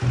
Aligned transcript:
Hello, 0.00 0.06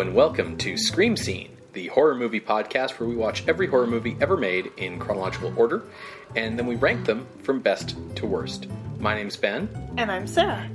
and 0.00 0.14
welcome 0.14 0.58
to 0.58 0.76
Scream 0.76 1.16
Scene, 1.16 1.56
the 1.72 1.86
horror 1.86 2.14
movie 2.14 2.38
podcast 2.38 3.00
where 3.00 3.08
we 3.08 3.16
watch 3.16 3.48
every 3.48 3.66
horror 3.66 3.86
movie 3.86 4.18
ever 4.20 4.36
made 4.36 4.70
in 4.76 4.98
chronological 4.98 5.54
order, 5.56 5.82
and 6.34 6.58
then 6.58 6.66
we 6.66 6.76
rank 6.76 7.06
them 7.06 7.26
from 7.44 7.60
best 7.60 7.96
to 8.16 8.26
worst. 8.26 8.66
My 8.98 9.14
name's 9.14 9.38
Ben. 9.38 9.70
And 9.96 10.12
I'm 10.12 10.26
Sarah. 10.26 10.68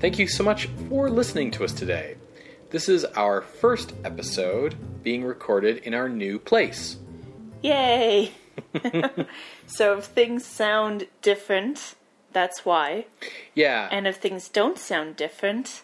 Thank 0.00 0.18
you 0.18 0.26
so 0.26 0.42
much 0.42 0.66
for 0.88 1.08
listening 1.08 1.52
to 1.52 1.64
us 1.64 1.72
today. 1.72 2.17
This 2.70 2.88
is 2.88 3.04
our 3.04 3.40
first 3.40 3.94
episode 4.04 4.74
being 5.02 5.24
recorded 5.24 5.78
in 5.78 5.94
our 5.94 6.08
new 6.08 6.38
place. 6.38 6.96
Yay! 7.62 8.32
so 9.66 9.98
if 9.98 10.04
things 10.04 10.44
sound 10.44 11.06
different, 11.22 11.94
that's 12.32 12.64
why. 12.64 13.06
Yeah, 13.54 13.88
And 13.90 14.06
if 14.06 14.16
things 14.16 14.48
don't 14.48 14.78
sound 14.78 15.16
different, 15.16 15.82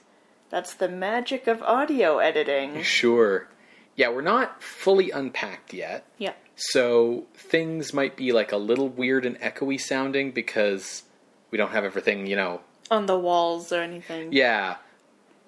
that's 0.51 0.75
the 0.75 0.89
magic 0.89 1.47
of 1.47 1.62
audio 1.62 2.19
editing. 2.19 2.83
sure. 2.83 3.48
Yeah, 3.97 4.09
we're 4.11 4.23
not 4.23 4.61
fully 4.62 5.11
unpacked 5.12 5.73
yet, 5.73 6.05
Yeah. 6.19 6.33
so 6.56 7.27
things 7.34 7.95
might 7.95 8.16
be 8.16 8.33
like 8.33 8.51
a 8.53 8.56
little 8.56 8.89
weird 8.89 9.25
and 9.25 9.39
echoey 9.41 9.80
sounding 9.80 10.33
because 10.33 11.05
we 11.53 11.56
don't 11.59 11.70
have 11.70 11.84
everything, 11.84 12.27
you 12.27 12.34
know. 12.37 12.61
On 12.91 13.06
the 13.06 13.19
walls 13.19 13.73
or 13.73 13.80
anything. 13.80 14.33
Yeah, 14.33 14.77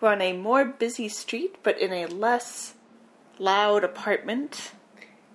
We're 0.01 0.13
on 0.13 0.21
a 0.21 0.33
more 0.35 0.65
busy 0.65 1.09
street, 1.09 1.57
but 1.63 1.79
in 1.81 1.93
a 1.93 2.07
less 2.07 2.75
loud 3.39 3.85
apartment. 3.85 4.73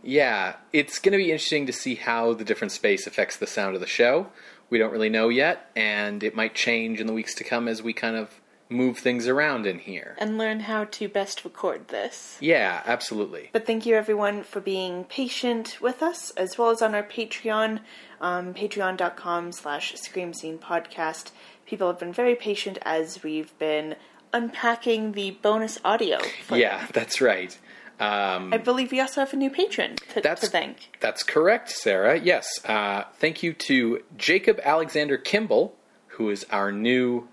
Yeah, 0.03 0.55
it's 0.73 0.99
going 0.99 1.13
to 1.13 1.17
be 1.17 1.31
interesting 1.31 1.65
to 1.67 1.73
see 1.73 1.95
how 1.95 2.33
the 2.33 2.43
different 2.43 2.71
space 2.71 3.05
affects 3.07 3.37
the 3.37 3.47
sound 3.47 3.75
of 3.75 3.81
the 3.81 3.87
show. 3.87 4.27
We 4.69 4.77
don't 4.77 4.91
really 4.91 5.09
know 5.09 5.29
yet, 5.29 5.69
and 5.75 6.23
it 6.23 6.35
might 6.35 6.55
change 6.55 6.99
in 6.99 7.07
the 7.07 7.13
weeks 7.13 7.35
to 7.35 7.43
come 7.43 7.67
as 7.67 7.83
we 7.83 7.93
kind 7.93 8.15
of 8.15 8.39
move 8.69 8.97
things 8.97 9.27
around 9.27 9.65
in 9.65 9.79
here. 9.79 10.15
And 10.17 10.37
learn 10.37 10.61
how 10.61 10.85
to 10.85 11.09
best 11.09 11.43
record 11.43 11.89
this. 11.89 12.37
Yeah, 12.39 12.81
absolutely. 12.85 13.49
But 13.51 13.67
thank 13.67 13.85
you 13.85 13.95
everyone 13.95 14.43
for 14.43 14.61
being 14.61 15.03
patient 15.03 15.77
with 15.81 16.01
us, 16.01 16.31
as 16.31 16.57
well 16.57 16.69
as 16.69 16.81
on 16.81 16.95
our 16.95 17.03
Patreon, 17.03 17.81
um, 18.21 18.53
patreon.com 18.53 19.51
slash 19.51 19.95
scream 19.95 20.33
scene 20.33 20.57
podcast. 20.57 21.31
People 21.65 21.87
have 21.87 21.99
been 21.99 22.13
very 22.13 22.35
patient 22.35 22.77
as 22.83 23.23
we've 23.23 23.57
been 23.59 23.95
unpacking 24.33 25.11
the 25.13 25.31
bonus 25.31 25.79
audio. 25.83 26.19
Yeah, 26.51 26.79
them. 26.79 26.89
that's 26.93 27.21
right. 27.21 27.57
Um, 27.99 28.51
I 28.51 28.57
believe 28.57 28.91
we 28.91 28.99
also 28.99 29.21
have 29.21 29.31
a 29.33 29.35
new 29.35 29.51
patron 29.51 29.95
to, 30.13 30.21
That's- 30.21 30.39
to 30.41 30.47
thank. 30.47 30.97
that's 30.99 31.21
correct, 31.21 31.69
Sarah. 31.69 32.19
Yes. 32.19 32.47
Uh, 32.65 33.03
thank 33.19 33.43
you 33.43 33.53
to 33.53 34.01
Jacob 34.17 34.59
Alexander 34.63 35.17
Kimball, 35.17 35.75
who 36.07 36.29
is 36.31 36.45
our 36.49 36.71
new 36.71 37.27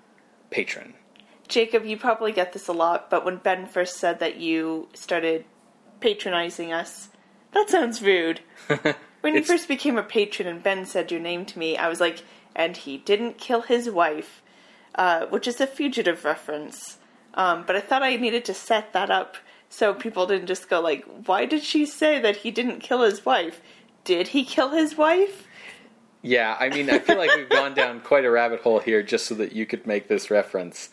patron. 0.50 0.92
Jacob, 1.48 1.86
you 1.86 1.96
probably 1.96 2.32
get 2.32 2.52
this 2.52 2.68
a 2.68 2.72
lot, 2.74 3.08
but 3.08 3.24
when 3.24 3.36
Ben 3.36 3.66
first 3.66 3.96
said 3.96 4.18
that 4.20 4.36
you 4.36 4.88
started 4.92 5.46
patronizing 6.00 6.72
us, 6.72 7.08
that 7.52 7.70
sounds 7.70 8.02
rude. 8.02 8.40
When 9.20 9.34
you 9.34 9.42
first 9.42 9.66
became 9.66 9.98
a 9.98 10.04
patron 10.04 10.46
and 10.46 10.62
Ben 10.62 10.86
said 10.86 11.10
your 11.10 11.18
name 11.20 11.44
to 11.46 11.58
me, 11.58 11.76
I 11.76 11.88
was 11.88 11.98
like, 12.00 12.22
and 12.54 12.76
he 12.76 12.98
didn't 12.98 13.36
kill 13.36 13.62
his 13.62 13.90
wife, 13.90 14.42
uh, 14.98 15.26
which 15.26 15.46
is 15.48 15.60
a 15.60 15.66
fugitive 15.66 16.24
reference. 16.24 16.98
Um, 17.34 17.64
but 17.66 17.76
I 17.76 17.80
thought 17.80 18.02
I 18.02 18.16
needed 18.16 18.44
to 18.46 18.54
set 18.54 18.92
that 18.92 19.10
up 19.10 19.36
so 19.70 19.94
people 19.94 20.26
didn't 20.26 20.46
just 20.48 20.68
go 20.68 20.80
like, 20.80 21.04
why 21.26 21.46
did 21.46 21.62
she 21.62 21.86
say 21.86 22.18
that 22.20 22.36
he 22.36 22.50
didn't 22.50 22.80
kill 22.80 23.02
his 23.02 23.24
wife? 23.24 23.60
Did 24.04 24.28
he 24.28 24.44
kill 24.44 24.70
his 24.70 24.96
wife? 24.96 25.46
Yeah, 26.22 26.56
I 26.58 26.68
mean, 26.68 26.90
I 26.90 26.98
feel 26.98 27.16
like 27.16 27.34
we've 27.36 27.48
gone 27.48 27.74
down 27.74 28.00
quite 28.00 28.24
a 28.24 28.30
rabbit 28.30 28.60
hole 28.60 28.80
here 28.80 29.02
just 29.02 29.26
so 29.26 29.34
that 29.36 29.52
you 29.52 29.66
could 29.66 29.86
make 29.86 30.08
this 30.08 30.30
reference. 30.30 30.90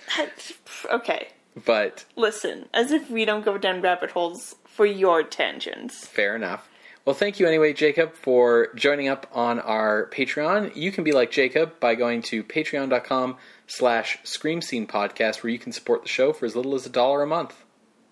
okay, 0.92 1.30
But 1.66 2.06
listen, 2.16 2.70
as 2.74 2.92
if 2.92 3.10
we 3.10 3.26
don't 3.26 3.44
go 3.44 3.58
down 3.58 3.82
rabbit 3.82 4.12
holes 4.12 4.56
for 4.66 4.86
your 4.86 5.24
tangents. 5.24 6.06
Fair 6.06 6.36
enough. 6.36 6.70
Well, 7.06 7.14
thank 7.14 7.40
you 7.40 7.46
anyway, 7.46 7.74
Jacob, 7.74 8.16
for 8.16 8.74
joining 8.74 9.10
up 9.10 9.28
on 9.32 9.60
our 9.60 10.10
Patreon. 10.10 10.76
You 10.76 10.92
can 10.92 11.04
be 11.04 11.12
like 11.12 11.30
Jacob 11.30 11.80
by 11.80 11.94
going 11.94 12.24
to 12.24 12.44
patreon.com 12.44 13.38
slash 13.68 14.18
scream 14.24 14.60
scene 14.60 14.88
podcast 14.88 15.44
where 15.44 15.52
you 15.52 15.60
can 15.60 15.72
support 15.72 16.02
the 16.02 16.10
show 16.10 16.34
for 16.34 16.48
as 16.48 16.56
little 16.56 16.74
as 16.74 16.88
a 16.88 16.90
dollar 16.90 17.22
a 17.22 17.28
month. 17.28 17.64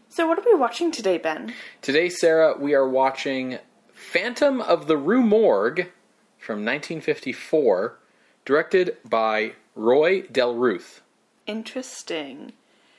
So, 0.10 0.28
what 0.28 0.38
are 0.38 0.46
we 0.46 0.54
watching 0.54 0.92
today, 0.92 1.18
Ben? 1.18 1.56
Today, 1.82 2.08
Sarah, 2.08 2.56
we 2.56 2.76
are 2.76 2.88
watching 2.88 3.58
Phantom 3.96 4.62
of 4.62 4.86
the 4.86 4.96
Rue 4.96 5.24
Morgue 5.24 5.90
from 6.38 6.58
1954, 6.58 7.98
directed 8.46 8.98
by 9.04 9.54
Roy 9.74 10.22
Del 10.22 10.54
Ruth. 10.54 11.02
Interesting. 11.48 12.54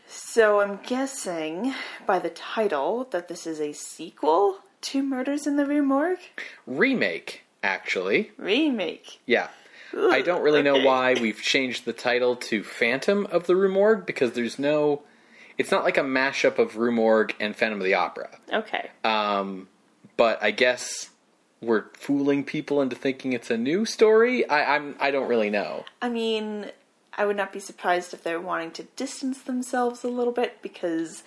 So, 0.09 0.60
I'm 0.60 0.81
guessing 0.84 1.72
by 2.04 2.19
the 2.19 2.31
title 2.31 3.06
that 3.12 3.28
this 3.28 3.47
is 3.47 3.60
a 3.60 3.72
sequel 3.72 4.59
to 4.84 5.03
Murders 5.03 5.47
in 5.47 5.56
the 5.56 5.67
Rue 5.67 5.83
Morgue? 5.83 6.19
Remake, 6.67 7.43
actually. 7.62 8.31
Remake. 8.37 9.21
Yeah. 9.27 9.49
I 9.97 10.22
don't 10.22 10.43
really 10.43 10.62
know 10.62 10.84
why 10.84 11.15
we've 11.15 11.41
changed 11.41 11.84
the 11.84 11.93
title 11.93 12.37
to 12.37 12.62
Phantom 12.62 13.27
of 13.27 13.47
the 13.47 13.55
Rue 13.55 13.71
Morgue 13.71 14.06
because 14.06 14.33
there's 14.33 14.59
no. 14.59 15.03
It's 15.56 15.71
not 15.71 15.84
like 15.84 15.97
a 15.97 16.03
mashup 16.03 16.59
of 16.59 16.77
Rue 16.77 16.91
Morgue 16.91 17.34
and 17.39 17.55
Phantom 17.55 17.81
of 17.81 17.84
the 17.84 17.95
Opera. 17.95 18.28
Okay. 18.53 18.91
Um, 19.05 19.69
but 20.17 20.43
I 20.43 20.50
guess 20.50 21.11
we're 21.61 21.84
fooling 21.95 22.45
people 22.45 22.83
into 22.83 22.97
thinking 22.97 23.33
it's 23.33 23.51
a 23.51 23.56
new 23.56 23.84
story. 23.84 24.49
I, 24.49 24.77
I'm 24.77 24.97
I 25.01 25.11
don't 25.11 25.28
really 25.28 25.51
know. 25.51 25.84
I 26.03 26.09
mean, 26.09 26.71
I 27.16 27.25
would 27.25 27.37
not 27.37 27.53
be 27.53 27.61
surprised 27.61 28.12
if 28.12 28.22
they're 28.22 28.41
wanting 28.41 28.72
to 28.72 28.83
distance 28.97 29.43
themselves 29.43 30.03
a 30.05 30.09
little 30.09 30.33
bit 30.33 30.61
because 30.61 31.22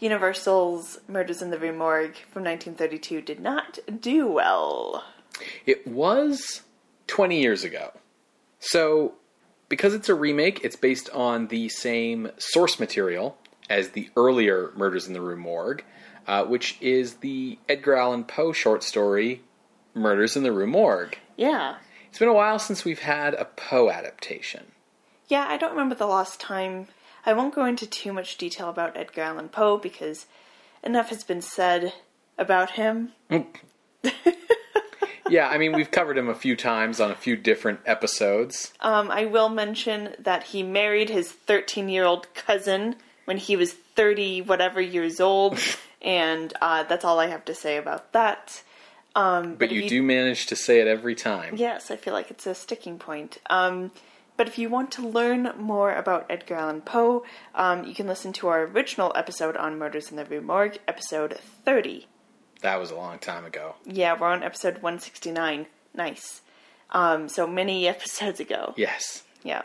Universal's 0.00 0.98
Murders 1.08 1.42
in 1.42 1.50
the 1.50 1.58
Rue 1.58 1.72
Morgue 1.72 2.16
from 2.30 2.44
1932 2.44 3.20
did 3.22 3.40
not 3.40 3.78
do 4.00 4.26
well. 4.26 5.04
It 5.66 5.86
was 5.86 6.62
20 7.06 7.40
years 7.40 7.64
ago. 7.64 7.92
So, 8.60 9.14
because 9.68 9.94
it's 9.94 10.08
a 10.08 10.14
remake, 10.14 10.64
it's 10.64 10.76
based 10.76 11.10
on 11.10 11.48
the 11.48 11.68
same 11.68 12.30
source 12.38 12.78
material 12.80 13.36
as 13.68 13.90
the 13.90 14.10
earlier 14.16 14.72
Murders 14.76 15.06
in 15.06 15.12
the 15.12 15.20
Rue 15.20 15.36
Morgue, 15.36 15.84
uh, 16.26 16.44
which 16.44 16.76
is 16.80 17.14
the 17.14 17.58
Edgar 17.68 17.96
Allan 17.96 18.24
Poe 18.24 18.52
short 18.52 18.82
story 18.82 19.42
Murders 19.94 20.36
in 20.36 20.42
the 20.42 20.52
Rue 20.52 20.66
Morgue. 20.66 21.18
Yeah. 21.36 21.76
It's 22.08 22.18
been 22.18 22.28
a 22.28 22.34
while 22.34 22.58
since 22.58 22.84
we've 22.84 23.00
had 23.00 23.34
a 23.34 23.44
Poe 23.44 23.90
adaptation. 23.90 24.66
Yeah, 25.28 25.46
I 25.48 25.56
don't 25.56 25.72
remember 25.72 25.94
the 25.94 26.06
last 26.06 26.38
time. 26.40 26.88
I 27.26 27.32
won't 27.32 27.54
go 27.54 27.64
into 27.64 27.86
too 27.86 28.12
much 28.12 28.36
detail 28.36 28.68
about 28.68 28.96
Edgar 28.96 29.22
Allan 29.22 29.48
Poe 29.48 29.78
because 29.78 30.26
enough 30.82 31.08
has 31.08 31.24
been 31.24 31.42
said 31.42 31.92
about 32.38 32.72
him. 32.72 33.12
Yeah, 35.28 35.48
I 35.48 35.58
mean, 35.58 35.72
we've 35.72 35.90
covered 35.90 36.18
him 36.18 36.28
a 36.28 36.34
few 36.34 36.54
times 36.54 37.00
on 37.00 37.10
a 37.10 37.14
few 37.14 37.36
different 37.36 37.80
episodes. 37.86 38.72
Um, 38.80 39.10
I 39.10 39.24
will 39.24 39.48
mention 39.48 40.14
that 40.18 40.44
he 40.44 40.62
married 40.62 41.08
his 41.08 41.32
13 41.32 41.88
year 41.88 42.04
old 42.04 42.32
cousin 42.34 42.96
when 43.24 43.38
he 43.38 43.56
was 43.56 43.72
30 43.72 44.42
whatever 44.42 44.80
years 44.80 45.20
old, 45.20 45.58
and 46.02 46.52
uh, 46.60 46.82
that's 46.84 47.04
all 47.04 47.18
I 47.18 47.28
have 47.28 47.44
to 47.46 47.54
say 47.54 47.78
about 47.78 48.12
that. 48.12 48.62
Um, 49.16 49.54
But 49.54 49.72
if 49.72 49.82
you 49.82 49.88
do 49.88 50.02
manage 50.02 50.46
to 50.46 50.56
say 50.56 50.80
it 50.80 50.86
every 50.86 51.14
time. 51.14 51.56
Yes, 51.56 51.90
I 51.90 51.96
feel 51.96 52.12
like 52.12 52.30
it's 52.30 52.46
a 52.46 52.54
sticking 52.54 52.98
point. 52.98 53.38
Um, 53.48 53.92
but 54.36 54.48
if 54.48 54.58
you 54.58 54.68
want 54.68 54.90
to 54.92 55.06
learn 55.06 55.52
more 55.56 55.92
about 55.92 56.26
Edgar 56.28 56.56
Allan 56.56 56.80
Poe, 56.80 57.24
um, 57.54 57.84
you 57.84 57.94
can 57.94 58.06
listen 58.06 58.32
to 58.34 58.48
our 58.48 58.62
original 58.62 59.12
episode 59.14 59.56
on 59.56 59.78
Murders 59.78 60.10
in 60.10 60.16
the 60.16 60.24
Rue 60.24 60.40
Morgue, 60.40 60.78
episode 60.88 61.38
30. 61.64 62.06
That 62.62 62.80
was 62.80 62.90
a 62.90 62.96
long 62.96 63.18
time 63.18 63.44
ago. 63.44 63.76
Yeah, 63.84 64.18
we're 64.18 64.28
on 64.28 64.42
episode 64.42 64.74
169. 64.74 65.66
Nice. 65.94 66.40
Um, 66.90 67.28
so 67.28 67.46
many 67.46 67.86
episodes 67.88 68.40
ago. 68.40 68.74
Yes. 68.76 69.22
Yeah. 69.42 69.62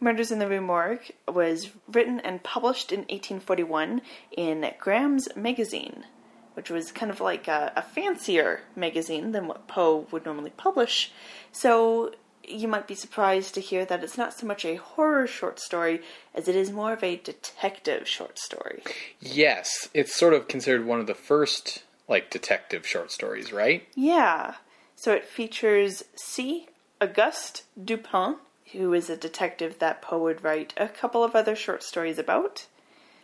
Murders 0.00 0.30
in 0.30 0.38
the 0.38 0.48
Rue 0.48 0.60
Morgue 0.60 1.10
was 1.26 1.70
written 1.90 2.20
and 2.20 2.42
published 2.42 2.92
in 2.92 3.00
1841 3.00 4.02
in 4.36 4.70
Graham's 4.78 5.28
Magazine, 5.34 6.04
which 6.52 6.70
was 6.70 6.92
kind 6.92 7.10
of 7.10 7.20
like 7.20 7.48
a, 7.48 7.72
a 7.74 7.82
fancier 7.82 8.60
magazine 8.76 9.32
than 9.32 9.46
what 9.46 9.66
Poe 9.66 10.06
would 10.10 10.26
normally 10.26 10.50
publish. 10.50 11.10
So 11.52 12.12
you 12.48 12.68
might 12.68 12.86
be 12.86 12.94
surprised 12.94 13.54
to 13.54 13.60
hear 13.60 13.84
that 13.84 14.02
it's 14.02 14.18
not 14.18 14.34
so 14.34 14.46
much 14.46 14.64
a 14.64 14.76
horror 14.76 15.26
short 15.26 15.60
story 15.60 16.02
as 16.34 16.48
it 16.48 16.56
is 16.56 16.70
more 16.70 16.92
of 16.92 17.02
a 17.02 17.16
detective 17.16 18.08
short 18.08 18.38
story. 18.38 18.82
Yes, 19.20 19.88
it's 19.94 20.14
sort 20.14 20.34
of 20.34 20.48
considered 20.48 20.86
one 20.86 21.00
of 21.00 21.06
the 21.06 21.14
first 21.14 21.84
like 22.08 22.30
detective 22.30 22.86
short 22.86 23.10
stories, 23.10 23.52
right? 23.52 23.86
Yeah. 23.94 24.54
So 24.96 25.12
it 25.12 25.24
features 25.24 26.04
C. 26.14 26.68
Auguste 27.00 27.64
Dupin, 27.82 28.36
who 28.72 28.92
is 28.94 29.10
a 29.10 29.16
detective 29.16 29.78
that 29.78 30.02
Poe 30.02 30.22
would 30.22 30.44
write 30.44 30.72
a 30.76 30.88
couple 30.88 31.24
of 31.24 31.34
other 31.34 31.56
short 31.56 31.82
stories 31.82 32.18
about. 32.18 32.66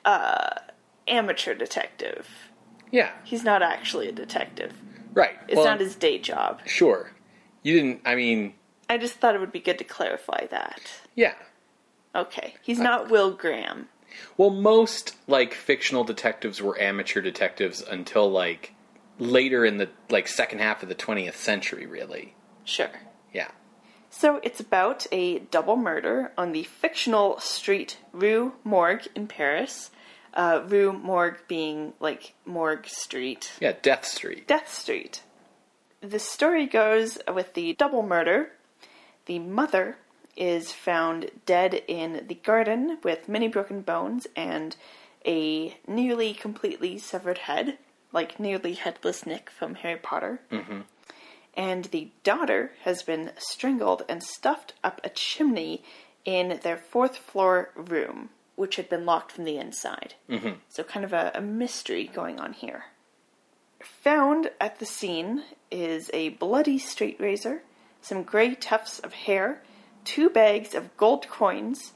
Uh, 0.04 0.50
amateur 1.06 1.54
detective. 1.54 2.28
Yeah. 2.90 3.10
He's 3.24 3.44
not 3.44 3.62
actually 3.62 4.08
a 4.08 4.12
detective. 4.12 4.72
Right. 5.12 5.36
It's 5.48 5.56
well, 5.56 5.66
not 5.66 5.80
his 5.80 5.94
day 5.94 6.18
job. 6.18 6.60
Sure. 6.66 7.10
You 7.62 7.74
didn't. 7.74 8.00
I 8.04 8.14
mean, 8.14 8.54
I 8.90 8.98
just 8.98 9.14
thought 9.14 9.34
it 9.34 9.40
would 9.40 9.52
be 9.52 9.60
good 9.60 9.78
to 9.78 9.84
clarify 9.84 10.46
that. 10.50 10.80
yeah. 11.14 11.34
Okay, 12.14 12.54
he's 12.62 12.80
not 12.80 13.08
Will 13.08 13.30
Graham. 13.30 13.88
Well, 14.36 14.50
most 14.50 15.16
like 15.28 15.54
fictional 15.54 16.02
detectives 16.02 16.60
were 16.60 16.78
amateur 16.80 17.20
detectives 17.20 17.80
until 17.82 18.28
like 18.28 18.74
later 19.20 19.64
in 19.64 19.76
the 19.76 19.88
like 20.08 20.26
second 20.26 20.58
half 20.58 20.82
of 20.82 20.88
the 20.88 20.96
20th 20.96 21.34
century, 21.36 21.86
really. 21.86 22.34
Sure. 22.64 22.90
Yeah. 23.32 23.52
So 24.10 24.40
it's 24.42 24.58
about 24.58 25.06
a 25.12 25.38
double 25.38 25.76
murder 25.76 26.32
on 26.36 26.50
the 26.50 26.64
fictional 26.64 27.38
street 27.38 27.98
Rue 28.12 28.54
Morgue 28.64 29.06
in 29.14 29.28
Paris. 29.28 29.92
Uh, 30.34 30.62
Rue 30.66 30.92
Morgue 30.92 31.38
being 31.46 31.92
like 32.00 32.34
Morgue 32.44 32.86
Street, 32.86 33.52
Yeah, 33.60 33.74
Death 33.80 34.04
Street. 34.04 34.48
Death 34.48 34.72
Street. 34.72 35.22
The 36.00 36.18
story 36.18 36.66
goes 36.66 37.18
with 37.32 37.54
the 37.54 37.74
double 37.74 38.02
murder. 38.02 38.50
The 39.26 39.38
mother 39.38 39.96
is 40.36 40.72
found 40.72 41.30
dead 41.46 41.74
in 41.86 42.24
the 42.26 42.34
garden 42.34 42.98
with 43.02 43.28
many 43.28 43.48
broken 43.48 43.82
bones 43.82 44.26
and 44.36 44.76
a 45.26 45.76
nearly 45.86 46.32
completely 46.32 46.98
severed 46.98 47.38
head, 47.38 47.78
like 48.12 48.40
nearly 48.40 48.74
headless 48.74 49.26
Nick 49.26 49.50
from 49.50 49.74
Harry 49.76 49.98
Potter. 49.98 50.40
Mm-hmm. 50.50 50.80
And 51.54 51.84
the 51.86 52.10
daughter 52.22 52.72
has 52.84 53.02
been 53.02 53.32
strangled 53.36 54.02
and 54.08 54.22
stuffed 54.22 54.72
up 54.82 55.00
a 55.04 55.10
chimney 55.10 55.82
in 56.24 56.60
their 56.62 56.76
fourth 56.76 57.16
floor 57.16 57.70
room, 57.74 58.30
which 58.56 58.76
had 58.76 58.88
been 58.88 59.04
locked 59.04 59.32
from 59.32 59.44
the 59.44 59.58
inside. 59.58 60.14
Mm-hmm. 60.28 60.54
So, 60.68 60.82
kind 60.84 61.04
of 61.04 61.12
a, 61.12 61.32
a 61.34 61.40
mystery 61.40 62.10
going 62.12 62.38
on 62.38 62.52
here. 62.52 62.84
Found 63.80 64.50
at 64.60 64.78
the 64.78 64.86
scene 64.86 65.44
is 65.70 66.10
a 66.12 66.30
bloody 66.30 66.78
straight 66.78 67.18
razor, 67.20 67.62
some 68.00 68.22
gray 68.22 68.54
tufts 68.54 68.98
of 68.98 69.12
hair, 69.12 69.62
two 70.04 70.30
bags 70.30 70.74
of 70.74 70.96
gold 70.96 71.28
coins, 71.28 71.92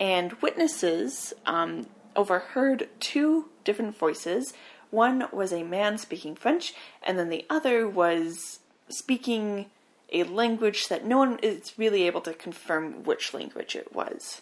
and 0.00 0.32
witnesses 0.34 1.32
um, 1.46 1.86
overheard 2.14 2.88
two 3.00 3.46
different 3.64 3.96
voices. 3.96 4.54
One 4.90 5.24
was 5.32 5.52
a 5.52 5.62
man 5.62 5.98
speaking 5.98 6.34
French, 6.34 6.74
and 7.02 7.18
then 7.18 7.28
the 7.28 7.44
other 7.50 7.88
was 7.88 8.60
speaking 8.88 9.66
a 10.10 10.24
language 10.24 10.88
that 10.88 11.04
no 11.04 11.18
one 11.18 11.38
is 11.42 11.74
really 11.76 12.04
able 12.04 12.22
to 12.22 12.32
confirm 12.32 13.04
which 13.04 13.34
language 13.34 13.76
it 13.76 13.94
was. 13.94 14.40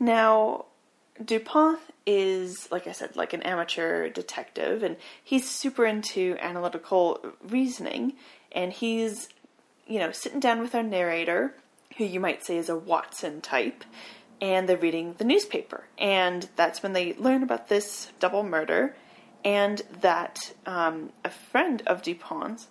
Now, 0.00 0.66
Dupont 1.22 1.78
is, 2.06 2.70
like 2.72 2.86
I 2.86 2.92
said, 2.92 3.16
like 3.16 3.32
an 3.32 3.42
amateur 3.42 4.08
detective, 4.08 4.82
and 4.82 4.96
he's 5.22 5.48
super 5.48 5.84
into 5.84 6.36
analytical 6.40 7.20
reasoning, 7.46 8.14
and 8.50 8.72
he's, 8.72 9.28
you 9.86 9.98
know, 9.98 10.12
sitting 10.12 10.40
down 10.40 10.60
with 10.60 10.74
our 10.74 10.82
narrator, 10.82 11.54
who 11.98 12.04
you 12.04 12.20
might 12.20 12.44
say 12.44 12.56
is 12.56 12.68
a 12.68 12.76
Watson 12.76 13.40
type, 13.40 13.84
and 14.40 14.68
they're 14.68 14.76
reading 14.76 15.14
the 15.18 15.24
newspaper. 15.24 15.84
And 15.98 16.48
that's 16.56 16.82
when 16.82 16.92
they 16.92 17.14
learn 17.14 17.42
about 17.42 17.68
this 17.68 18.10
double 18.18 18.42
murder, 18.42 18.96
and 19.44 19.82
that 20.00 20.52
um, 20.66 21.10
a 21.24 21.30
friend 21.30 21.82
of 21.86 22.02
Dupont's, 22.02 22.68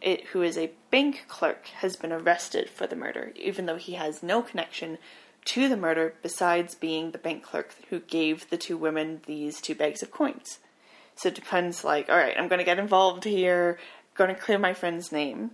it, 0.00 0.24
who 0.26 0.42
is 0.42 0.58
a 0.58 0.72
bank 0.90 1.24
clerk, 1.28 1.66
has 1.66 1.96
been 1.96 2.12
arrested 2.12 2.68
for 2.70 2.86
the 2.86 2.96
murder, 2.96 3.32
even 3.36 3.66
though 3.66 3.76
he 3.76 3.94
has 3.94 4.22
no 4.22 4.42
connection 4.42 4.98
to 5.46 5.68
the 5.68 5.76
murder 5.76 6.14
besides 6.22 6.74
being 6.74 7.12
the 7.12 7.18
bank 7.18 7.42
clerk 7.42 7.74
who 7.88 8.00
gave 8.00 8.50
the 8.50 8.56
two 8.56 8.76
women 8.76 9.20
these 9.26 9.60
two 9.60 9.74
bags 9.74 10.02
of 10.02 10.10
coins. 10.10 10.58
So 11.14 11.30
Dupont's 11.30 11.84
like, 11.84 12.10
all 12.10 12.16
right, 12.16 12.34
I'm 12.36 12.48
going 12.48 12.58
to 12.58 12.64
get 12.64 12.78
involved 12.78 13.24
here, 13.24 13.78
going 14.14 14.34
to 14.34 14.40
clear 14.40 14.58
my 14.58 14.74
friend's 14.74 15.12
name. 15.12 15.52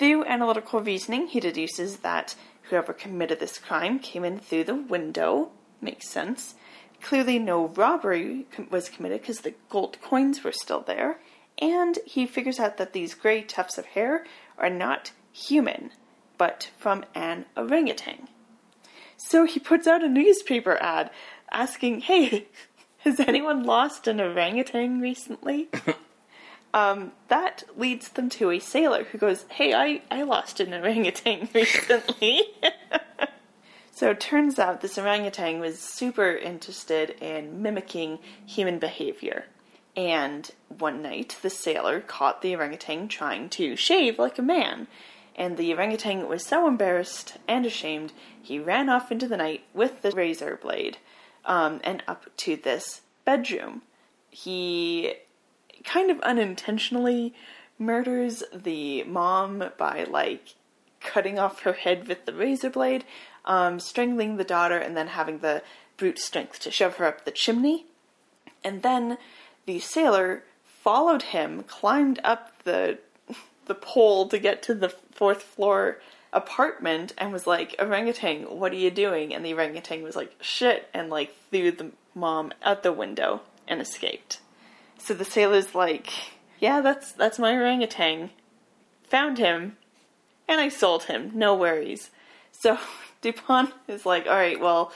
Through 0.00 0.24
analytical 0.24 0.80
reasoning, 0.80 1.26
he 1.26 1.40
deduces 1.40 1.98
that 1.98 2.34
whoever 2.62 2.94
committed 2.94 3.38
this 3.38 3.58
crime 3.58 3.98
came 3.98 4.24
in 4.24 4.38
through 4.38 4.64
the 4.64 4.74
window. 4.74 5.50
Makes 5.82 6.08
sense. 6.08 6.54
Clearly, 7.02 7.38
no 7.38 7.66
robbery 7.66 8.46
was 8.70 8.88
committed 8.88 9.20
because 9.20 9.40
the 9.40 9.52
gold 9.68 10.00
coins 10.00 10.42
were 10.42 10.52
still 10.52 10.80
there. 10.80 11.20
And 11.60 11.98
he 12.06 12.24
figures 12.24 12.58
out 12.58 12.78
that 12.78 12.94
these 12.94 13.12
gray 13.12 13.42
tufts 13.42 13.76
of 13.76 13.84
hair 13.84 14.24
are 14.56 14.70
not 14.70 15.12
human, 15.32 15.90
but 16.38 16.70
from 16.78 17.04
an 17.14 17.44
orangutan. 17.54 18.28
So 19.18 19.44
he 19.44 19.60
puts 19.60 19.86
out 19.86 20.02
a 20.02 20.08
newspaper 20.08 20.78
ad 20.80 21.10
asking, 21.52 22.00
hey, 22.00 22.46
has 23.00 23.20
anyone 23.20 23.64
lost 23.64 24.08
an 24.08 24.18
orangutan 24.18 25.02
recently? 25.02 25.68
um, 26.72 27.12
that 27.28 27.64
leads 27.76 28.10
them 28.10 28.28
to 28.30 28.50
a 28.50 28.58
sailor 28.58 29.04
who 29.04 29.18
goes, 29.18 29.44
hey, 29.50 29.74
I, 29.74 30.02
I 30.10 30.22
lost 30.22 30.60
an 30.60 30.72
orangutan 30.72 31.48
recently. 31.54 32.42
so 33.92 34.10
it 34.10 34.20
turns 34.20 34.58
out 34.58 34.80
this 34.80 34.98
orangutan 34.98 35.60
was 35.60 35.78
super 35.78 36.30
interested 36.32 37.10
in 37.20 37.62
mimicking 37.62 38.18
human 38.46 38.78
behavior. 38.78 39.46
And 39.96 40.48
one 40.68 41.02
night, 41.02 41.36
the 41.42 41.50
sailor 41.50 42.00
caught 42.00 42.42
the 42.42 42.54
orangutan 42.54 43.08
trying 43.08 43.48
to 43.50 43.74
shave 43.74 44.18
like 44.18 44.38
a 44.38 44.42
man. 44.42 44.86
And 45.34 45.56
the 45.56 45.72
orangutan 45.74 46.28
was 46.28 46.46
so 46.46 46.68
embarrassed 46.68 47.36
and 47.48 47.66
ashamed, 47.66 48.12
he 48.40 48.58
ran 48.58 48.88
off 48.88 49.10
into 49.10 49.26
the 49.26 49.36
night 49.36 49.64
with 49.74 50.02
the 50.02 50.12
razor 50.12 50.58
blade 50.62 50.98
um, 51.44 51.80
and 51.82 52.04
up 52.06 52.26
to 52.38 52.56
this 52.56 53.00
bedroom. 53.24 53.82
He 54.30 55.14
kind 55.84 56.10
of 56.10 56.20
unintentionally 56.20 57.34
murders 57.78 58.42
the 58.54 59.04
mom 59.04 59.70
by, 59.78 60.04
like, 60.04 60.54
cutting 61.00 61.38
off 61.38 61.62
her 61.62 61.72
head 61.72 62.06
with 62.06 62.26
the 62.26 62.34
razor 62.34 62.70
blade, 62.70 63.04
um, 63.44 63.80
strangling 63.80 64.36
the 64.36 64.44
daughter, 64.44 64.76
and 64.76 64.96
then 64.96 65.08
having 65.08 65.38
the 65.38 65.62
brute 65.96 66.18
strength 66.18 66.60
to 66.60 66.70
shove 66.70 66.96
her 66.96 67.06
up 67.06 67.24
the 67.24 67.30
chimney. 67.30 67.86
And 68.62 68.82
then 68.82 69.16
the 69.66 69.80
sailor 69.80 70.44
followed 70.64 71.22
him, 71.22 71.62
climbed 71.62 72.20
up 72.24 72.62
the 72.64 72.98
the 73.66 73.74
pole 73.74 74.26
to 74.28 74.38
get 74.38 74.62
to 74.64 74.74
the 74.74 74.88
fourth 74.88 75.42
floor 75.42 76.00
apartment, 76.32 77.14
and 77.16 77.32
was 77.32 77.46
like, 77.46 77.76
"Orangutan, 77.78 78.58
what 78.58 78.72
are 78.72 78.76
you 78.76 78.90
doing?" 78.90 79.32
And 79.32 79.44
the 79.44 79.54
orangutan 79.54 80.02
was 80.02 80.16
like, 80.16 80.34
"Shit," 80.40 80.88
and 80.92 81.08
like 81.08 81.34
threw 81.50 81.70
the 81.70 81.92
mom 82.14 82.52
out 82.62 82.82
the 82.82 82.92
window 82.92 83.42
and 83.68 83.80
escaped. 83.80 84.40
So 85.02 85.14
the 85.14 85.24
sailor's 85.24 85.74
like, 85.74 86.10
"Yeah, 86.58 86.80
that's 86.80 87.12
that's 87.12 87.38
my 87.38 87.54
orangutan. 87.54 88.30
Found 89.08 89.38
him, 89.38 89.76
and 90.48 90.60
I 90.60 90.68
sold 90.68 91.04
him. 91.04 91.32
No 91.34 91.54
worries." 91.54 92.10
So 92.52 92.78
Dupont 93.20 93.72
is 93.88 94.06
like, 94.06 94.26
"All 94.26 94.34
right, 94.34 94.60
well." 94.60 94.92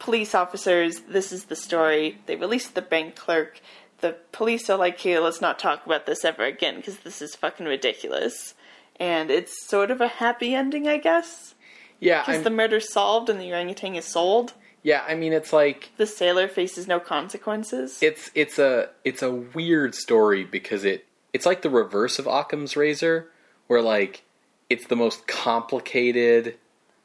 Police 0.00 0.32
officers, 0.32 1.00
this 1.08 1.32
is 1.32 1.46
the 1.46 1.56
story. 1.56 2.20
They 2.26 2.36
released 2.36 2.76
the 2.76 2.82
bank 2.82 3.16
clerk 3.16 3.60
the 4.00 4.16
police 4.32 4.70
are 4.70 4.78
like, 4.78 4.98
here, 4.98 5.20
let's 5.20 5.40
not 5.40 5.58
talk 5.58 5.84
about 5.84 6.06
this 6.06 6.24
ever 6.24 6.44
again 6.44 6.76
because 6.76 6.98
this 6.98 7.20
is 7.20 7.34
fucking 7.34 7.66
ridiculous. 7.66 8.54
And 9.00 9.30
it's 9.30 9.66
sort 9.68 9.90
of 9.90 10.00
a 10.00 10.08
happy 10.08 10.54
ending, 10.54 10.88
I 10.88 10.98
guess. 10.98 11.54
Yeah, 12.00 12.24
Because 12.24 12.42
the 12.42 12.50
murder's 12.50 12.92
solved 12.92 13.28
and 13.28 13.40
the 13.40 13.50
orangutan 13.52 13.96
is 13.96 14.04
sold. 14.04 14.54
Yeah. 14.82 15.04
I 15.06 15.14
mean, 15.14 15.32
it's 15.32 15.52
like 15.52 15.90
The 15.96 16.06
sailor 16.06 16.48
faces 16.48 16.86
no 16.86 17.00
consequences. 17.00 17.98
it's 18.02 18.30
it's 18.34 18.58
a 18.58 18.90
it's 19.04 19.22
a 19.22 19.30
weird 19.32 19.94
story 19.94 20.44
because 20.44 20.84
it 20.84 21.06
it's 21.32 21.44
like 21.46 21.62
the 21.62 21.70
reverse 21.70 22.18
of 22.18 22.26
Occam's 22.26 22.76
razor, 22.76 23.28
where 23.66 23.82
like 23.82 24.22
it's 24.70 24.86
the 24.86 24.96
most 24.96 25.26
complicated 25.26 26.56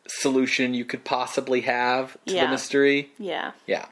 solution 0.07 0.73
you 0.73 0.85
could 0.85 1.03
possibly 1.03 1.61
have 1.61 2.13
to 2.25 2.33
Yeah. 2.33 2.45
the 2.45 2.51
mystery. 2.51 3.11
yeah. 3.17 3.51
Yeah, 3.67 3.85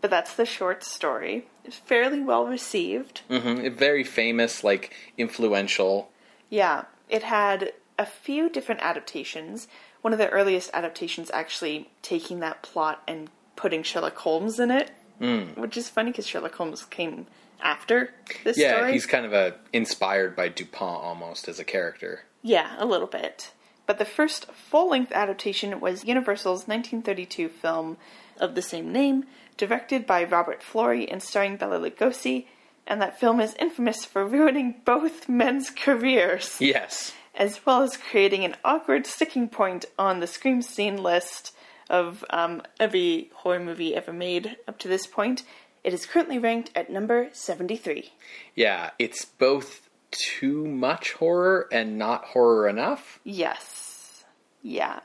But 0.00 0.10
that's 0.10 0.34
the 0.34 0.46
short 0.46 0.82
story. 0.82 1.46
It's 1.64 1.76
fairly 1.76 2.20
well 2.20 2.46
received. 2.46 3.20
hmm 3.28 3.68
very 3.70 4.02
famous, 4.04 4.64
like 4.64 4.94
influential. 5.18 6.10
Yeah. 6.50 6.84
It 7.08 7.22
had 7.24 7.72
a 7.98 8.06
few 8.06 8.48
different 8.48 8.80
adaptations. 8.80 9.68
One 10.02 10.12
of 10.12 10.18
the 10.18 10.28
earliest 10.28 10.70
adaptations 10.74 11.30
actually 11.32 11.88
taking 12.02 12.40
that 12.40 12.62
plot 12.62 13.02
and 13.08 13.30
putting 13.56 13.82
Sherlock 13.82 14.16
Holmes 14.18 14.58
in 14.60 14.70
it. 14.70 14.90
Mm. 15.20 15.56
Which 15.56 15.76
is 15.76 15.88
funny 15.88 16.10
because 16.10 16.26
Sherlock 16.26 16.54
Holmes 16.56 16.84
came 16.84 17.26
after 17.60 18.12
this 18.42 18.58
Yeah, 18.58 18.76
story. 18.78 18.92
he's 18.92 19.06
kind 19.06 19.24
of 19.24 19.32
a 19.32 19.54
inspired 19.72 20.34
by 20.34 20.48
Dupont 20.48 21.02
almost 21.04 21.46
as 21.48 21.60
a 21.60 21.64
character. 21.64 22.22
Yeah, 22.42 22.74
a 22.78 22.84
little 22.84 23.06
bit. 23.06 23.52
But 23.86 23.98
the 23.98 24.04
first 24.04 24.46
full 24.52 24.90
length 24.90 25.12
adaptation 25.12 25.78
was 25.78 26.04
Universal's 26.04 26.66
1932 26.66 27.48
film 27.48 27.98
of 28.40 28.56
the 28.56 28.62
same 28.62 28.90
name, 28.90 29.24
directed 29.56 30.06
by 30.06 30.24
Robert 30.24 30.60
Florey 30.60 31.06
and 31.10 31.22
starring 31.22 31.56
Bela 31.56 31.78
Lugosi, 31.78 32.46
and 32.86 33.00
that 33.00 33.20
film 33.20 33.40
is 33.40 33.54
infamous 33.60 34.04
for 34.04 34.24
ruining 34.26 34.80
both 34.84 35.28
men's 35.28 35.70
careers, 35.70 36.56
Yes. 36.58 37.12
As 37.34 37.64
well 37.64 37.82
as 37.82 37.96
creating 37.96 38.44
an 38.44 38.56
awkward 38.64 39.06
sticking 39.06 39.48
point 39.48 39.84
on 39.98 40.20
the 40.20 40.26
Scream 40.26 40.62
Scene 40.62 41.02
list 41.02 41.54
of 41.88 42.24
um, 42.30 42.62
every 42.78 43.30
horror 43.34 43.60
movie 43.60 43.94
ever 43.94 44.12
made 44.12 44.56
up 44.66 44.78
to 44.80 44.88
this 44.88 45.06
point. 45.06 45.42
It 45.84 45.92
is 45.92 46.06
currently 46.06 46.38
ranked 46.38 46.70
at 46.74 46.90
number 46.90 47.28
73. 47.32 48.12
Yeah, 48.54 48.90
it's 48.98 49.24
both 49.24 49.88
too 50.10 50.66
much 50.66 51.12
horror 51.12 51.68
and 51.72 51.98
not 51.98 52.24
horror 52.26 52.68
enough. 52.68 53.18
Yes. 53.24 54.24
Yeah. 54.62 55.00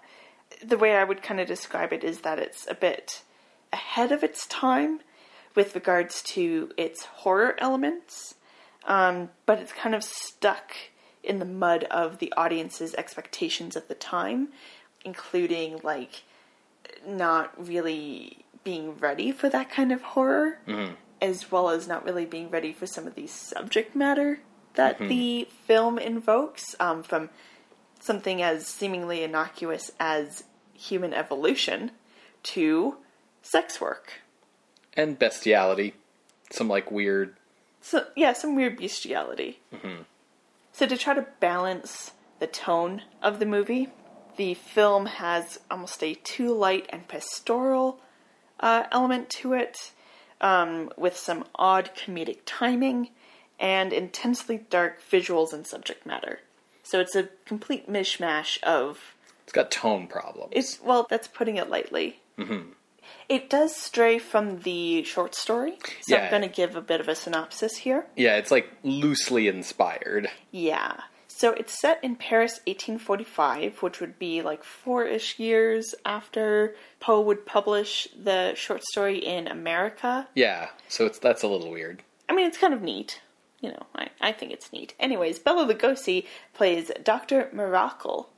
The 0.63 0.77
way 0.77 0.95
I 0.95 1.03
would 1.03 1.23
kind 1.23 1.39
of 1.39 1.47
describe 1.47 1.93
it 1.93 2.03
is 2.03 2.21
that 2.21 2.39
it's 2.39 2.67
a 2.69 2.75
bit 2.75 3.23
ahead 3.73 4.11
of 4.11 4.23
its 4.23 4.45
time 4.47 4.99
with 5.55 5.73
regards 5.75 6.21
to 6.21 6.71
its 6.77 7.03
horror 7.05 7.55
elements, 7.57 8.35
um, 8.85 9.29
but 9.45 9.59
it's 9.59 9.73
kind 9.73 9.95
of 9.95 10.03
stuck 10.03 10.73
in 11.27 11.39
the 11.39 11.45
mud 11.45 11.83
of 11.85 12.19
the 12.19 12.33
audience's 12.35 12.95
expectations 12.95 13.75
of 13.75 13.87
the 13.87 13.95
time, 13.95 14.49
including 15.05 15.79
like 15.83 16.23
not 17.05 17.53
really 17.67 18.45
being 18.63 18.97
ready 18.97 19.31
for 19.31 19.49
that 19.49 19.69
kind 19.69 19.91
of 19.91 20.01
horror, 20.01 20.59
mm-hmm. 20.67 20.93
as 21.21 21.51
well 21.51 21.69
as 21.69 21.87
not 21.87 22.03
really 22.03 22.25
being 22.25 22.49
ready 22.49 22.73
for 22.73 22.87
some 22.87 23.05
of 23.05 23.15
the 23.15 23.27
subject 23.27 23.95
matter 23.95 24.39
that 24.73 24.95
mm-hmm. 24.95 25.07
the 25.07 25.47
film 25.65 25.99
invokes 25.99 26.75
um, 26.79 27.03
from 27.03 27.29
something 27.99 28.41
as 28.41 28.65
seemingly 28.65 29.23
innocuous 29.23 29.91
as 29.99 30.43
human 30.73 31.13
evolution 31.13 31.91
to 32.43 32.95
sex 33.41 33.81
work. 33.81 34.21
And 34.93 35.19
bestiality. 35.19 35.93
Some 36.51 36.69
like 36.69 36.91
weird. 36.91 37.35
So 37.81 38.05
yeah, 38.15 38.33
some 38.33 38.55
weird 38.55 38.77
bestiality. 38.77 39.59
Mm-hmm. 39.73 40.03
So 40.77 40.85
to 40.85 40.95
try 40.95 41.15
to 41.15 41.25
balance 41.39 42.11
the 42.37 42.45
tone 42.45 43.01
of 43.23 43.39
the 43.39 43.47
movie, 43.47 43.89
the 44.35 44.53
film 44.53 45.07
has 45.07 45.59
almost 45.71 46.03
a 46.03 46.13
too 46.13 46.53
light 46.53 46.85
and 46.89 47.07
pastoral 47.07 47.99
uh, 48.59 48.83
element 48.91 49.31
to 49.31 49.53
it, 49.53 49.91
um, 50.39 50.91
with 50.95 51.17
some 51.17 51.45
odd 51.55 51.89
comedic 51.95 52.41
timing 52.45 53.09
and 53.59 53.91
intensely 53.91 54.67
dark 54.69 55.01
visuals 55.01 55.51
and 55.51 55.65
subject 55.65 56.05
matter. 56.05 56.41
So 56.83 56.99
it's 56.99 57.15
a 57.15 57.29
complete 57.45 57.89
mishmash 57.89 58.61
of 58.61 59.15
It's 59.45 59.53
got 59.53 59.71
tone 59.71 60.05
problems. 60.05 60.53
it's 60.55 60.79
well, 60.79 61.07
that's 61.09 61.27
putting 61.27 61.57
it 61.57 61.71
lightly. 61.71 62.19
Mm-hmm. 62.37 62.73
It 63.29 63.49
does 63.49 63.75
stray 63.75 64.19
from 64.19 64.59
the 64.61 65.03
short 65.03 65.35
story, 65.35 65.77
so 66.01 66.15
Yeah. 66.15 66.23
I'm 66.25 66.29
going 66.29 66.41
to 66.43 66.47
give 66.47 66.75
a 66.75 66.81
bit 66.81 67.01
of 67.01 67.07
a 67.07 67.15
synopsis 67.15 67.77
here. 67.77 68.07
yeah, 68.15 68.37
it's 68.37 68.51
like 68.51 68.69
loosely 68.83 69.47
inspired. 69.47 70.29
Yeah. 70.51 71.01
So 71.27 71.51
it's 71.51 71.79
set 71.79 72.03
in 72.03 72.15
Paris 72.15 72.59
1845, 72.65 73.83
which 73.83 73.99
would 73.99 74.17
be 74.17 74.41
like 74.41 74.63
four 74.63 75.05
ish 75.05 75.37
years 75.37 75.93
after 76.05 76.75
Poe 76.99 77.21
would 77.21 77.45
publish 77.45 78.07
the 78.17 78.55
short 78.55 78.83
story 78.83 79.17
in 79.19 79.47
America. 79.47 80.27
Yeah, 80.33 80.69
so 80.87 81.05
it's 81.05 81.19
that's 81.19 81.43
a 81.43 81.47
little 81.47 81.69
weird. 81.69 82.01
I 82.27 82.33
mean, 82.33 82.47
it's 82.47 82.57
kind 82.57 82.73
of 82.73 82.81
neat. 82.81 83.21
You 83.61 83.69
know, 83.69 83.85
I, 83.95 84.09
I 84.21 84.31
think 84.31 84.51
it's 84.51 84.71
neat. 84.73 84.93
Anyways, 84.99 85.39
Bela 85.39 85.65
Lugosi 85.71 86.25
plays 86.53 86.91
Dr. 87.03 87.49
Miracle, 87.53 88.29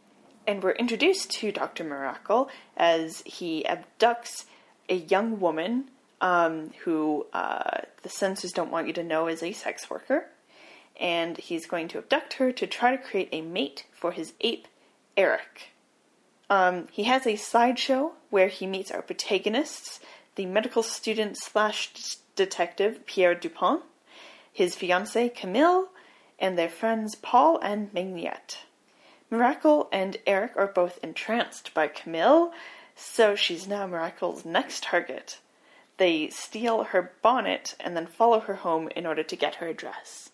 and 0.47 0.61
we're 0.63 0.71
introduced 0.71 1.31
to 1.31 1.51
Dr. 1.51 1.83
Miracle 1.83 2.49
as 2.77 3.21
he 3.25 3.65
abducts 3.67 4.45
a 4.89 4.95
young 4.95 5.39
woman 5.39 5.85
um, 6.19 6.71
who 6.83 7.25
uh, 7.31 7.81
the 8.03 8.09
censors 8.09 8.51
don't 8.51 8.71
want 8.71 8.87
you 8.87 8.93
to 8.93 9.03
know 9.03 9.27
is 9.27 9.41
a 9.41 9.53
sex 9.53 9.89
worker, 9.89 10.25
and 10.99 11.37
he's 11.37 11.65
going 11.65 11.87
to 11.89 11.97
abduct 11.97 12.33
her 12.33 12.51
to 12.51 12.67
try 12.67 12.95
to 12.95 13.01
create 13.01 13.29
a 13.31 13.41
mate 13.41 13.85
for 13.93 14.11
his 14.11 14.33
ape, 14.41 14.67
Eric. 15.15 15.71
Um, 16.49 16.87
he 16.91 17.03
has 17.03 17.27
a 17.27 17.35
sideshow 17.35 18.13
where 18.29 18.47
he 18.47 18.65
meets 18.65 18.91
our 18.91 19.01
protagonists, 19.01 19.99
the 20.35 20.45
medical 20.45 20.83
student 20.83 21.37
slash 21.37 21.91
detective 22.35 23.05
Pierre 23.05 23.35
Dupont, 23.35 23.83
his 24.51 24.75
fiancée 24.75 25.33
Camille, 25.33 25.89
and 26.39 26.57
their 26.57 26.69
friends 26.69 27.15
Paul 27.15 27.59
and 27.61 27.93
Mignette. 27.93 28.59
Miracle 29.29 29.89
and 29.91 30.17
Eric 30.25 30.53
are 30.55 30.67
both 30.67 30.99
entranced 31.03 31.73
by 31.73 31.87
Camille, 31.87 32.51
so 32.99 33.35
she's 33.35 33.67
now 33.67 33.87
Miracle's 33.87 34.43
next 34.43 34.83
target. 34.83 35.39
They 35.97 36.29
steal 36.29 36.83
her 36.85 37.13
bonnet 37.21 37.75
and 37.79 37.95
then 37.95 38.07
follow 38.07 38.41
her 38.41 38.55
home 38.55 38.89
in 38.95 39.05
order 39.05 39.23
to 39.23 39.35
get 39.35 39.55
her 39.55 39.67
address. 39.67 40.29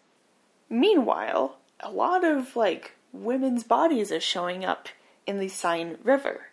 Meanwhile, 0.69 1.57
a 1.79 1.91
lot 1.91 2.23
of 2.23 2.55
like 2.55 2.93
women's 3.13 3.63
bodies 3.63 4.11
are 4.11 4.19
showing 4.19 4.65
up 4.65 4.89
in 5.27 5.39
the 5.39 5.47
Seine 5.47 5.97
River, 6.03 6.47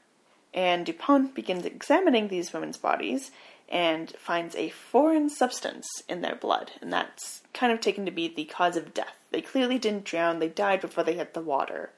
and 0.54 0.84
Dupont 0.84 1.34
begins 1.34 1.64
examining 1.64 2.28
these 2.28 2.52
women's 2.52 2.76
bodies 2.76 3.30
and 3.68 4.10
finds 4.18 4.54
a 4.54 4.68
foreign 4.68 5.30
substance 5.30 5.88
in 6.08 6.20
their 6.20 6.36
blood, 6.36 6.72
and 6.82 6.92
that's 6.92 7.42
kind 7.54 7.72
of 7.72 7.80
taken 7.80 8.04
to 8.04 8.10
be 8.10 8.28
the 8.28 8.44
cause 8.44 8.76
of 8.76 8.92
death. 8.92 9.16
They 9.30 9.40
clearly 9.40 9.78
didn't 9.78 10.04
drown, 10.04 10.38
they 10.38 10.48
died 10.48 10.82
before 10.82 11.04
they 11.04 11.14
hit 11.14 11.32
the 11.32 11.40
water. 11.40 11.90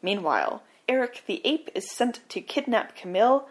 Meanwhile, 0.00 0.62
Eric 0.92 1.22
the 1.24 1.40
ape 1.46 1.70
is 1.74 1.90
sent 1.90 2.20
to 2.28 2.42
kidnap 2.42 2.94
Camille. 2.94 3.48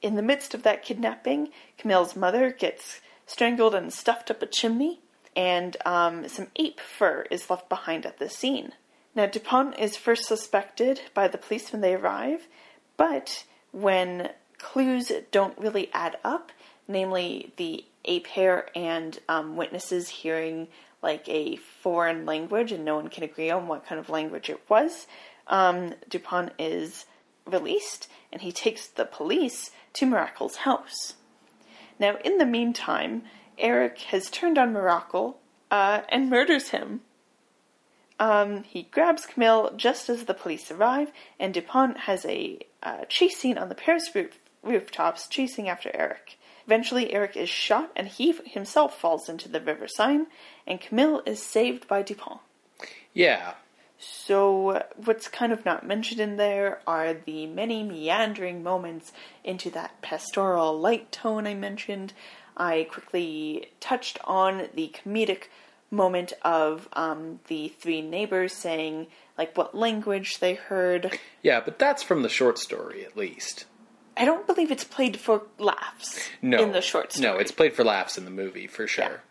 In 0.00 0.16
the 0.16 0.22
midst 0.22 0.54
of 0.54 0.62
that 0.62 0.82
kidnapping, 0.82 1.50
Camille's 1.76 2.16
mother 2.16 2.50
gets 2.50 3.02
strangled 3.26 3.74
and 3.74 3.92
stuffed 3.92 4.30
up 4.30 4.40
a 4.40 4.46
chimney, 4.46 5.00
and 5.36 5.76
um, 5.84 6.26
some 6.28 6.46
ape 6.56 6.80
fur 6.80 7.26
is 7.30 7.50
left 7.50 7.68
behind 7.68 8.06
at 8.06 8.18
the 8.18 8.30
scene. 8.30 8.72
Now, 9.14 9.26
Dupont 9.26 9.78
is 9.78 9.98
first 9.98 10.24
suspected 10.24 11.02
by 11.12 11.28
the 11.28 11.36
police 11.36 11.70
when 11.72 11.82
they 11.82 11.94
arrive, 11.94 12.48
but 12.96 13.44
when 13.70 14.30
clues 14.56 15.12
don't 15.30 15.58
really 15.58 15.90
add 15.92 16.16
up, 16.24 16.52
namely 16.88 17.52
the 17.58 17.84
ape 18.06 18.28
hair 18.28 18.70
and 18.74 19.18
um, 19.28 19.56
witnesses 19.56 20.08
hearing 20.08 20.68
like 21.02 21.28
a 21.28 21.56
foreign 21.56 22.24
language 22.24 22.72
and 22.72 22.86
no 22.86 22.96
one 22.96 23.08
can 23.08 23.24
agree 23.24 23.50
on 23.50 23.68
what 23.68 23.84
kind 23.84 24.00
of 24.00 24.08
language 24.08 24.48
it 24.48 24.62
was, 24.70 25.06
um, 25.48 25.94
Dupont 26.08 26.52
is 26.58 27.06
released 27.46 28.08
and 28.32 28.42
he 28.42 28.52
takes 28.52 28.86
the 28.86 29.04
police 29.04 29.70
to 29.94 30.06
Miracle's 30.06 30.56
house. 30.56 31.14
Now, 31.98 32.16
in 32.24 32.38
the 32.38 32.46
meantime, 32.46 33.22
Eric 33.58 33.98
has 34.02 34.30
turned 34.30 34.58
on 34.58 34.72
Miracle 34.72 35.38
uh, 35.70 36.02
and 36.08 36.30
murders 36.30 36.68
him. 36.70 37.00
Um, 38.20 38.64
he 38.64 38.82
grabs 38.90 39.26
Camille 39.26 39.72
just 39.76 40.08
as 40.08 40.24
the 40.24 40.34
police 40.34 40.70
arrive, 40.70 41.12
and 41.38 41.54
Dupont 41.54 41.98
has 41.98 42.24
a 42.24 42.58
uh, 42.82 43.04
chase 43.08 43.38
scene 43.38 43.58
on 43.58 43.68
the 43.68 43.74
Paris 43.74 44.14
roof- 44.14 44.38
rooftops 44.62 45.28
chasing 45.28 45.68
after 45.68 45.90
Eric. 45.94 46.36
Eventually, 46.66 47.12
Eric 47.12 47.36
is 47.36 47.48
shot, 47.48 47.90
and 47.96 48.08
he 48.08 48.32
himself 48.44 48.98
falls 48.98 49.28
into 49.28 49.48
the 49.48 49.60
River 49.60 49.88
Seine, 49.88 50.26
and 50.66 50.80
Camille 50.80 51.22
is 51.26 51.42
saved 51.42 51.86
by 51.88 52.02
Dupont. 52.02 52.40
Yeah, 53.14 53.54
So, 53.98 54.84
what's 55.04 55.26
kind 55.26 55.52
of 55.52 55.64
not 55.64 55.84
mentioned 55.84 56.20
in 56.20 56.36
there 56.36 56.80
are 56.86 57.14
the 57.14 57.46
many 57.46 57.82
meandering 57.82 58.62
moments 58.62 59.12
into 59.42 59.70
that 59.70 60.00
pastoral 60.02 60.78
light 60.78 61.10
tone 61.10 61.46
I 61.48 61.54
mentioned. 61.54 62.12
I 62.56 62.86
quickly 62.90 63.70
touched 63.80 64.18
on 64.24 64.68
the 64.74 64.94
comedic 64.94 65.44
moment 65.90 66.32
of 66.42 66.88
um, 66.92 67.40
the 67.48 67.68
three 67.68 68.00
neighbors 68.00 68.52
saying, 68.52 69.08
like, 69.36 69.56
what 69.56 69.74
language 69.74 70.38
they 70.38 70.54
heard. 70.54 71.18
yeah, 71.42 71.60
but 71.60 71.78
that's 71.80 72.02
from 72.02 72.22
the 72.22 72.28
short 72.28 72.58
story 72.58 73.04
at 73.04 73.16
least. 73.16 73.64
I 74.16 74.24
don't 74.24 74.46
believe 74.46 74.70
it's 74.70 74.84
played 74.84 75.16
for 75.16 75.42
laughs 75.58 76.28
No, 76.42 76.62
in 76.62 76.72
the 76.72 76.82
short 76.82 77.12
story. 77.12 77.32
No, 77.32 77.38
it's 77.38 77.52
played 77.52 77.74
for 77.74 77.84
laughs 77.84 78.18
in 78.18 78.24
the 78.24 78.30
movie 78.30 78.66
for 78.66 78.86
sure. 78.86 79.22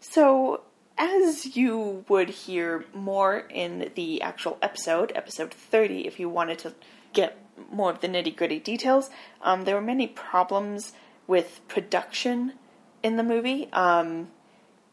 So, 0.00 0.62
as 0.98 1.56
you 1.56 2.04
would 2.08 2.28
hear 2.28 2.84
more 2.94 3.38
in 3.50 3.90
the 3.94 4.22
actual 4.22 4.58
episode, 4.62 5.12
episode 5.14 5.52
30, 5.52 6.06
if 6.06 6.20
you 6.20 6.28
wanted 6.28 6.58
to 6.60 6.74
get 7.12 7.38
more 7.70 7.90
of 7.90 8.00
the 8.00 8.08
nitty 8.08 8.36
gritty 8.36 8.58
details, 8.58 9.10
um, 9.42 9.64
there 9.64 9.74
were 9.74 9.82
many 9.82 10.06
problems 10.06 10.92
with 11.26 11.60
production 11.68 12.54
in 13.02 13.16
the 13.16 13.22
movie. 13.22 13.68
Um, 13.72 14.28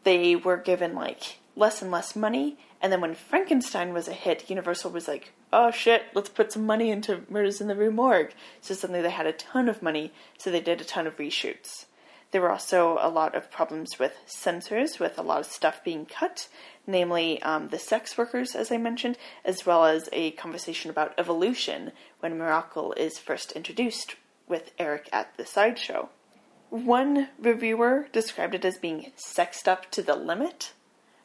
they 0.04 0.36
were 0.36 0.56
given 0.56 0.94
like 0.94 1.38
less 1.56 1.82
and 1.82 1.90
less 1.90 2.16
money, 2.16 2.58
and 2.80 2.92
then 2.92 3.00
when 3.00 3.14
Frankenstein 3.14 3.92
was 3.92 4.08
a 4.08 4.12
hit, 4.12 4.48
Universal 4.48 4.90
was 4.92 5.06
like, 5.06 5.32
oh 5.52 5.70
shit, 5.70 6.04
let's 6.14 6.30
put 6.30 6.52
some 6.52 6.64
money 6.64 6.90
into 6.90 7.22
Murders 7.28 7.60
in 7.60 7.68
the 7.68 7.76
Rue 7.76 7.90
Morgue. 7.90 8.32
So 8.60 8.74
suddenly 8.74 9.02
they 9.02 9.10
had 9.10 9.26
a 9.26 9.32
ton 9.32 9.68
of 9.68 9.82
money, 9.82 10.12
so 10.38 10.50
they 10.50 10.60
did 10.60 10.80
a 10.80 10.84
ton 10.84 11.06
of 11.06 11.16
reshoots. 11.16 11.86
There 12.30 12.40
were 12.40 12.52
also 12.52 12.96
a 13.00 13.08
lot 13.08 13.34
of 13.34 13.50
problems 13.50 13.98
with 13.98 14.14
censors, 14.26 14.98
with 15.00 15.18
a 15.18 15.22
lot 15.22 15.40
of 15.40 15.46
stuff 15.46 15.82
being 15.82 16.06
cut, 16.06 16.48
namely 16.86 17.42
um, 17.42 17.68
the 17.68 17.78
sex 17.78 18.16
workers, 18.16 18.54
as 18.54 18.70
I 18.70 18.76
mentioned, 18.76 19.18
as 19.44 19.66
well 19.66 19.84
as 19.84 20.08
a 20.12 20.30
conversation 20.32 20.90
about 20.90 21.14
evolution 21.18 21.92
when 22.20 22.38
Miracle 22.38 22.92
is 22.92 23.18
first 23.18 23.52
introduced 23.52 24.14
with 24.46 24.70
Eric 24.78 25.08
at 25.12 25.36
the 25.36 25.46
sideshow. 25.46 26.08
One 26.68 27.28
reviewer 27.38 28.08
described 28.12 28.54
it 28.54 28.64
as 28.64 28.78
being 28.78 29.10
sexed 29.16 29.66
up 29.66 29.90
to 29.90 30.02
the 30.02 30.14
limit, 30.14 30.72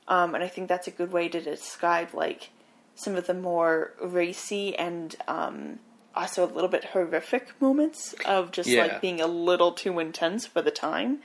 um, 0.08 0.34
and 0.34 0.44
I 0.44 0.48
think 0.48 0.68
that's 0.68 0.88
a 0.88 0.92
good 0.92 1.12
way 1.12 1.30
to 1.30 1.40
describe 1.40 2.16
like 2.16 2.50
some 2.96 3.16
of 3.16 3.28
the 3.28 3.34
more 3.36 3.94
racy 4.02 4.76
and 4.76 5.16
um, 5.28 5.80
also 6.16 6.46
a 6.46 6.52
little 6.52 6.70
bit 6.70 6.86
horrific 6.86 7.60
moments 7.62 8.14
of 8.26 8.52
just 8.52 8.70
Yeah. 8.70 8.84
like 8.84 9.02
being 9.02 9.22
a 9.22 9.28
little 9.28 9.72
too 9.72 10.00
intense 10.00 10.46
for 10.46 10.62
the 10.62 10.72
time. 10.72 11.20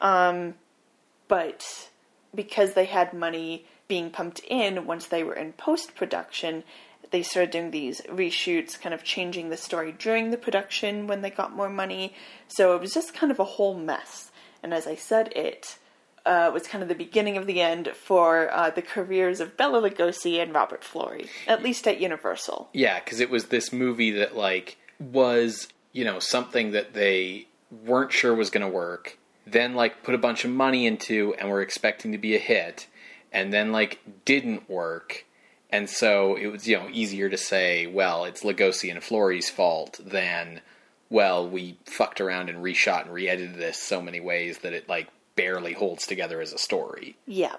Um, 0.00 0.54
but 1.28 1.90
because 2.34 2.74
they 2.74 2.86
had 2.86 3.12
money 3.12 3.66
being 3.88 4.10
pumped 4.10 4.40
in 4.48 4.86
once 4.86 5.06
they 5.06 5.22
were 5.22 5.34
in 5.34 5.52
post 5.52 5.94
production, 5.94 6.64
they 7.10 7.22
started 7.22 7.50
doing 7.50 7.70
these 7.72 8.00
reshoots, 8.02 8.80
kind 8.80 8.94
of 8.94 9.02
changing 9.02 9.50
the 9.50 9.56
story 9.56 9.90
during 9.92 10.30
the 10.30 10.36
production 10.36 11.06
when 11.08 11.22
they 11.22 11.30
got 11.30 11.54
more 11.54 11.68
money. 11.68 12.14
So 12.48 12.74
it 12.76 12.80
was 12.80 12.92
just 12.94 13.14
kind 13.14 13.32
of 13.32 13.40
a 13.40 13.44
whole 13.44 13.74
mess. 13.74 14.30
And 14.62 14.72
as 14.72 14.86
I 14.86 14.94
said, 14.94 15.32
it 15.34 15.76
uh, 16.26 16.50
was 16.52 16.66
kind 16.66 16.82
of 16.82 16.88
the 16.88 16.94
beginning 16.94 17.36
of 17.36 17.46
the 17.46 17.60
end 17.60 17.88
for 17.88 18.50
uh, 18.52 18.70
the 18.70 18.82
careers 18.82 19.40
of 19.40 19.56
Bela 19.56 19.80
Lugosi 19.88 20.42
and 20.42 20.54
Robert 20.54 20.82
Florey, 20.82 21.28
at 21.46 21.62
least 21.62 21.86
at 21.86 22.00
Universal. 22.00 22.68
Yeah, 22.72 23.00
because 23.00 23.20
it 23.20 23.30
was 23.30 23.46
this 23.46 23.72
movie 23.72 24.10
that 24.12 24.36
like 24.36 24.76
was 24.98 25.68
you 25.92 26.04
know 26.04 26.18
something 26.18 26.72
that 26.72 26.94
they 26.94 27.46
weren't 27.84 28.12
sure 28.12 28.34
was 28.34 28.50
going 28.50 28.66
to 28.66 28.72
work, 28.72 29.18
then 29.46 29.74
like 29.74 30.02
put 30.02 30.14
a 30.14 30.18
bunch 30.18 30.44
of 30.44 30.50
money 30.50 30.86
into 30.86 31.34
and 31.38 31.48
were 31.50 31.62
expecting 31.62 32.12
to 32.12 32.18
be 32.18 32.34
a 32.34 32.38
hit, 32.38 32.86
and 33.32 33.52
then 33.52 33.72
like 33.72 33.98
didn't 34.24 34.68
work. 34.68 35.24
And 35.72 35.88
so 35.88 36.34
it 36.34 36.48
was, 36.48 36.66
you 36.66 36.76
know, 36.76 36.88
easier 36.90 37.28
to 37.28 37.36
say, 37.36 37.86
well, 37.86 38.24
it's 38.24 38.42
Lugosi 38.42 38.90
and 38.90 39.00
Florey's 39.00 39.48
fault 39.48 40.00
than, 40.04 40.62
well, 41.08 41.48
we 41.48 41.78
fucked 41.84 42.20
around 42.20 42.50
and 42.50 42.58
reshot 42.58 43.02
and 43.02 43.14
re-edited 43.14 43.54
this 43.54 43.78
so 43.78 44.02
many 44.02 44.18
ways 44.18 44.58
that 44.58 44.72
it 44.72 44.88
like 44.88 45.06
barely 45.40 45.72
holds 45.72 46.06
together 46.06 46.40
as 46.40 46.52
a 46.52 46.58
story. 46.58 47.16
Yeah. 47.26 47.56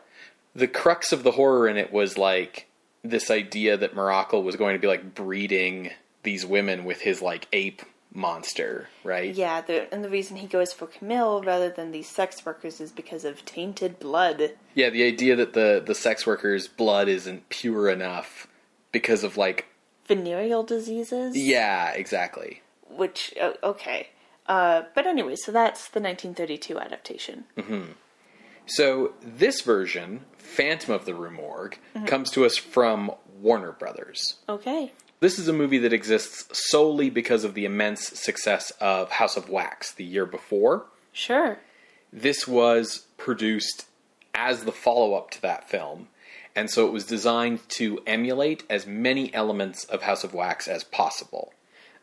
The 0.54 0.68
crux 0.68 1.12
of 1.12 1.24
the 1.24 1.32
horror 1.32 1.68
in 1.68 1.78
it 1.78 1.92
was 1.92 2.18
like 2.18 2.68
this 3.04 3.32
idea 3.32 3.78
that 3.78 3.96
Miracle 3.96 4.44
was 4.44 4.56
going 4.56 4.76
to 4.76 4.80
be 4.80 4.88
like 4.88 5.16
breeding 5.16 5.92
these 6.24 6.46
women 6.46 6.86
with 6.86 7.02
his 7.02 7.22
like 7.22 7.48
ape 7.52 7.82
monster, 8.14 8.90
right? 9.04 9.34
Yeah, 9.34 9.62
the, 9.62 9.92
and 9.94 10.04
the 10.04 10.10
reason 10.10 10.38
he 10.38 10.48
goes 10.48 10.74
for 10.74 10.86
Camille 10.86 11.42
rather 11.42 11.70
than 11.70 11.92
these 11.92 12.08
sex 12.08 12.46
workers 12.46 12.80
is 12.80 12.92
because 12.92 13.26
of 13.26 13.46
tainted 13.46 14.00
blood. 14.00 14.52
Yeah, 14.76 14.90
the 14.90 15.04
idea 15.04 15.36
that 15.38 15.54
the 15.54 15.82
the 15.84 15.96
sex 15.96 16.28
workers' 16.28 16.68
blood 16.68 17.08
isn't 17.08 17.50
pure 17.50 17.90
enough 17.90 18.48
because 18.92 19.24
of 19.24 19.38
like 19.38 19.68
Venereal 20.08 20.64
diseases? 20.64 21.38
yeah, 21.38 21.92
exactly. 21.92 22.62
Which, 22.90 23.34
okay. 23.64 24.10
Uh, 24.48 24.84
but 24.96 25.06
anyway, 25.06 25.36
so 25.36 25.52
that's 25.52 25.90
the 25.90 26.00
1932 26.00 26.80
adaptation. 26.80 27.46
So 28.66 29.14
this 29.22 29.62
version, 29.62 30.26
Phantom 30.38 30.94
of 30.94 31.06
the 31.06 31.14
Rue 31.14 31.32
Morgue, 31.32 31.78
comes 32.06 32.32
to 32.32 32.46
us 32.46 32.58
from 32.58 33.12
Warner 33.42 33.72
Brothers. 33.72 34.36
Okay. 34.48 34.92
This 35.20 35.38
is 35.38 35.48
a 35.48 35.54
movie 35.54 35.78
that 35.80 35.94
exists 35.94 36.48
solely 36.70 37.10
because 37.10 37.44
of 37.44 37.54
the 37.54 37.66
immense 37.66 38.08
success 38.20 38.72
of 38.82 39.12
House 39.12 39.38
of 39.38 39.50
Wax 39.50 39.94
the 39.94 40.04
year 40.04 40.26
before. 40.26 40.86
Sure. 41.12 41.60
This 42.12 42.48
was 42.48 43.06
produced 43.18 43.86
as 44.34 44.64
the 44.64 44.72
follow 44.72 45.14
up 45.14 45.30
to 45.32 45.42
that 45.44 45.70
film, 45.70 46.08
and 46.56 46.70
so 46.70 46.88
it 46.88 46.92
was 46.92 47.06
designed 47.06 47.60
to 47.70 48.00
emulate 48.08 48.64
as 48.70 48.88
many 48.88 49.34
elements 49.34 49.84
of 49.86 50.02
House 50.02 50.24
of 50.24 50.34
Wax 50.34 50.68
as 50.68 50.84
possible. 50.84 51.54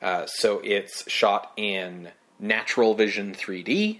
Uh, 0.00 0.26
so 0.26 0.60
it's 0.62 1.10
shot 1.10 1.52
in 1.56 2.10
natural 2.38 2.94
vision 2.94 3.34
3D, 3.34 3.98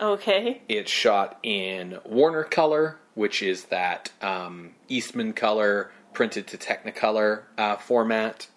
Okay. 0.00 0.62
it's 0.68 0.90
shot 0.90 1.38
in 1.42 1.98
Warner 2.04 2.44
color, 2.44 2.96
which 3.14 3.42
is 3.42 3.64
that 3.64 4.10
um, 4.22 4.70
Eastman 4.88 5.32
color 5.32 5.90
printed 6.14 6.46
to 6.48 6.56
Technicolor 6.56 7.42
uh, 7.58 7.76
format. 7.76 8.48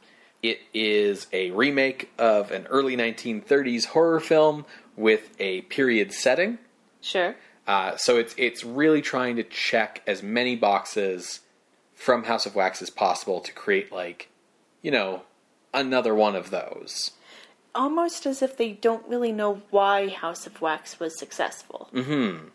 It 0.41 0.59
is 0.73 1.27
a 1.33 1.51
remake 1.51 2.11
of 2.17 2.51
an 2.51 2.67
early 2.67 2.95
1930s 2.95 3.85
horror 3.87 4.19
film 4.19 4.65
with 4.95 5.29
a 5.39 5.61
period 5.61 6.13
setting. 6.13 6.59
Sure. 7.01 7.35
Uh, 7.65 7.95
so 7.95 8.17
it's 8.17 8.35
it's 8.37 8.63
really 8.63 9.01
trying 9.01 9.37
to 9.37 9.43
check 9.43 10.01
as 10.05 10.21
many 10.21 10.55
boxes 10.55 11.39
from 11.95 12.23
House 12.25 12.45
of 12.45 12.55
Wax 12.55 12.81
as 12.81 12.89
possible 12.89 13.39
to 13.39 13.53
create 13.53 13.91
like, 13.91 14.29
you 14.81 14.91
know, 14.91 15.21
another 15.73 16.13
one 16.13 16.35
of 16.35 16.49
those. 16.49 17.11
Almost 17.75 18.25
as 18.25 18.41
if 18.41 18.55
they 18.55 18.71
don't 18.71 19.07
really 19.07 19.31
know 19.31 19.61
why 19.71 20.09
House 20.09 20.45
of 20.45 20.61
Wax 20.61 20.99
was 20.99 21.17
successful. 21.17 21.89
Mm-hmm. 21.93 22.47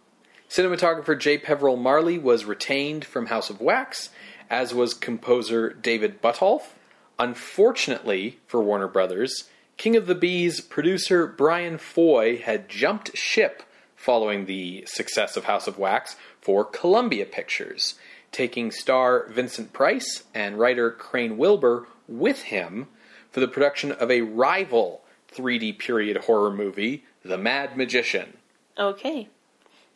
Cinematographer 0.48 1.18
J. 1.18 1.38
Peveril 1.38 1.76
Marley 1.76 2.18
was 2.18 2.44
retained 2.44 3.04
from 3.04 3.26
House 3.26 3.50
of 3.50 3.60
Wax, 3.60 4.10
as 4.48 4.72
was 4.72 4.94
composer 4.94 5.70
David 5.70 6.22
Buttolph. 6.22 6.74
Unfortunately 7.18 8.38
for 8.46 8.62
Warner 8.62 8.88
Brothers, 8.88 9.44
King 9.76 9.96
of 9.96 10.06
the 10.06 10.14
B's 10.14 10.60
producer 10.60 11.26
Bryan 11.26 11.78
Foy 11.78 12.38
had 12.38 12.68
jumped 12.68 13.16
ship 13.16 13.62
following 13.96 14.46
the 14.46 14.84
success 14.86 15.36
of 15.36 15.44
House 15.44 15.66
of 15.66 15.78
Wax 15.78 16.16
for 16.40 16.64
Columbia 16.64 17.26
Pictures, 17.26 17.96
taking 18.30 18.70
star 18.70 19.26
Vincent 19.28 19.72
Price 19.72 20.22
and 20.32 20.58
writer 20.58 20.90
Crane 20.90 21.36
Wilbur 21.36 21.88
with 22.06 22.42
him 22.42 22.86
for 23.30 23.40
the 23.40 23.48
production 23.48 23.92
of 23.92 24.10
a 24.10 24.22
rival 24.22 25.02
3D 25.38 25.78
period 25.78 26.16
horror 26.24 26.50
movie, 26.50 27.04
The 27.24 27.38
Mad 27.38 27.76
Magician. 27.76 28.36
Okay. 28.78 29.28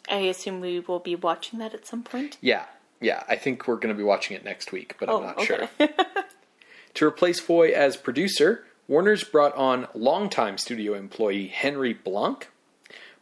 I 0.08 0.16
assume 0.16 0.60
we 0.60 0.80
will 0.80 0.98
be 1.00 1.14
watching 1.16 1.58
that 1.58 1.74
at 1.74 1.86
some 1.86 2.02
point. 2.02 2.36
Yeah, 2.40 2.64
yeah. 3.00 3.22
I 3.28 3.36
think 3.36 3.66
we're 3.66 3.76
going 3.76 3.94
to 3.94 3.98
be 3.98 4.04
watching 4.04 4.36
it 4.36 4.44
next 4.44 4.72
week, 4.72 4.96
but 4.98 5.08
I'm 5.08 5.14
Oh, 5.16 5.20
not 5.20 5.38
okay. 5.38 5.68
sure. 5.78 5.88
to 6.94 7.06
replace 7.06 7.40
Foy 7.40 7.70
as 7.70 7.96
producer, 7.96 8.64
Warner's 8.88 9.24
brought 9.24 9.54
on 9.56 9.86
longtime 9.94 10.58
studio 10.58 10.94
employee 10.94 11.48
Henry 11.48 11.94
Blanke. 11.94 12.44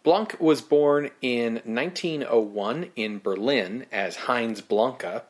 Blanke 0.05 0.41
was 0.41 0.63
born 0.63 1.11
in 1.21 1.57
1901 1.67 2.91
in 2.97 3.19
Berlin 3.19 3.85
as 3.93 4.17
Heinz 4.17 4.63
Blanke 4.63 5.23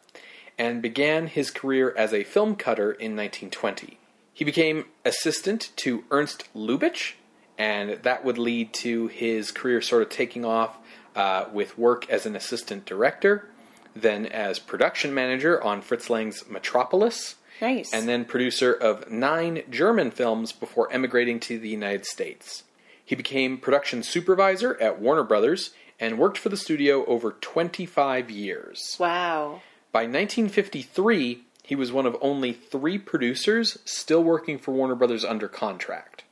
and 0.56 0.80
began 0.82 1.26
his 1.26 1.50
career 1.50 1.92
as 1.96 2.12
a 2.14 2.22
film 2.22 2.54
cutter 2.54 2.92
in 2.92 3.16
1920. 3.16 3.98
He 4.40 4.44
became 4.46 4.86
assistant 5.04 5.68
to 5.76 6.02
Ernst 6.10 6.44
Lubitsch, 6.56 7.12
and 7.58 8.02
that 8.04 8.24
would 8.24 8.38
lead 8.38 8.72
to 8.72 9.08
his 9.08 9.50
career 9.50 9.82
sort 9.82 10.00
of 10.00 10.08
taking 10.08 10.46
off 10.46 10.78
uh, 11.14 11.44
with 11.52 11.76
work 11.76 12.08
as 12.08 12.24
an 12.24 12.34
assistant 12.34 12.86
director, 12.86 13.50
then 13.94 14.24
as 14.24 14.58
production 14.58 15.12
manager 15.12 15.62
on 15.62 15.82
Fritz 15.82 16.08
Lang's 16.08 16.48
Metropolis, 16.48 17.34
Nice. 17.60 17.92
and 17.92 18.08
then 18.08 18.24
producer 18.24 18.72
of 18.72 19.10
nine 19.10 19.62
German 19.68 20.10
films 20.10 20.52
before 20.52 20.90
emigrating 20.90 21.38
to 21.40 21.58
the 21.58 21.68
United 21.68 22.06
States. 22.06 22.62
He 23.04 23.14
became 23.14 23.58
production 23.58 24.02
supervisor 24.02 24.80
at 24.80 24.98
Warner 25.02 25.22
Brothers 25.24 25.72
and 25.98 26.18
worked 26.18 26.38
for 26.38 26.48
the 26.48 26.56
studio 26.56 27.04
over 27.04 27.32
25 27.42 28.30
years. 28.30 28.96
wow. 28.98 29.60
By 29.92 30.04
1953, 30.04 31.42
he 31.70 31.76
was 31.76 31.92
one 31.92 32.04
of 32.04 32.16
only 32.20 32.52
three 32.52 32.98
producers 32.98 33.78
still 33.84 34.24
working 34.24 34.58
for 34.58 34.72
Warner 34.72 34.96
Brothers 34.96 35.24
under 35.24 35.46
contract. 35.46 36.24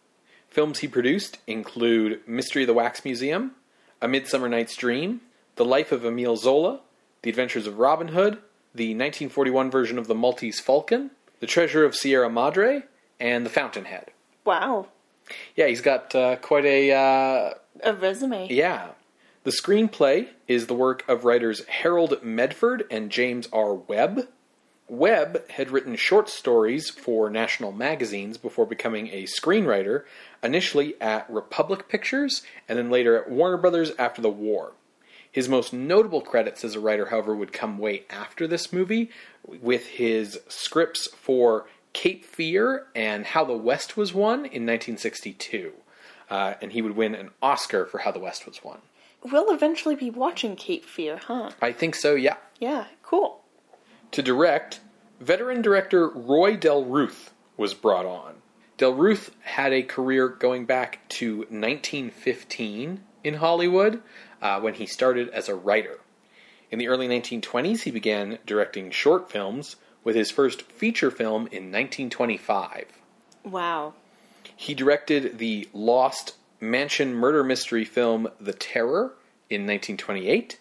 Films 0.48 0.80
he 0.80 0.88
produced 0.88 1.38
include 1.46 2.20
Mystery 2.26 2.64
of 2.64 2.66
the 2.66 2.74
Wax 2.74 3.04
Museum, 3.04 3.52
A 4.02 4.08
Midsummer 4.08 4.48
Night's 4.48 4.74
Dream, 4.74 5.20
The 5.54 5.64
Life 5.64 5.92
of 5.92 6.04
Emile 6.04 6.36
Zola, 6.36 6.80
The 7.22 7.30
Adventures 7.30 7.68
of 7.68 7.78
Robin 7.78 8.08
Hood, 8.08 8.38
the 8.74 8.88
1941 8.96 9.70
version 9.70 9.96
of 9.96 10.08
The 10.08 10.14
Maltese 10.16 10.58
Falcon, 10.58 11.12
The 11.38 11.46
Treasure 11.46 11.84
of 11.84 11.94
Sierra 11.94 12.28
Madre, 12.28 12.82
and 13.20 13.46
The 13.46 13.50
Fountainhead. 13.50 14.10
Wow. 14.44 14.88
Yeah, 15.54 15.68
he's 15.68 15.82
got 15.82 16.12
uh, 16.16 16.34
quite 16.36 16.64
a 16.64 16.90
uh, 16.90 17.54
A 17.84 17.92
resume. 17.94 18.48
yeah. 18.50 18.88
The 19.44 19.52
screenplay 19.52 20.30
is 20.48 20.66
the 20.66 20.74
work 20.74 21.08
of 21.08 21.24
writers 21.24 21.64
Harold 21.66 22.24
Medford 22.24 22.86
and 22.90 23.08
James 23.12 23.46
R. 23.52 23.74
Webb. 23.74 24.26
Webb 24.88 25.50
had 25.50 25.70
written 25.70 25.96
short 25.96 26.28
stories 26.28 26.88
for 26.90 27.28
national 27.28 27.72
magazines 27.72 28.38
before 28.38 28.66
becoming 28.66 29.08
a 29.08 29.24
screenwriter, 29.24 30.04
initially 30.42 30.94
at 31.00 31.28
Republic 31.30 31.88
Pictures 31.88 32.42
and 32.68 32.78
then 32.78 32.90
later 32.90 33.16
at 33.16 33.30
Warner 33.30 33.58
Brothers 33.58 33.92
after 33.98 34.22
the 34.22 34.30
war. 34.30 34.72
His 35.30 35.48
most 35.48 35.72
notable 35.72 36.22
credits 36.22 36.64
as 36.64 36.74
a 36.74 36.80
writer, 36.80 37.06
however, 37.06 37.36
would 37.36 37.52
come 37.52 37.78
way 37.78 38.04
after 38.08 38.46
this 38.46 38.72
movie, 38.72 39.10
with 39.46 39.86
his 39.86 40.40
scripts 40.48 41.06
for 41.14 41.66
Cape 41.92 42.24
Fear 42.24 42.86
and 42.94 43.26
How 43.26 43.44
the 43.44 43.56
West 43.56 43.96
Was 43.96 44.14
Won 44.14 44.38
in 44.38 44.64
1962. 44.64 45.72
Uh, 46.30 46.54
and 46.60 46.72
he 46.72 46.82
would 46.82 46.96
win 46.96 47.14
an 47.14 47.30
Oscar 47.42 47.86
for 47.86 47.98
How 47.98 48.10
the 48.10 48.18
West 48.18 48.46
Was 48.46 48.64
Won. 48.64 48.78
We'll 49.22 49.52
eventually 49.52 49.96
be 49.96 50.10
watching 50.10 50.56
Cape 50.56 50.84
Fear, 50.84 51.18
huh? 51.18 51.50
I 51.60 51.72
think 51.72 51.94
so, 51.94 52.14
yeah. 52.14 52.36
Yeah, 52.58 52.86
cool. 53.02 53.40
To 54.12 54.22
direct, 54.22 54.80
veteran 55.20 55.62
director 55.62 56.08
Roy 56.08 56.56
Del 56.56 56.84
Ruth 56.84 57.32
was 57.56 57.74
brought 57.74 58.06
on. 58.06 58.34
Del 58.76 58.94
Ruth 58.94 59.34
had 59.42 59.72
a 59.72 59.82
career 59.82 60.28
going 60.28 60.64
back 60.64 61.00
to 61.08 61.38
1915 61.38 63.00
in 63.24 63.34
Hollywood 63.34 64.02
uh, 64.40 64.60
when 64.60 64.74
he 64.74 64.86
started 64.86 65.28
as 65.30 65.48
a 65.48 65.54
writer. 65.54 65.98
In 66.70 66.78
the 66.78 66.88
early 66.88 67.08
1920s, 67.08 67.82
he 67.82 67.90
began 67.90 68.38
directing 68.46 68.90
short 68.90 69.30
films, 69.30 69.76
with 70.04 70.16
his 70.16 70.30
first 70.30 70.62
feature 70.62 71.10
film 71.10 71.42
in 71.48 71.70
1925. 71.70 72.86
Wow. 73.44 73.94
He 74.56 74.74
directed 74.74 75.38
the 75.38 75.68
Lost 75.72 76.36
Mansion 76.60 77.14
murder 77.14 77.44
mystery 77.44 77.84
film 77.84 78.28
The 78.40 78.52
Terror 78.52 79.14
in 79.50 79.62
1928, 79.62 80.58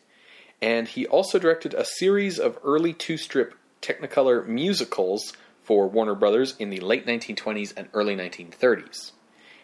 And 0.62 0.88
he 0.88 1.06
also 1.06 1.39
directed 1.39 1.74
a 1.74 1.86
series 1.86 2.39
of 2.39 2.58
early 2.63 2.93
two 2.93 3.17
strip 3.17 3.56
Technicolor 3.82 4.48
musicals 4.48 5.34
for 5.63 5.88
Warner 5.88 6.15
Brothers 6.15 6.56
in 6.58 6.70
the 6.70 6.80
late 6.80 7.06
1920s 7.06 7.74
and 7.76 7.89
early 7.93 8.15
1930s. 8.15 9.12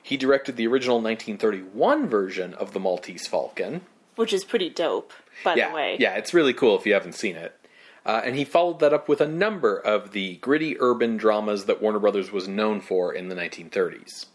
He 0.01 0.17
directed 0.17 0.57
the 0.57 0.67
original 0.67 0.97
1931 0.97 2.07
version 2.07 2.53
of 2.53 2.73
The 2.73 2.79
Maltese 2.79 3.25
Falcon. 3.25 3.81
Which 4.15 4.33
is 4.33 4.43
pretty 4.43 4.69
dope, 4.69 5.13
by 5.43 5.55
yeah, 5.55 5.69
the 5.69 5.75
way. 5.75 5.97
Yeah, 5.99 6.15
it's 6.15 6.33
really 6.33 6.53
cool 6.53 6.77
if 6.77 6.85
you 6.85 6.93
haven't 6.93 7.15
seen 7.15 7.37
it. 7.37 7.57
Uh, 8.05 8.21
and 8.23 8.35
he 8.35 8.43
followed 8.43 8.79
that 8.81 8.93
up 8.93 9.07
with 9.07 9.21
a 9.21 9.27
number 9.27 9.77
of 9.77 10.11
the 10.11 10.35
gritty 10.37 10.75
urban 10.79 11.15
dramas 11.15 11.65
that 11.65 11.81
Warner 11.81 11.99
Brothers 11.99 12.31
was 12.31 12.47
known 12.49 12.81
for 12.81 13.13
in 13.13 13.29
the 13.29 13.35
1930s. 13.35 14.25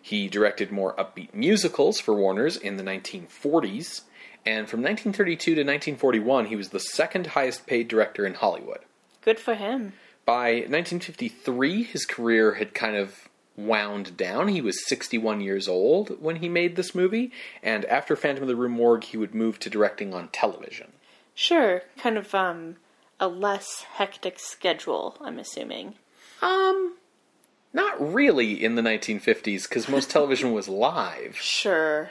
He 0.00 0.28
directed 0.28 0.70
more 0.70 0.94
upbeat 0.96 1.32
musicals 1.32 1.98
for 1.98 2.14
Warner's 2.14 2.58
in 2.58 2.76
the 2.76 2.82
1940s, 2.82 4.02
and 4.46 4.68
from 4.68 4.80
1932 4.80 5.54
to 5.54 5.60
1941, 5.60 6.46
he 6.46 6.56
was 6.56 6.68
the 6.68 6.80
second 6.80 7.28
highest 7.28 7.66
paid 7.66 7.88
director 7.88 8.26
in 8.26 8.34
Hollywood. 8.34 8.80
Good 9.22 9.38
for 9.38 9.54
him. 9.54 9.94
By 10.26 10.52
1953, 10.54 11.82
his 11.82 12.04
career 12.04 12.54
had 12.54 12.74
kind 12.74 12.96
of 12.96 13.28
wound 13.56 14.16
down. 14.16 14.48
He 14.48 14.60
was 14.60 14.86
61 14.86 15.40
years 15.40 15.68
old 15.68 16.20
when 16.20 16.36
he 16.36 16.48
made 16.48 16.76
this 16.76 16.94
movie, 16.94 17.32
and 17.62 17.84
after 17.86 18.16
Phantom 18.16 18.42
of 18.42 18.48
the 18.48 18.56
Rue 18.56 18.68
Morgue, 18.68 19.04
he 19.04 19.16
would 19.16 19.34
move 19.34 19.58
to 19.60 19.70
directing 19.70 20.12
on 20.12 20.28
television. 20.28 20.92
Sure, 21.34 21.82
kind 21.96 22.16
of 22.16 22.34
um 22.34 22.76
a 23.20 23.28
less 23.28 23.82
hectic 23.94 24.38
schedule, 24.38 25.16
I'm 25.20 25.38
assuming. 25.38 25.94
Um, 26.42 26.96
not 27.72 28.12
really 28.12 28.62
in 28.62 28.74
the 28.74 28.82
1950s, 28.82 29.68
because 29.68 29.88
most 29.88 30.10
television 30.10 30.52
was 30.52 30.68
live. 30.68 31.36
Sure. 31.40 32.10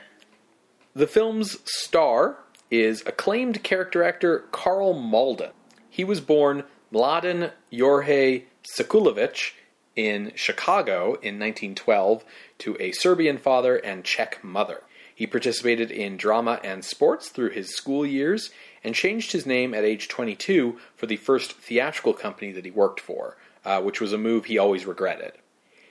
The 0.95 1.07
film's 1.07 1.57
star 1.65 2.37
is 2.69 3.01
acclaimed 3.07 3.63
character 3.63 4.03
actor 4.03 4.45
Karl 4.51 4.93
Malden. 4.93 5.49
He 5.89 6.03
was 6.03 6.21
born 6.21 6.65
Mladen 6.91 7.51
Jorge 7.75 8.43
Sekulovich 8.63 9.53
in 9.95 10.31
Chicago 10.35 11.15
in 11.15 11.39
1912 11.39 12.23
to 12.59 12.77
a 12.79 12.91
Serbian 12.91 13.39
father 13.39 13.77
and 13.77 14.03
Czech 14.03 14.43
mother. 14.43 14.83
He 15.15 15.25
participated 15.25 15.89
in 15.89 16.15
drama 16.15 16.59
and 16.63 16.85
sports 16.85 17.29
through 17.29 17.49
his 17.49 17.75
school 17.75 18.05
years 18.05 18.51
and 18.83 18.93
changed 18.93 19.31
his 19.31 19.47
name 19.47 19.73
at 19.73 19.83
age 19.83 20.07
22 20.07 20.77
for 20.95 21.07
the 21.07 21.17
first 21.17 21.53
theatrical 21.53 22.13
company 22.13 22.51
that 22.51 22.65
he 22.65 22.71
worked 22.71 22.99
for, 22.99 23.35
uh, 23.65 23.81
which 23.81 23.99
was 23.99 24.13
a 24.13 24.17
move 24.19 24.45
he 24.45 24.59
always 24.59 24.85
regretted. 24.85 25.31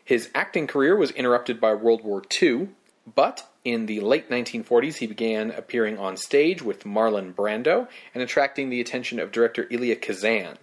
His 0.04 0.30
acting 0.32 0.68
career 0.68 0.94
was 0.96 1.10
interrupted 1.10 1.60
by 1.60 1.74
World 1.74 2.04
War 2.04 2.22
II, 2.40 2.68
but 3.14 3.48
in 3.64 3.86
the 3.86 4.00
late 4.00 4.28
1940s 4.30 4.96
he 4.96 5.06
began 5.06 5.50
appearing 5.50 5.98
on 5.98 6.16
stage 6.16 6.62
with 6.62 6.84
Marlon 6.84 7.34
Brando 7.34 7.88
and 8.14 8.22
attracting 8.22 8.70
the 8.70 8.80
attention 8.80 9.18
of 9.18 9.32
director 9.32 9.66
Elia 9.70 9.96
Kazan. 9.96 10.58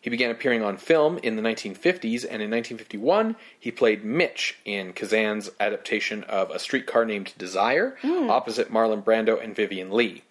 He 0.00 0.10
began 0.10 0.32
appearing 0.32 0.64
on 0.64 0.78
film 0.78 1.18
in 1.18 1.36
the 1.36 1.42
1950s, 1.42 2.24
and 2.24 2.42
in 2.42 2.50
1951 2.50 3.36
he 3.58 3.70
played 3.70 4.04
Mitch 4.04 4.58
in 4.64 4.92
Kazan's 4.92 5.50
adaptation 5.60 6.24
of 6.24 6.50
A 6.50 6.58
Streetcar 6.58 7.04
Named 7.04 7.32
Desire, 7.38 7.96
hmm. 8.02 8.28
opposite 8.28 8.72
Marlon 8.72 9.04
Brando 9.04 9.42
and 9.42 9.54
Vivien 9.54 9.92
Leigh. 9.92 10.24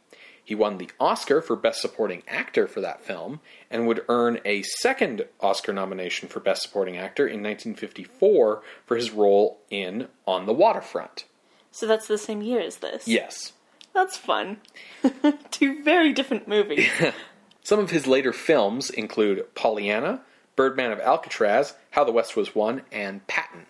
He 0.44 0.56
won 0.56 0.78
the 0.78 0.90
Oscar 1.00 1.42
for 1.42 1.56
Best 1.56 1.80
Supporting 1.80 2.24
Actor 2.28 2.68
for 2.68 2.82
that 2.82 3.06
film, 3.06 3.40
and 3.70 3.88
would 3.88 4.04
earn 4.10 4.42
a 4.44 4.64
second 4.64 5.26
Oscar 5.40 5.72
nomination 5.72 6.28
for 6.28 6.42
Best 6.42 6.64
Supporting 6.64 6.98
Actor 6.98 7.26
in 7.26 7.42
1954 7.42 8.62
for 8.86 8.96
his 8.98 9.12
role 9.12 9.62
in 9.70 10.10
On 10.28 10.46
the 10.46 10.54
Waterfront. 10.54 11.24
So 11.72 11.88
that's 11.88 12.08
the 12.08 12.18
same 12.18 12.42
year 12.42 12.60
as 12.60 12.78
this. 12.78 13.08
Yes. 13.08 13.54
That's 13.94 14.18
fun. 14.18 14.58
Two 15.52 15.84
very 15.84 16.14
different 16.14 16.48
movies. 16.48 16.90
Some 17.64 17.80
of 17.80 17.92
his 17.92 18.08
later 18.08 18.34
films 18.34 18.90
include 18.90 19.54
Pollyanna, 19.56 20.22
Birdman 20.56 20.92
of 20.92 21.00
Alcatraz, 21.00 21.76
How 21.92 22.04
the 22.04 22.12
West 22.12 22.36
Was 22.36 22.56
Won, 22.56 22.82
and 22.92 23.26
Patton. 23.28 23.66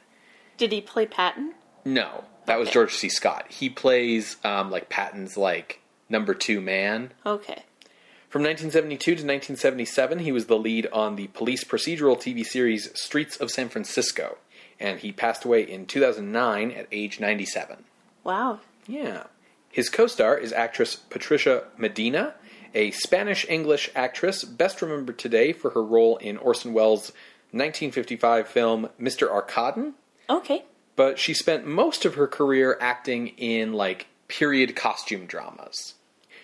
Did 0.58 0.72
he 0.72 0.82
play 0.82 1.06
Patton? 1.06 1.54
No, 1.84 2.26
that 2.46 2.60
was 2.60 2.70
George 2.70 2.94
C. 2.94 3.10
Scott. 3.10 3.46
He 3.50 3.70
plays 3.70 4.38
um, 4.44 4.72
like 4.72 4.90
Patton's 4.90 5.38
like 5.38 5.82
number 6.10 6.34
two 6.34 6.62
man. 6.62 7.12
Okay. 7.26 7.64
From 8.30 8.44
1972 8.44 9.04
to 9.04 9.12
1977, 9.12 10.20
he 10.20 10.32
was 10.32 10.46
the 10.46 10.58
lead 10.58 10.88
on 10.94 11.16
the 11.16 11.28
police 11.28 11.64
procedural 11.66 12.16
TV 12.16 12.46
series 12.46 12.90
Streets 12.98 13.36
of 13.36 13.52
San 13.52 13.68
Francisco, 13.68 14.38
and 14.80 15.00
he 15.00 15.12
passed 15.12 15.44
away 15.44 15.64
in 15.64 15.86
2009 15.86 16.72
at 16.72 16.88
age 16.92 17.20
97. 17.20 17.84
Wow. 18.24 18.60
Yeah. 18.88 19.24
His 19.70 19.90
co 19.90 20.08
star 20.08 20.38
is 20.38 20.52
actress 20.54 20.96
Patricia 20.96 21.64
Medina, 21.78 22.36
a 22.74 22.92
Spanish 22.92 23.46
English 23.50 23.90
actress 23.96 24.44
best 24.44 24.82
remembered 24.82 25.18
today 25.20 25.54
for 25.54 25.72
her 25.72 25.84
role 25.84 26.18
in 26.18 26.38
Orson 26.38 26.74
Welles' 26.74 27.12
1955 27.52 28.48
film 28.48 28.90
Mr. 29.00 29.30
Arkadin, 29.30 29.94
Okay. 30.30 30.64
but 30.96 31.20
she 31.20 31.34
spent 31.34 31.66
most 31.68 32.06
of 32.06 32.16
her 32.16 32.28
career 32.28 32.78
acting 32.80 33.30
in 33.38 33.74
like 33.74 34.08
period 34.28 34.76
costume 34.76 35.26
dramas. 35.26 35.96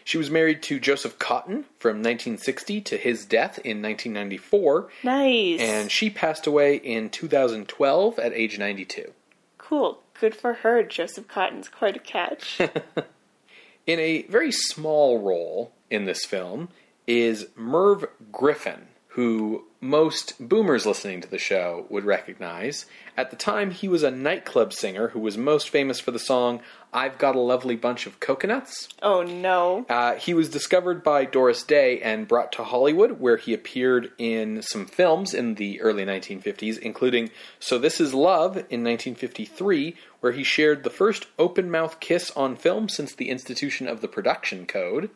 She 0.04 0.18
was 0.18 0.30
married 0.32 0.64
to 0.64 0.80
Joseph 0.80 1.20
Cotten 1.20 1.66
from 1.80 1.98
1960 1.98 2.80
to 2.82 2.98
his 2.98 3.26
death 3.26 3.60
in 3.60 3.82
1994, 3.82 4.90
Nice. 5.04 5.60
and 5.60 5.92
she 5.92 6.10
passed 6.10 6.48
away 6.48 6.76
in 6.78 7.10
2012 7.10 8.18
at 8.20 8.32
age 8.34 8.58
92. 8.58 9.12
cool. 9.58 10.02
Good 10.20 10.36
for 10.36 10.54
her. 10.56 10.84
Joseph 10.84 11.28
Cotten's 11.28 11.70
quite 11.70 11.96
a 11.96 12.00
catch. 12.00 12.60
In 13.88 14.00
a 14.00 14.24
very 14.24 14.52
small 14.52 15.20
role 15.20 15.72
in 15.90 16.06
this 16.06 16.26
film 16.26 16.70
is 17.06 17.48
Merv 17.56 18.06
Griffin, 18.32 18.88
who 19.18 19.64
most 19.82 20.36
boomers 20.40 20.86
listening 20.86 21.22
to 21.22 21.28
the 21.28 21.40
show 21.40 21.88
would 21.90 22.06
recognize. 22.06 22.86
At 23.18 23.32
the 23.32 23.36
time, 23.36 23.72
he 23.72 23.88
was 23.88 24.04
a 24.04 24.12
nightclub 24.12 24.72
singer 24.74 25.08
who 25.08 25.20
was 25.20 25.36
most 25.36 25.70
famous 25.70 26.00
for 26.00 26.12
the 26.12 26.20
song 26.20 26.62
I've 26.94 27.18
Got 27.18 27.36
a 27.36 27.40
Lovely 27.40 27.76
Bunch 27.76 28.06
of 28.06 28.20
Coconuts. 28.20 28.90
oh 29.02 29.24
no. 29.24 29.88
Uh, 29.90 30.14
he 30.18 30.36
was 30.36 30.50
discovered 30.50 31.04
by 31.04 31.26
Doris 31.26 31.64
Day 31.64 32.00
and 32.00 32.28
brought 32.28 32.52
to 32.54 32.64
Hollywood, 32.64 33.20
where 33.20 33.38
he 33.38 33.56
appeared 33.56 34.12
in 34.20 34.62
some 34.62 34.86
films 34.86 35.34
in 35.34 35.56
the 35.56 35.82
early 35.82 36.06
1950s, 36.06 36.78
including 36.78 37.32
So 37.60 37.80
This 37.80 38.00
Is 38.00 38.14
Love 38.14 38.56
in 38.56 38.84
1953, 38.84 39.96
where 40.20 40.34
he 40.34 40.44
shared 40.44 40.84
the 40.84 40.92
first 40.92 41.26
open 41.40 41.72
mouth 41.72 42.00
kiss 42.00 42.30
on 42.36 42.56
film 42.56 42.88
since 42.88 43.16
the 43.16 43.32
institution 43.32 43.88
of 43.88 44.02
the 44.02 44.08
production 44.08 44.68
code. 44.68 45.10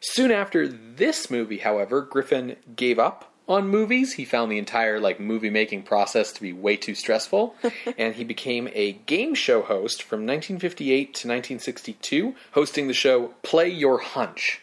Soon 0.00 0.30
after 0.30 0.68
this 0.68 1.30
movie, 1.30 1.58
however, 1.58 2.02
Griffin 2.02 2.56
gave 2.76 2.98
up 2.98 3.32
on 3.48 3.66
movies. 3.68 4.12
He 4.12 4.24
found 4.24 4.52
the 4.52 4.58
entire 4.58 5.00
like 5.00 5.18
movie 5.18 5.50
making 5.50 5.82
process 5.82 6.32
to 6.32 6.42
be 6.42 6.52
way 6.52 6.76
too 6.76 6.94
stressful, 6.94 7.56
and 7.98 8.14
he 8.14 8.24
became 8.24 8.68
a 8.72 8.92
game 8.92 9.34
show 9.34 9.62
host 9.62 10.02
from 10.02 10.20
1958 10.20 11.06
to 11.06 11.28
1962, 11.28 12.34
hosting 12.52 12.86
the 12.86 12.94
show 12.94 13.34
Play 13.42 13.68
Your 13.68 13.98
Hunch, 13.98 14.60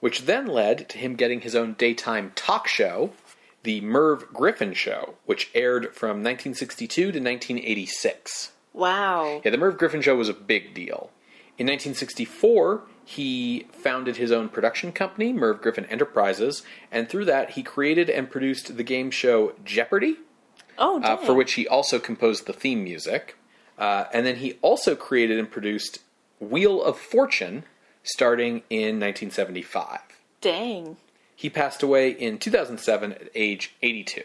which 0.00 0.22
then 0.22 0.46
led 0.46 0.88
to 0.90 0.98
him 0.98 1.16
getting 1.16 1.40
his 1.40 1.54
own 1.54 1.74
daytime 1.74 2.32
talk 2.34 2.66
show, 2.66 3.10
The 3.64 3.80
Merv 3.82 4.32
Griffin 4.32 4.72
Show, 4.72 5.14
which 5.26 5.50
aired 5.54 5.94
from 5.94 6.22
1962 6.22 7.02
to 7.02 7.06
1986. 7.08 8.52
Wow. 8.72 9.42
Yeah, 9.44 9.50
the 9.50 9.58
Merv 9.58 9.76
Griffin 9.76 10.00
Show 10.00 10.16
was 10.16 10.30
a 10.30 10.34
big 10.34 10.72
deal. 10.72 11.10
In 11.58 11.66
1964, 11.66 12.82
he 13.12 13.66
founded 13.72 14.16
his 14.16 14.30
own 14.32 14.48
production 14.48 14.92
company, 14.92 15.32
Merv 15.32 15.60
Griffin 15.62 15.86
Enterprises, 15.86 16.62
and 16.90 17.08
through 17.08 17.24
that, 17.26 17.50
he 17.50 17.62
created 17.62 18.08
and 18.10 18.30
produced 18.30 18.76
the 18.76 18.82
game 18.84 19.10
show 19.10 19.52
Jeopardy! 19.64 20.16
Oh, 20.78 21.00
uh, 21.02 21.16
for 21.16 21.34
which 21.34 21.52
he 21.54 21.68
also 21.68 21.98
composed 21.98 22.46
the 22.46 22.52
theme 22.52 22.82
music. 22.82 23.36
Uh, 23.78 24.04
and 24.12 24.24
then 24.26 24.36
he 24.36 24.58
also 24.62 24.94
created 24.94 25.38
and 25.38 25.50
produced 25.50 25.98
Wheel 26.40 26.82
of 26.82 26.98
Fortune 26.98 27.64
starting 28.02 28.62
in 28.70 28.98
1975. 28.98 30.00
Dang. 30.40 30.96
He 31.36 31.50
passed 31.50 31.82
away 31.82 32.10
in 32.10 32.38
2007 32.38 33.12
at 33.12 33.28
age 33.34 33.74
82. 33.82 34.22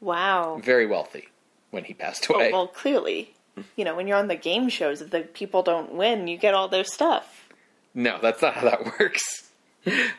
Wow. 0.00 0.60
Very 0.62 0.86
wealthy 0.86 1.28
when 1.70 1.84
he 1.84 1.94
passed 1.94 2.26
Oh, 2.30 2.34
away. 2.34 2.52
well, 2.52 2.66
clearly. 2.68 3.34
You 3.76 3.84
know, 3.84 3.94
when 3.94 4.06
you're 4.06 4.16
on 4.18 4.28
the 4.28 4.36
game 4.36 4.68
shows, 4.68 5.00
if 5.02 5.10
the 5.10 5.20
people 5.22 5.62
don't 5.62 5.92
win, 5.94 6.28
you 6.28 6.36
get 6.38 6.54
all 6.54 6.68
their 6.68 6.84
stuff. 6.84 7.48
No, 7.94 8.18
that's 8.20 8.42
not 8.42 8.54
how 8.54 8.62
that 8.70 8.84
works. 9.00 9.50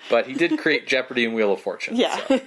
but 0.09 0.25
he 0.27 0.33
did 0.33 0.57
create 0.59 0.87
Jeopardy 0.87 1.25
and 1.25 1.33
Wheel 1.35 1.53
of 1.53 1.61
Fortune. 1.61 1.95
Yeah. 1.95 2.19
so. 2.27 2.41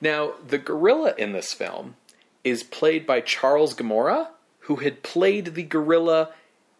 Now, 0.00 0.32
the 0.46 0.58
gorilla 0.58 1.14
in 1.16 1.32
this 1.32 1.52
film 1.52 1.96
is 2.44 2.62
played 2.64 3.06
by 3.06 3.20
Charles 3.20 3.74
Gemora, 3.74 4.28
who 4.60 4.76
had 4.76 5.02
played 5.02 5.54
the 5.54 5.62
gorilla 5.62 6.30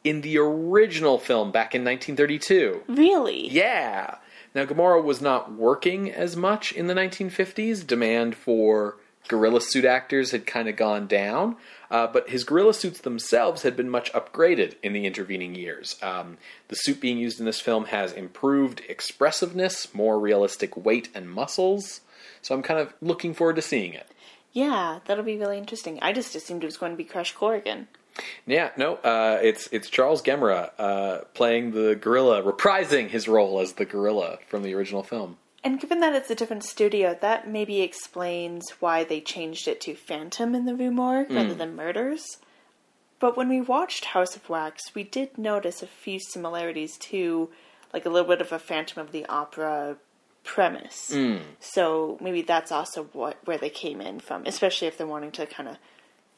in 0.03 0.23
the 0.23 0.39
original 0.39 1.19
film 1.19 1.53
back 1.53 1.75
in 1.75 1.85
1932. 1.85 2.83
really? 2.89 3.49
Yeah. 3.49 4.17
Now, 4.55 4.65
Gemora 4.65 5.03
was 5.03 5.21
not 5.23 5.53
working 5.53 6.11
as 6.11 6.37
much 6.37 6.73
in 6.73 6.87
the 6.89 6.95
1950s. 6.95 7.87
Demand 7.87 8.35
for 8.35 8.97
gorilla 9.29 9.61
suit 9.61 9.85
actors 9.85 10.33
had 10.33 10.45
kind 10.47 10.69
of 10.69 10.75
gone 10.77 11.07
down, 11.07 11.57
uh, 11.93 12.07
but 12.07 12.31
his 12.31 12.43
gorilla 12.43 12.73
suits 12.73 13.03
themselves 13.03 13.63
had 13.63 13.77
been 13.77 13.91
much 13.91 14.11
upgraded 14.15 14.75
in 14.83 14.95
the 14.95 15.05
intervening 15.07 15.55
years. 15.55 15.97
Um, 16.03 16.39
the 16.69 16.75
suit 16.75 17.03
being 17.03 17.19
used 17.19 17.39
in 17.39 17.45
this 17.45 17.61
film 17.61 17.85
has 17.85 18.13
improved 18.13 18.81
expressiveness, 18.89 19.95
more 19.95 20.19
realistic 20.19 20.75
weight 20.75 21.11
and 21.15 21.31
muscles. 21.31 22.01
So 22.41 22.55
I'm 22.55 22.63
kind 22.63 22.81
of 22.81 22.95
looking 23.03 23.35
forward 23.35 23.57
to 23.57 23.63
seeing 23.63 23.93
it. 23.93 24.09
Yeah, 24.55 25.01
that'll 25.05 25.23
be 25.23 25.37
really 25.37 25.59
interesting. 25.59 25.99
I 26.01 26.15
just 26.15 26.35
assumed 26.35 26.63
it 26.63 26.67
was 26.67 26.79
going 26.79 26.93
to 26.93 26.97
be 26.97 27.05
Crash 27.05 27.35
Corrigan. 27.35 27.89
Yeah, 28.47 28.71
no, 28.77 28.97
uh, 28.97 29.39
it's 29.43 29.69
it's 29.73 29.89
Charles 29.89 30.23
Gemora 30.23 30.71
uh, 30.79 31.19
playing 31.35 31.73
the 31.73 31.95
gorilla, 31.95 32.43
reprising 32.43 33.09
his 33.09 33.29
role 33.29 33.61
as 33.61 33.75
the 33.75 33.85
gorilla 33.87 34.39
from 34.49 34.63
the 34.63 34.75
original 34.75 35.03
film. 35.03 35.37
And 35.65 35.81
given 35.81 36.01
that 36.01 36.15
it's 36.15 36.31
a 36.31 36.35
different 36.35 36.65
studio, 36.65 37.17
that 37.21 37.49
maybe 37.49 37.83
explains 37.83 38.71
why 38.81 39.05
they 39.05 39.21
changed 39.21 39.69
it 39.69 39.81
to 39.83 39.95
Phantom 39.95 40.55
in 40.55 40.65
the 40.65 40.75
Rue 40.75 40.91
Morgue 40.91 41.31
rather 41.31 41.55
than 41.55 41.77
Murders. 41.77 42.39
But 43.21 43.37
when 43.37 43.49
we 43.49 43.61
watched 43.61 44.07
House 44.07 44.35
of 44.35 44.49
Wax, 44.49 44.95
we 44.95 45.05
did 45.05 45.39
notice 45.39 45.81
a 45.81 45.87
few 45.87 46.19
similarities 46.19 46.97
to, 46.99 47.51
like, 47.93 48.05
a 48.05 48.11
little 48.11 48.29
bit 48.29 48.41
of 48.41 48.51
a 48.51 48.59
Phantom 48.59 49.01
of 49.01 49.13
the 49.13 49.25
Opera 49.27 49.97
premise. 50.43 51.17
So 51.61 52.19
maybe 52.21 52.43
that's 52.43 52.73
also 52.73 53.05
what 53.13 53.37
where 53.45 53.59
they 53.59 53.71
came 53.71 54.01
in 54.01 54.19
from, 54.19 54.43
especially 54.45 54.89
if 54.89 54.99
they're 54.99 55.07
wanting 55.07 55.31
to 55.33 55.47
kind 55.47 55.69
of 55.69 55.77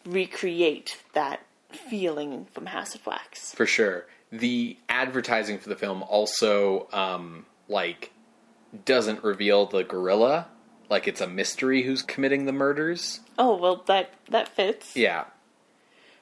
recreate 0.04 0.98
that 1.14 1.40
feeling 1.70 2.46
from 2.52 2.66
House 2.66 2.94
of 2.94 3.06
Wax. 3.06 3.54
For 3.54 3.64
sure. 3.64 4.04
The 4.30 4.76
advertising 4.90 5.58
for 5.58 5.70
the 5.70 5.76
film 5.76 6.02
also 6.02 6.88
um, 6.92 7.46
like 7.66 8.10
doesn't 8.84 9.24
reveal 9.24 9.66
the 9.66 9.84
gorilla. 9.84 10.48
Like 10.90 11.08
it's 11.08 11.20
a 11.20 11.26
mystery 11.26 11.82
who's 11.82 12.02
committing 12.02 12.44
the 12.44 12.52
murders. 12.52 13.20
Oh 13.38 13.56
well, 13.56 13.82
that 13.86 14.10
that 14.28 14.48
fits. 14.48 14.96
Yeah. 14.96 15.24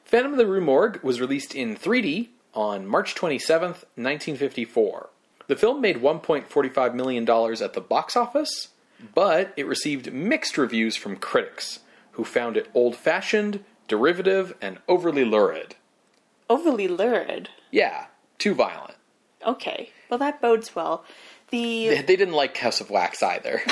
Phantom 0.04 0.32
of 0.32 0.38
the 0.38 0.46
Rue 0.46 0.60
Morgue 0.60 1.02
was 1.02 1.20
released 1.20 1.54
in 1.54 1.76
3D 1.76 2.28
on 2.54 2.86
March 2.86 3.14
27th, 3.14 3.84
1954. 3.96 5.08
The 5.46 5.56
film 5.56 5.80
made 5.80 5.96
$1.45 5.96 6.94
million 6.94 7.22
at 7.28 7.72
the 7.72 7.80
box 7.80 8.16
office, 8.16 8.68
but 9.14 9.52
it 9.56 9.66
received 9.66 10.12
mixed 10.12 10.58
reviews 10.58 10.96
from 10.96 11.16
critics, 11.16 11.80
who 12.12 12.24
found 12.24 12.56
it 12.56 12.70
old 12.74 12.94
fashioned, 12.94 13.64
derivative, 13.88 14.54
and 14.60 14.78
overly 14.86 15.24
lurid. 15.24 15.76
Overly 16.50 16.88
lurid. 16.88 17.48
Yeah, 17.70 18.06
too 18.38 18.54
violent. 18.54 18.94
Okay, 19.46 19.90
well 20.10 20.18
that 20.18 20.40
bodes 20.40 20.74
well. 20.76 21.04
The 21.52 21.88
They 21.88 22.02
they 22.02 22.16
didn't 22.16 22.34
like 22.34 22.56
House 22.56 22.80
of 22.80 22.90
Wax 22.90 23.22
either. 23.22 23.62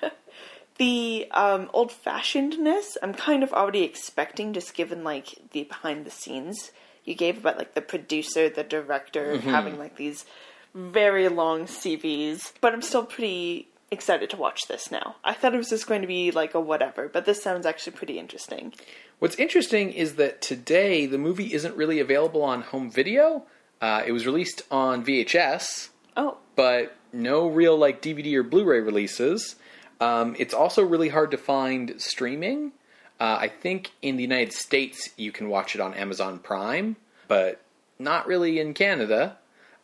the 0.78 1.26
um, 1.32 1.70
old 1.72 1.90
fashionedness 1.90 2.96
I'm 3.02 3.14
kind 3.14 3.42
of 3.42 3.52
already 3.52 3.82
expecting, 3.82 4.52
just 4.52 4.74
given 4.74 5.02
like 5.02 5.34
the 5.50 5.64
behind 5.64 6.04
the 6.04 6.10
scenes 6.10 6.70
you 7.04 7.14
gave 7.14 7.38
about 7.38 7.56
like 7.56 7.74
the 7.74 7.80
producer, 7.80 8.48
the 8.48 8.62
director 8.62 9.38
having 9.38 9.78
like 9.78 9.96
these 9.96 10.26
very 10.74 11.28
long 11.28 11.64
CVs. 11.64 12.52
But 12.60 12.74
I'm 12.74 12.82
still 12.82 13.04
pretty 13.04 13.68
excited 13.90 14.28
to 14.30 14.36
watch 14.36 14.66
this 14.68 14.90
now. 14.90 15.16
I 15.24 15.32
thought 15.32 15.54
it 15.54 15.58
was 15.58 15.70
just 15.70 15.86
going 15.86 16.02
to 16.02 16.08
be 16.08 16.32
like 16.32 16.54
a 16.54 16.60
whatever, 16.60 17.08
but 17.08 17.24
this 17.24 17.42
sounds 17.42 17.64
actually 17.64 17.96
pretty 17.96 18.18
interesting. 18.18 18.74
What's 19.20 19.36
interesting 19.36 19.92
is 19.92 20.16
that 20.16 20.42
today 20.42 21.06
the 21.06 21.16
movie 21.16 21.54
isn't 21.54 21.76
really 21.76 22.00
available 22.00 22.42
on 22.42 22.62
home 22.62 22.90
video. 22.90 23.44
Uh, 23.80 24.02
it 24.04 24.12
was 24.12 24.26
released 24.26 24.62
on 24.70 25.04
VHS, 25.04 25.90
Oh, 26.16 26.38
but 26.56 26.95
no 27.12 27.48
real 27.48 27.76
like 27.76 28.02
DVD 28.02 28.34
or 28.34 28.42
Blu-ray 28.42 28.80
releases. 28.80 29.56
Um, 30.00 30.36
it's 30.38 30.54
also 30.54 30.82
really 30.82 31.08
hard 31.08 31.30
to 31.30 31.38
find 31.38 31.94
streaming. 31.98 32.72
Uh, 33.18 33.38
I 33.40 33.48
think 33.48 33.92
in 34.02 34.16
the 34.16 34.22
United 34.22 34.52
States 34.52 35.10
you 35.16 35.32
can 35.32 35.48
watch 35.48 35.74
it 35.74 35.80
on 35.80 35.94
Amazon 35.94 36.38
Prime, 36.38 36.96
but 37.28 37.60
not 37.98 38.26
really 38.26 38.60
in 38.60 38.74
Canada. 38.74 39.38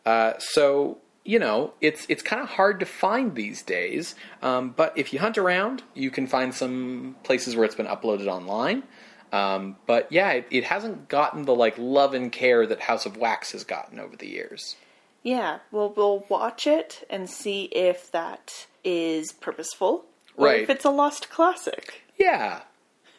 Uh, 0.05 0.33
so 0.37 0.97
you 1.25 1.39
know 1.39 1.73
it's 1.79 2.05
it's 2.09 2.21
kind 2.21 2.41
of 2.41 2.49
hard 2.49 2.79
to 2.81 2.85
find 2.85 3.33
these 3.35 3.63
days. 3.63 4.13
Um, 4.41 4.69
but 4.71 4.95
if 4.95 5.13
you 5.13 5.19
hunt 5.19 5.37
around, 5.37 5.81
you 5.95 6.11
can 6.11 6.27
find 6.27 6.53
some 6.53 7.15
places 7.23 7.55
where 7.55 7.65
it's 7.65 7.75
been 7.75 7.87
uploaded 7.87 8.27
online. 8.27 8.83
Um, 9.31 9.77
but 9.87 10.11
yeah, 10.11 10.29
it, 10.31 10.47
it 10.51 10.63
hasn't 10.65 11.09
gotten 11.09 11.45
the 11.45 11.55
like 11.55 11.75
love 11.79 12.13
and 12.13 12.31
care 12.31 12.67
that 12.67 12.81
House 12.81 13.07
of 13.07 13.17
Wax 13.17 13.53
has 13.53 13.63
gotten 13.63 13.99
over 13.99 14.15
the 14.15 14.27
years. 14.27 14.75
Yeah. 15.23 15.59
Well, 15.71 15.93
we'll 15.95 16.25
watch 16.29 16.67
it 16.67 17.05
and 17.09 17.29
see 17.29 17.63
if 17.71 18.11
that 18.11 18.67
is 18.83 19.31
purposeful 19.31 20.05
or 20.37 20.47
Right. 20.47 20.61
if 20.61 20.69
it's 20.69 20.85
a 20.85 20.89
lost 20.91 21.29
classic. 21.29 22.01
Yeah, 22.19 22.61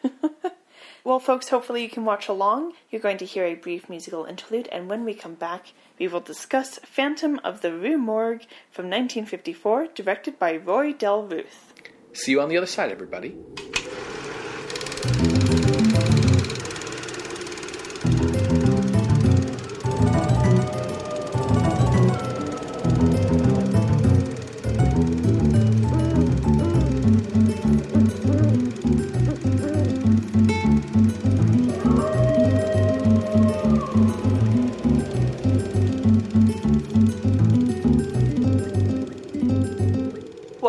Well, 1.03 1.19
folks, 1.19 1.49
hopefully 1.49 1.83
you 1.83 1.89
can 1.89 2.03
watch 2.03 2.27
along. 2.27 2.73
You're 2.89 3.01
going 3.01 3.17
to 3.19 3.25
hear 3.25 3.45
a 3.45 3.53
brief 3.53 3.87
musical 3.89 4.25
interlude, 4.25 4.67
and 4.71 4.89
when 4.89 5.05
we 5.05 5.13
come 5.13 5.35
back, 5.35 5.73
we 5.99 6.07
will 6.07 6.19
discuss 6.19 6.79
Phantom 6.79 7.39
of 7.43 7.61
the 7.61 7.71
Rue 7.71 7.99
Morgue 7.99 8.41
from 8.71 8.85
1954, 8.85 9.89
directed 9.93 10.39
by 10.39 10.55
Roy 10.57 10.93
Del 10.93 11.21
Ruth. 11.27 11.73
See 12.13 12.31
you 12.31 12.41
on 12.41 12.49
the 12.49 12.57
other 12.57 12.65
side, 12.65 12.91
everybody. 12.91 13.35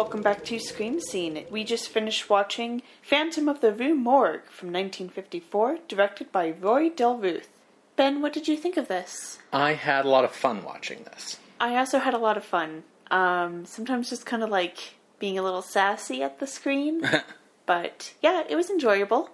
Welcome 0.07 0.23
back 0.23 0.45
to 0.45 0.61
Scream 0.61 1.01
Scene. 1.01 1.47
We 1.51 1.65
just 1.65 1.89
finished 1.89 2.31
watching 2.31 2.83
Phantom 3.03 3.49
of 3.49 3.61
the 3.61 3.73
Rue 3.73 3.97
Morgue 3.97 4.45
from 4.45 4.69
1954, 4.69 5.79
directed 5.89 6.31
by 6.31 6.53
Roy 6.53 6.91
Del 6.91 7.17
Ruth. 7.19 7.49
Ben, 7.97 8.23
what 8.23 8.33
did 8.33 8.47
you 8.47 8.57
think 8.57 8.77
of 8.77 8.87
this? 8.87 9.41
I 9.53 9.73
had 9.73 10.05
a 10.05 10.09
lot 10.09 10.25
of 10.25 10.31
fun 10.31 10.63
watching 10.63 11.03
this. 11.03 11.41
I 11.59 11.77
also 11.77 11.99
had 11.99 12.15
a 12.15 12.19
lot 12.19 12.37
of 12.37 12.45
fun. 12.45 12.85
Um, 13.11 13.67
sometimes 13.67 14.09
just 14.09 14.25
kind 14.25 14.45
of 14.45 14.49
like 14.49 14.95
being 15.19 15.41
a 15.41 15.43
little 15.43 15.61
sassy 15.61 16.23
at 16.23 16.39
the 16.39 16.47
screen. 16.47 17.03
but 17.67 18.15
yeah, 18.23 18.45
it 18.49 18.55
was 18.55 18.71
enjoyable. 18.71 19.31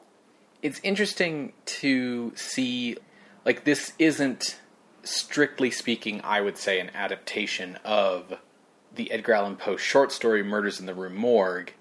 It's 0.62 0.80
interesting 0.82 1.52
to 1.66 2.32
see, 2.34 2.96
like, 3.44 3.64
this 3.64 3.92
isn't, 3.98 4.58
strictly 5.02 5.70
speaking, 5.70 6.22
I 6.24 6.40
would 6.40 6.56
say, 6.56 6.80
an 6.80 6.90
adaptation 6.94 7.78
of 7.84 8.38
the 8.94 9.10
Edgar 9.10 9.34
Allan 9.34 9.56
Poe 9.56 9.76
short 9.76 10.12
story 10.12 10.42
Murders 10.42 10.80
in 10.80 10.86
the 10.86 10.94
Rue 10.94 11.10
Morgue, 11.10 11.72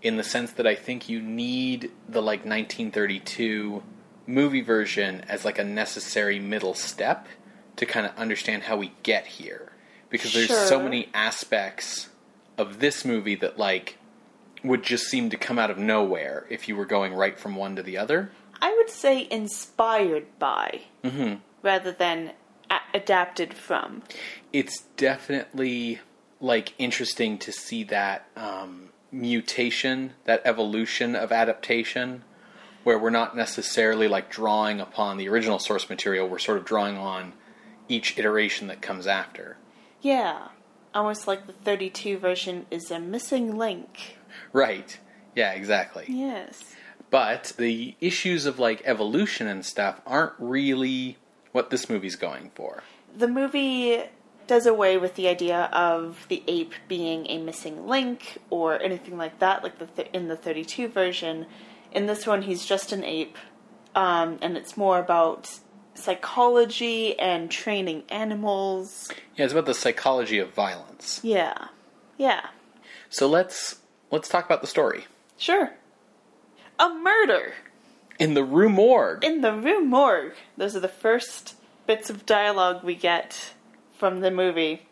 in 0.00 0.16
the 0.16 0.24
sense 0.24 0.52
that 0.52 0.66
I 0.66 0.74
think 0.74 1.08
you 1.08 1.20
need 1.20 1.90
the, 2.08 2.22
like, 2.22 2.40
1932 2.40 3.82
movie 4.26 4.60
version 4.60 5.24
as, 5.28 5.44
like, 5.44 5.58
a 5.58 5.64
necessary 5.64 6.38
middle 6.38 6.74
step 6.74 7.26
to 7.76 7.86
kind 7.86 8.06
of 8.06 8.16
understand 8.16 8.64
how 8.64 8.76
we 8.76 8.92
get 9.02 9.26
here. 9.26 9.72
Because 10.10 10.32
there's 10.32 10.50
so 10.68 10.82
many 10.82 11.08
aspects 11.14 12.10
of 12.58 12.80
this 12.80 13.04
movie 13.04 13.36
that, 13.36 13.58
like, 13.58 13.98
would 14.62 14.82
just 14.82 15.06
seem 15.06 15.30
to 15.30 15.36
come 15.36 15.58
out 15.58 15.70
of 15.70 15.78
nowhere 15.78 16.46
if 16.50 16.68
you 16.68 16.76
were 16.76 16.84
going 16.84 17.14
right 17.14 17.38
from 17.38 17.56
one 17.56 17.76
to 17.76 17.82
the 17.82 17.98
other. 17.98 18.30
I 18.60 18.74
would 18.76 18.90
say 18.90 19.26
inspired 19.30 20.26
by 20.38 20.82
mm-hmm. 21.02 21.36
rather 21.62 21.90
than 21.90 22.32
a- 22.70 22.96
adapted 22.96 23.54
from. 23.54 24.02
It's 24.52 24.82
definitely 24.96 26.00
like 26.42 26.74
interesting 26.76 27.38
to 27.38 27.52
see 27.52 27.84
that 27.84 28.28
um, 28.36 28.90
mutation, 29.10 30.12
that 30.24 30.42
evolution 30.44 31.14
of 31.14 31.32
adaptation, 31.32 32.24
where 32.82 32.98
we're 32.98 33.10
not 33.10 33.36
necessarily 33.36 34.08
like 34.08 34.28
drawing 34.28 34.80
upon 34.80 35.16
the 35.16 35.28
original 35.28 35.60
source 35.60 35.88
material. 35.88 36.28
We're 36.28 36.40
sort 36.40 36.58
of 36.58 36.64
drawing 36.64 36.98
on 36.98 37.32
each 37.88 38.18
iteration 38.18 38.66
that 38.66 38.82
comes 38.82 39.06
after. 39.06 39.56
Yeah, 40.00 40.48
almost 40.92 41.28
like 41.28 41.46
the 41.46 41.52
32 41.52 42.18
version 42.18 42.66
is 42.70 42.90
a 42.90 42.98
missing 42.98 43.56
link. 43.56 44.18
Right. 44.52 44.98
Yeah, 45.36 45.52
exactly. 45.52 46.06
Yes. 46.08 46.74
But 47.10 47.52
the 47.56 47.94
issues 48.00 48.46
of 48.46 48.58
like 48.58 48.82
evolution 48.84 49.46
and 49.46 49.64
stuff 49.64 50.00
aren't 50.06 50.32
really 50.38 51.18
what 51.52 51.70
this 51.70 51.88
movie's 51.88 52.16
going 52.16 52.50
for. 52.54 52.82
The 53.16 53.28
movie 53.28 54.02
does 54.46 54.66
away 54.66 54.96
with 54.98 55.14
the 55.14 55.28
idea 55.28 55.64
of 55.72 56.26
the 56.28 56.42
ape 56.48 56.72
being 56.88 57.26
a 57.28 57.38
missing 57.38 57.86
link 57.86 58.38
or 58.50 58.80
anything 58.82 59.16
like 59.16 59.38
that, 59.40 59.62
like 59.62 59.78
the 59.78 59.86
th- 59.86 60.08
in 60.12 60.28
the 60.28 60.36
32 60.36 60.88
version. 60.88 61.46
In 61.92 62.06
this 62.06 62.26
one, 62.26 62.42
he's 62.42 62.64
just 62.64 62.92
an 62.92 63.04
ape, 63.04 63.36
um, 63.94 64.38
and 64.42 64.56
it's 64.56 64.76
more 64.76 64.98
about 64.98 65.50
psychology 65.94 67.18
and 67.18 67.50
training 67.50 68.02
animals. 68.08 69.10
Yeah, 69.36 69.44
it's 69.44 69.52
about 69.52 69.66
the 69.66 69.74
psychology 69.74 70.38
of 70.38 70.52
violence. 70.54 71.20
Yeah, 71.22 71.68
yeah, 72.18 72.46
So 73.10 73.26
let's 73.28 73.76
let's 74.10 74.28
talk 74.28 74.44
about 74.44 74.60
the 74.60 74.66
story. 74.66 75.06
sure. 75.38 75.70
a 76.78 76.88
murder 76.90 77.54
In 78.18 78.34
the 78.34 78.44
Rue 78.44 78.68
Morgue. 78.68 79.24
in 79.24 79.40
the 79.40 79.52
Rue 79.54 79.84
Morgue. 79.84 80.34
Those 80.56 80.76
are 80.76 80.80
the 80.80 80.88
first 80.88 81.56
bits 81.86 82.10
of 82.10 82.24
dialogue 82.26 82.84
we 82.84 82.94
get 82.94 83.54
from 84.02 84.18
the 84.18 84.32
movie. 84.32 84.82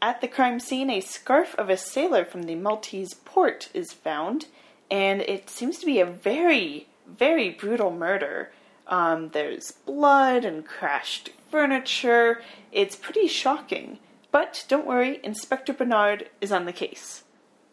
At 0.00 0.22
the 0.22 0.28
crime 0.28 0.60
scene, 0.60 0.88
a 0.88 1.02
scarf 1.02 1.54
of 1.56 1.68
a 1.68 1.76
sailor 1.76 2.24
from 2.24 2.44
the 2.44 2.54
Maltese 2.54 3.12
port 3.12 3.68
is 3.74 3.92
found, 3.92 4.46
and 4.90 5.20
it 5.20 5.50
seems 5.50 5.76
to 5.78 5.84
be 5.84 6.00
a 6.00 6.06
very, 6.06 6.86
very 7.06 7.50
brutal 7.50 7.90
murder. 7.90 8.50
Um, 8.86 9.28
there's 9.34 9.72
blood 9.72 10.46
and 10.46 10.64
crashed 10.64 11.32
furniture. 11.50 12.40
It's 12.72 12.96
pretty 12.96 13.28
shocking. 13.28 13.98
But 14.32 14.64
don't 14.68 14.86
worry, 14.86 15.20
Inspector 15.22 15.74
Bernard 15.74 16.30
is 16.40 16.50
on 16.50 16.64
the 16.64 16.72
case. 16.72 17.24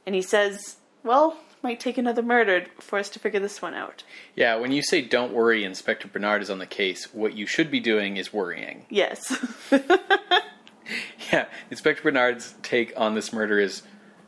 And 0.06 0.14
he 0.14 0.22
says, 0.22 0.76
well, 1.02 1.38
might 1.62 1.80
take 1.80 1.98
another 1.98 2.22
murder 2.22 2.66
for 2.82 3.00
us 3.00 3.08
to 3.12 3.20
figure 3.20 3.40
this 3.40 3.62
one 3.62 3.74
out. 3.74 4.04
Yeah, 4.36 4.58
when 4.58 4.74
you 4.74 4.82
say 4.82 5.02
don't 5.02 5.32
worry, 5.32 5.64
Inspector 5.64 6.10
Bernard 6.10 6.42
is 6.42 6.50
on 6.50 6.60
the 6.60 6.68
case, 6.68 7.14
what 7.14 7.38
you 7.38 7.46
should 7.46 7.72
be 7.72 7.80
doing 7.80 8.18
is 8.18 8.34
worrying. 8.34 8.86
Yes. 8.90 9.34
Yeah, 11.32 11.46
Inspector 11.72 12.04
Bernard's 12.04 12.54
take 12.62 12.94
on 12.96 13.16
this 13.16 13.34
murder 13.34 13.60
is, 13.60 13.82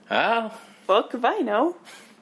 ah, 0.09 0.57
Fuck 0.87 1.13
if 1.13 1.25
I 1.25 1.39
know. 1.39 1.75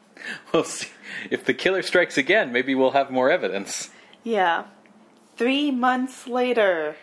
we'll 0.53 0.63
see. 0.63 0.89
If 1.29 1.45
the 1.45 1.53
killer 1.53 1.81
strikes 1.81 2.17
again, 2.17 2.51
maybe 2.51 2.75
we'll 2.75 2.91
have 2.91 3.11
more 3.11 3.29
evidence. 3.29 3.89
Yeah. 4.23 4.65
Three 5.35 5.71
months 5.71 6.27
later, 6.27 6.95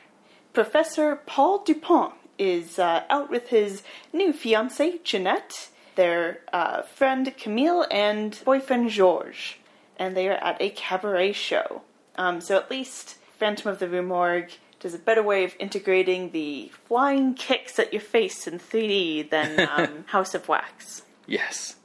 Professor 0.52 1.16
Paul 1.26 1.62
Dupont 1.64 2.14
is 2.38 2.78
uh, 2.78 3.04
out 3.10 3.30
with 3.30 3.48
his 3.48 3.82
new 4.12 4.32
fiancée, 4.32 5.02
Jeanette, 5.04 5.68
their 5.96 6.40
uh, 6.52 6.82
friend 6.82 7.34
Camille, 7.36 7.86
and 7.90 8.38
boyfriend 8.44 8.88
Georges. 8.90 9.56
And 9.98 10.16
they 10.16 10.28
are 10.28 10.42
at 10.42 10.60
a 10.60 10.70
cabaret 10.70 11.32
show. 11.32 11.82
Um, 12.16 12.40
so 12.40 12.56
at 12.56 12.70
least 12.70 13.16
Phantom 13.38 13.70
of 13.70 13.78
the 13.78 13.88
Rue 13.88 14.02
Morgue 14.02 14.52
does 14.80 14.94
a 14.94 14.98
better 14.98 15.22
way 15.22 15.44
of 15.44 15.54
integrating 15.60 16.30
the 16.32 16.70
flying 16.88 17.34
kicks 17.34 17.78
at 17.78 17.92
your 17.92 18.02
face 18.02 18.46
in 18.46 18.58
3D 18.58 19.30
than 19.30 19.68
um, 19.76 20.04
House 20.08 20.34
of 20.34 20.48
Wax. 20.48 21.02
Yes. 21.26 21.76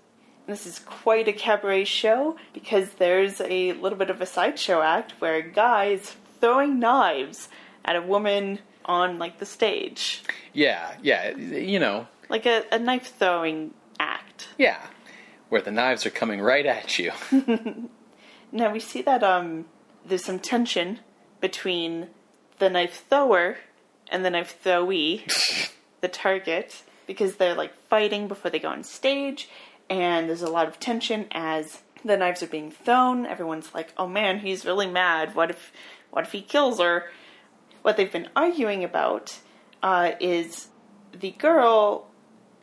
This 0.47 0.65
is 0.65 0.79
quite 0.79 1.27
a 1.27 1.33
cabaret 1.33 1.85
show 1.85 2.37
because 2.53 2.89
there's 2.93 3.41
a 3.41 3.73
little 3.73 3.97
bit 3.97 4.09
of 4.09 4.21
a 4.21 4.25
sideshow 4.25 4.81
act 4.81 5.13
where 5.19 5.35
a 5.35 5.41
guy 5.41 5.85
is 5.85 6.15
throwing 6.39 6.79
knives 6.79 7.49
at 7.83 7.95
a 7.95 8.01
woman 8.01 8.59
on 8.85 9.17
like 9.19 9.39
the 9.39 9.45
stage. 9.45 10.23
Yeah, 10.53 10.95
yeah, 11.01 11.35
you 11.35 11.79
know, 11.79 12.07
Like 12.29 12.45
a, 12.45 12.63
a 12.71 12.77
knife 12.79 13.13
throwing 13.17 13.73
act. 13.99 14.47
yeah. 14.57 14.79
Where 15.49 15.61
the 15.61 15.71
knives 15.71 16.05
are 16.05 16.11
coming 16.11 16.41
right 16.41 16.65
at 16.65 16.97
you. 16.99 17.11
Now 18.51 18.71
we 18.71 18.79
see 18.79 19.01
that 19.01 19.21
um 19.23 19.65
there's 20.05 20.23
some 20.23 20.39
tension 20.39 20.99
between 21.41 22.07
the 22.59 22.69
knife 22.69 23.05
thrower 23.09 23.57
and 24.09 24.23
the 24.23 24.29
knife 24.29 24.59
throwee, 24.61 25.25
the 26.01 26.07
target, 26.07 26.83
because 27.07 27.35
they're 27.35 27.55
like 27.55 27.73
fighting 27.87 28.27
before 28.27 28.51
they 28.51 28.59
go 28.59 28.69
on 28.69 28.83
stage, 28.83 29.49
and 29.89 30.29
there's 30.29 30.41
a 30.41 30.49
lot 30.49 30.67
of 30.67 30.79
tension 30.79 31.27
as 31.31 31.81
the 32.03 32.17
knives 32.17 32.43
are 32.43 32.47
being 32.47 32.71
thrown. 32.71 33.25
Everyone's 33.25 33.73
like, 33.73 33.93
"Oh 33.97 34.07
man, 34.07 34.39
he's 34.39 34.65
really 34.65 34.87
mad. 34.87 35.35
What 35.35 35.49
if, 35.49 35.71
what 36.11 36.25
if 36.25 36.31
he 36.31 36.41
kills 36.41 36.79
her?" 36.79 37.09
What 37.81 37.97
they've 37.97 38.11
been 38.11 38.29
arguing 38.35 38.83
about 38.83 39.37
uh, 39.83 40.13
is 40.19 40.69
the 41.11 41.31
girl 41.31 42.07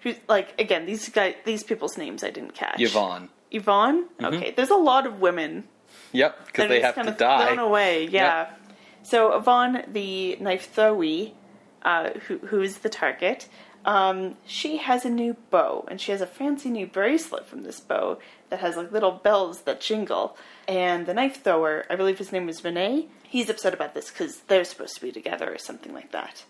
who's 0.00 0.16
like 0.28 0.60
again 0.60 0.84
these 0.84 1.08
guys 1.08 1.36
these 1.44 1.62
people's 1.62 1.96
names 1.96 2.24
I 2.24 2.30
didn't 2.30 2.54
catch. 2.54 2.80
Yvonne. 2.80 3.28
Yvonne. 3.50 4.08
Okay, 4.22 4.52
there's 4.56 4.70
a 4.70 4.76
lot 4.76 5.06
of 5.06 5.20
women 5.20 5.64
Yep, 6.12 6.46
because 6.46 6.68
they 6.68 6.80
have 6.80 6.94
to 6.94 7.10
die. 7.12 7.46
Thrown 7.46 7.58
away, 7.58 8.06
yeah. 8.06 8.50
So 9.02 9.32
Yvonne, 9.34 9.84
the 9.88 10.36
knife 10.36 10.72
throwee, 10.72 11.34
uh, 11.82 12.10
who 12.26 12.38
who 12.38 12.60
is 12.60 12.78
the 12.78 12.88
target, 12.88 13.48
um, 13.84 14.36
she 14.46 14.76
has 14.76 15.04
a 15.04 15.10
new 15.10 15.36
bow, 15.50 15.84
and 15.88 16.00
she 16.00 16.12
has 16.12 16.20
a 16.20 16.26
fancy 16.26 16.70
new 16.70 16.86
bracelet 16.86 17.46
from 17.46 17.62
this 17.62 17.80
bow 17.80 18.18
that 18.48 18.60
has 18.60 18.76
like 18.76 18.92
little 18.92 19.10
bells 19.10 19.62
that 19.62 19.80
jingle. 19.80 20.36
And 20.68 21.06
the 21.06 21.14
knife 21.14 21.42
thrower, 21.42 21.84
I 21.90 21.96
believe 21.96 22.18
his 22.18 22.32
name 22.32 22.48
is 22.48 22.60
Vinay. 22.60 23.08
He's 23.24 23.50
upset 23.50 23.74
about 23.74 23.94
this 23.94 24.10
because 24.10 24.40
they're 24.42 24.64
supposed 24.64 24.94
to 24.96 25.00
be 25.00 25.10
together 25.10 25.52
or 25.52 25.58
something 25.58 25.92
like 25.92 26.12
that. 26.12 26.44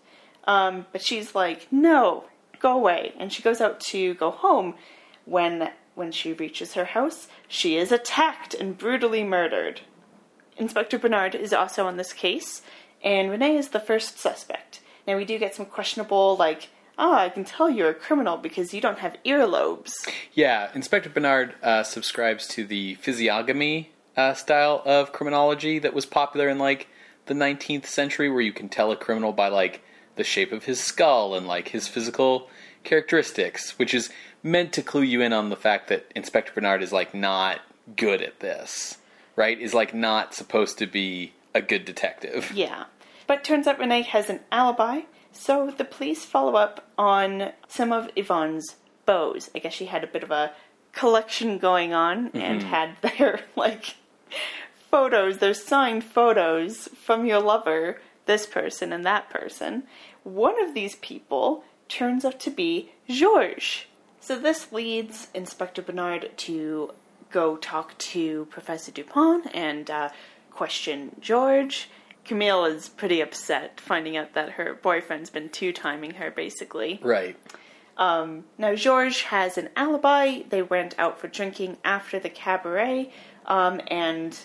Um, 0.45 0.85
but 0.91 1.01
she's 1.01 1.33
like, 1.33 1.67
"No, 1.71 2.25
go 2.59 2.73
away," 2.73 3.13
and 3.17 3.31
she 3.33 3.41
goes 3.41 3.61
out 3.61 3.79
to 3.91 4.13
go 4.15 4.29
home. 4.29 4.75
When 5.25 5.71
when 5.95 6.11
she 6.11 6.33
reaches 6.33 6.73
her 6.73 6.85
house, 6.85 7.27
she 7.47 7.77
is 7.77 7.91
attacked 7.91 8.53
and 8.53 8.77
brutally 8.77 9.23
murdered. 9.23 9.81
Inspector 10.57 10.97
Bernard 10.99 11.35
is 11.35 11.53
also 11.53 11.85
on 11.85 11.97
this 11.97 12.13
case, 12.13 12.61
and 13.03 13.29
Renee 13.29 13.57
is 13.57 13.69
the 13.69 13.79
first 13.79 14.19
suspect. 14.19 14.81
Now, 15.07 15.17
we 15.17 15.25
do 15.25 15.37
get 15.37 15.55
some 15.55 15.65
questionable, 15.65 16.37
like, 16.37 16.69
oh, 16.97 17.13
I 17.13 17.29
can 17.29 17.43
tell 17.43 17.69
you're 17.69 17.89
a 17.89 17.93
criminal 17.93 18.37
because 18.37 18.73
you 18.73 18.81
don't 18.81 18.99
have 18.99 19.17
earlobes. 19.25 19.91
Yeah, 20.33 20.69
Inspector 20.73 21.09
Bernard 21.09 21.55
uh, 21.61 21.83
subscribes 21.83 22.47
to 22.49 22.65
the 22.65 22.95
physiognomy 22.95 23.91
uh, 24.15 24.33
style 24.33 24.81
of 24.85 25.11
criminology 25.11 25.79
that 25.79 25.93
was 25.93 26.05
popular 26.05 26.47
in 26.47 26.59
like 26.59 26.87
the 27.25 27.33
19th 27.33 27.85
century, 27.85 28.29
where 28.29 28.41
you 28.41 28.53
can 28.53 28.69
tell 28.69 28.91
a 28.91 28.95
criminal 28.95 29.33
by 29.33 29.47
like 29.47 29.81
the 30.15 30.23
shape 30.23 30.51
of 30.51 30.65
his 30.65 30.79
skull 30.79 31.35
and 31.35 31.47
like 31.47 31.69
his 31.69 31.87
physical 31.87 32.49
characteristics, 32.83 33.77
which 33.79 33.93
is 33.93 34.09
meant 34.43 34.73
to 34.73 34.81
clue 34.81 35.01
you 35.01 35.21
in 35.21 35.33
on 35.33 35.49
the 35.49 35.55
fact 35.55 35.87
that 35.87 36.11
Inspector 36.15 36.51
Bernard 36.53 36.83
is 36.83 36.91
like 36.91 37.13
not 37.13 37.61
good 37.95 38.21
at 38.21 38.39
this, 38.39 38.97
right? 39.35 39.59
Is 39.59 39.73
like 39.73 39.93
not 39.93 40.33
supposed 40.33 40.77
to 40.79 40.87
be 40.87 41.33
a 41.53 41.61
good 41.61 41.85
detective. 41.85 42.51
Yeah. 42.53 42.85
But 43.27 43.43
turns 43.43 43.67
out 43.67 43.79
Renee 43.79 44.01
has 44.03 44.29
an 44.29 44.41
alibi, 44.51 45.01
so 45.31 45.73
the 45.75 45.85
police 45.85 46.25
follow 46.25 46.55
up 46.55 46.87
on 46.97 47.51
some 47.67 47.91
of 47.91 48.09
Yvonne's 48.15 48.75
bows. 49.05 49.49
I 49.55 49.59
guess 49.59 49.73
she 49.73 49.85
had 49.85 50.03
a 50.03 50.07
bit 50.07 50.23
of 50.23 50.31
a 50.31 50.53
collection 50.91 51.57
going 51.57 51.93
on 51.93 52.31
and 52.33 52.61
mm-hmm. 52.61 52.69
had 52.69 52.95
their, 53.01 53.41
like, 53.55 53.95
photos, 54.91 55.39
their 55.39 55.53
signed 55.53 56.03
photos 56.03 56.87
from 56.89 57.25
your 57.25 57.39
lover, 57.39 57.99
this 58.25 58.45
person 58.45 58.93
and 58.93 59.05
that 59.05 59.29
person. 59.29 59.83
One 60.23 60.61
of 60.63 60.73
these 60.73 60.95
people 60.97 61.63
turns 61.89 62.23
out 62.25 62.39
to 62.41 62.49
be 62.49 62.91
Georges. 63.09 63.85
So 64.19 64.39
this 64.39 64.71
leads 64.71 65.27
Inspector 65.33 65.81
Bernard 65.81 66.31
to 66.37 66.93
go 67.33 67.57
talk 67.57 67.97
to 67.97 68.45
Professor 68.45 68.91
Dupont 68.93 69.47
and 69.53 69.89
uh, 69.89 70.09
question 70.51 71.17
George. 71.19 71.89
Camille 72.23 72.65
is 72.65 72.87
pretty 72.87 73.19
upset 73.19 73.81
finding 73.81 74.15
out 74.15 74.33
that 74.35 74.51
her 74.51 74.75
boyfriend's 74.75 75.29
been 75.29 75.49
two 75.49 75.73
timing 75.73 76.11
her, 76.15 76.31
basically. 76.31 77.01
Right. 77.03 77.37
Now, 78.57 78.75
George 78.75 79.23
has 79.23 79.57
an 79.57 79.69
alibi. 79.75 80.43
They 80.49 80.61
went 80.61 80.97
out 80.97 81.19
for 81.19 81.27
drinking 81.27 81.77
after 81.83 82.19
the 82.19 82.29
cabaret, 82.29 83.11
um, 83.45 83.81
and, 83.87 84.37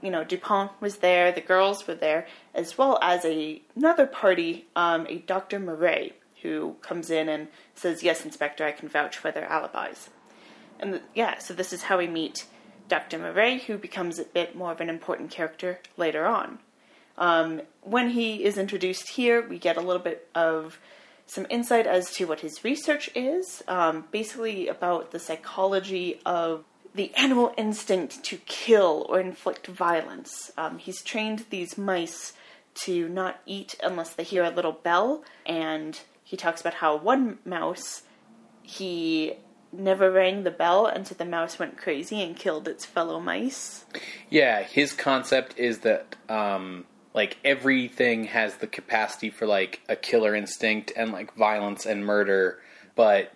you 0.00 0.10
know, 0.10 0.24
Dupont 0.24 0.70
was 0.80 0.98
there, 0.98 1.32
the 1.32 1.40
girls 1.40 1.86
were 1.86 1.94
there, 1.96 2.26
as 2.54 2.78
well 2.78 2.98
as 3.02 3.24
a, 3.24 3.62
another 3.74 4.06
party, 4.06 4.68
um, 4.76 5.06
a 5.08 5.18
Dr. 5.18 5.58
Murray, 5.58 6.12
who 6.42 6.76
comes 6.82 7.10
in 7.10 7.28
and 7.28 7.48
says, 7.74 8.02
Yes, 8.04 8.24
Inspector, 8.24 8.64
I 8.64 8.72
can 8.72 8.88
vouch 8.88 9.16
for 9.16 9.32
their 9.32 9.46
alibis. 9.50 10.10
And 10.80 10.94
the, 10.94 11.02
yeah, 11.14 11.38
so 11.38 11.54
this 11.54 11.72
is 11.72 11.82
how 11.82 11.98
we 11.98 12.06
meet 12.06 12.46
Dr. 12.88 13.18
Murray, 13.18 13.58
who 13.58 13.76
becomes 13.76 14.18
a 14.18 14.24
bit 14.24 14.56
more 14.56 14.72
of 14.72 14.80
an 14.80 14.88
important 14.88 15.30
character 15.30 15.80
later 15.96 16.26
on. 16.26 16.58
Um, 17.16 17.62
when 17.82 18.10
he 18.10 18.44
is 18.44 18.56
introduced 18.56 19.10
here, 19.10 19.46
we 19.46 19.58
get 19.58 19.76
a 19.76 19.80
little 19.80 20.02
bit 20.02 20.28
of 20.34 20.78
some 21.26 21.46
insight 21.50 21.86
as 21.86 22.10
to 22.12 22.26
what 22.26 22.40
his 22.40 22.64
research 22.64 23.10
is, 23.14 23.62
um, 23.68 24.04
basically 24.10 24.68
about 24.68 25.10
the 25.10 25.18
psychology 25.18 26.20
of 26.24 26.64
the 26.94 27.14
animal 27.16 27.52
instinct 27.58 28.24
to 28.24 28.38
kill 28.38 29.06
or 29.08 29.20
inflict 29.20 29.66
violence. 29.66 30.50
Um, 30.56 30.78
he's 30.78 31.02
trained 31.02 31.44
these 31.50 31.76
mice 31.76 32.32
to 32.84 33.08
not 33.08 33.40
eat 33.44 33.74
unless 33.82 34.14
they 34.14 34.22
hear 34.22 34.44
a 34.44 34.50
little 34.50 34.72
bell, 34.72 35.22
and 35.44 36.00
he 36.24 36.36
talks 36.36 36.60
about 36.60 36.74
how 36.74 36.96
one 36.96 37.38
mouse 37.44 38.02
he 38.62 39.34
never 39.72 40.10
rang 40.10 40.44
the 40.44 40.50
bell 40.50 40.86
until 40.86 41.16
the 41.16 41.24
mouse 41.24 41.58
went 41.58 41.76
crazy 41.76 42.22
and 42.22 42.36
killed 42.36 42.68
its 42.68 42.84
fellow 42.84 43.20
mice. 43.20 43.84
Yeah, 44.30 44.62
his 44.62 44.92
concept 44.92 45.58
is 45.58 45.80
that 45.80 46.16
um 46.28 46.84
like 47.14 47.36
everything 47.44 48.24
has 48.24 48.56
the 48.56 48.66
capacity 48.66 49.30
for 49.30 49.46
like 49.46 49.80
a 49.88 49.96
killer 49.96 50.34
instinct 50.34 50.92
and 50.96 51.12
like 51.12 51.34
violence 51.34 51.86
and 51.86 52.04
murder, 52.04 52.58
but 52.94 53.32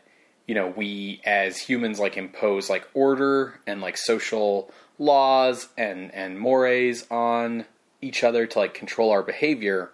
you 0.47 0.55
know, 0.55 0.69
we 0.69 1.21
as 1.25 1.59
humans 1.59 1.99
like 1.99 2.17
impose 2.17 2.69
like 2.69 2.89
order 2.95 3.61
and 3.67 3.81
like 3.81 3.97
social 3.97 4.71
laws 4.99 5.69
and 5.77 6.15
and 6.15 6.39
mores 6.39 7.07
on 7.11 7.65
each 8.01 8.25
other 8.25 8.47
to 8.47 8.59
like 8.59 8.75
control 8.75 9.11
our 9.11 9.23
behavior, 9.23 9.91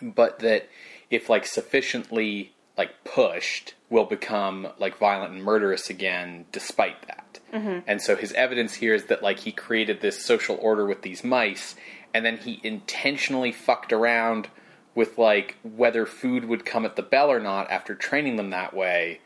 but 0.00 0.40
that 0.40 0.68
if 1.10 1.28
like 1.28 1.46
sufficiently 1.46 2.51
like 2.76 3.04
pushed 3.04 3.74
will 3.90 4.04
become 4.04 4.68
like 4.78 4.98
violent 4.98 5.34
and 5.34 5.42
murderous 5.42 5.90
again 5.90 6.46
despite 6.52 7.06
that. 7.06 7.40
Mm-hmm. 7.52 7.80
And 7.86 8.00
so 8.00 8.16
his 8.16 8.32
evidence 8.32 8.74
here 8.74 8.94
is 8.94 9.04
that 9.04 9.22
like 9.22 9.40
he 9.40 9.52
created 9.52 10.00
this 10.00 10.24
social 10.24 10.58
order 10.60 10.86
with 10.86 11.02
these 11.02 11.22
mice, 11.22 11.74
and 12.14 12.24
then 12.24 12.38
he 12.38 12.60
intentionally 12.62 13.52
fucked 13.52 13.92
around 13.92 14.48
with 14.94 15.18
like 15.18 15.56
whether 15.62 16.06
food 16.06 16.44
would 16.46 16.64
come 16.64 16.84
at 16.84 16.96
the 16.96 17.02
bell 17.02 17.30
or 17.30 17.40
not 17.40 17.70
after 17.70 17.94
training 17.94 18.36
them 18.36 18.50
that 18.50 18.74
way 18.74 19.20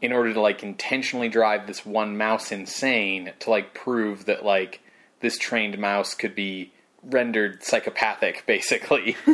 in 0.00 0.12
order 0.12 0.32
to 0.32 0.40
like 0.40 0.62
intentionally 0.62 1.28
drive 1.28 1.66
this 1.66 1.86
one 1.86 2.16
mouse 2.16 2.50
insane 2.50 3.32
to 3.38 3.50
like 3.50 3.72
prove 3.72 4.24
that 4.24 4.44
like 4.44 4.80
this 5.20 5.38
trained 5.38 5.78
mouse 5.78 6.14
could 6.14 6.34
be 6.34 6.72
rendered 7.02 7.62
psychopathic 7.62 8.44
basically. 8.46 9.16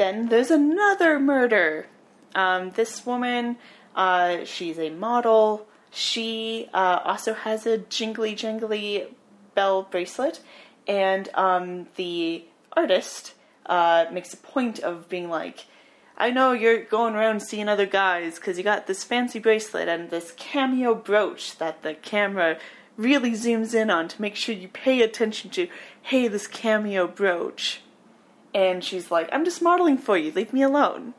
Then 0.00 0.30
there's 0.30 0.50
another 0.50 1.20
murder. 1.20 1.86
Um, 2.34 2.70
this 2.70 3.04
woman, 3.04 3.56
uh, 3.94 4.44
she's 4.44 4.78
a 4.78 4.90
model. 4.90 5.66
She 5.90 6.68
uh, 6.72 7.00
also 7.04 7.34
has 7.34 7.66
a 7.66 7.78
jingly 7.78 8.34
jangly 8.34 9.08
bell 9.54 9.82
bracelet, 9.82 10.40
and 10.86 11.28
um, 11.34 11.88
the 11.96 12.44
artist 12.72 13.34
uh, 13.66 14.06
makes 14.12 14.32
a 14.32 14.36
point 14.36 14.78
of 14.78 15.08
being 15.08 15.28
like, 15.28 15.66
I 16.16 16.30
know 16.30 16.52
you're 16.52 16.84
going 16.84 17.14
around 17.14 17.40
seeing 17.40 17.68
other 17.68 17.86
guys 17.86 18.34
because 18.36 18.58
you 18.58 18.64
got 18.64 18.86
this 18.86 19.04
fancy 19.04 19.38
bracelet 19.38 19.88
and 19.88 20.10
this 20.10 20.34
cameo 20.36 20.94
brooch 20.94 21.56
that 21.56 21.82
the 21.82 21.94
camera 21.94 22.58
really 22.98 23.32
zooms 23.32 23.74
in 23.74 23.90
on 23.90 24.06
to 24.08 24.20
make 24.20 24.36
sure 24.36 24.54
you 24.54 24.68
pay 24.68 25.00
attention 25.00 25.50
to. 25.50 25.66
Hey, 26.02 26.28
this 26.28 26.46
cameo 26.46 27.06
brooch. 27.06 27.80
And 28.52 28.84
she's 28.84 29.10
like, 29.10 29.30
I'm 29.32 29.44
just 29.46 29.62
modeling 29.62 29.96
for 29.96 30.18
you. 30.18 30.30
Leave 30.30 30.52
me 30.52 30.62
alone. 30.62 31.14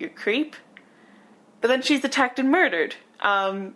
You, 0.00 0.08
creep. 0.08 0.56
But 1.60 1.68
then 1.68 1.82
she's 1.82 2.04
attacked 2.04 2.38
and 2.38 2.50
murdered. 2.50 2.96
Um, 3.20 3.74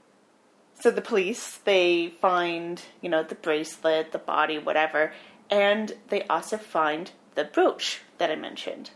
so 0.80 0.90
the 0.90 1.00
police, 1.00 1.58
they 1.58 2.08
find, 2.20 2.82
you 3.00 3.08
know, 3.08 3.22
the 3.22 3.34
bracelet, 3.34 4.12
the 4.12 4.18
body, 4.18 4.58
whatever. 4.58 5.12
And 5.50 5.92
they 6.08 6.24
also 6.24 6.56
find 6.56 7.12
the 7.34 7.44
brooch 7.44 8.00
that 8.18 8.30
I 8.30 8.36
mentioned. 8.36 8.90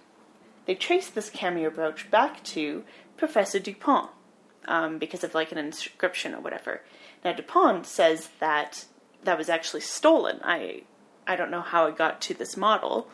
They 0.66 0.74
trace 0.74 1.08
this 1.08 1.30
cameo 1.30 1.70
brooch 1.70 2.10
back 2.10 2.42
to 2.44 2.84
Professor 3.16 3.58
Dupont 3.58 4.10
um, 4.66 4.98
because 4.98 5.24
of 5.24 5.34
like 5.34 5.52
an 5.52 5.58
inscription 5.58 6.34
or 6.34 6.40
whatever. 6.40 6.82
Now 7.24 7.32
Dupont 7.32 7.86
says 7.86 8.30
that 8.40 8.84
that 9.22 9.38
was 9.38 9.48
actually 9.48 9.80
stolen. 9.80 10.40
I 10.42 10.82
I 11.26 11.36
don't 11.36 11.50
know 11.50 11.60
how 11.60 11.86
it 11.86 11.96
got 11.96 12.20
to 12.22 12.34
this 12.34 12.56
model. 12.56 13.08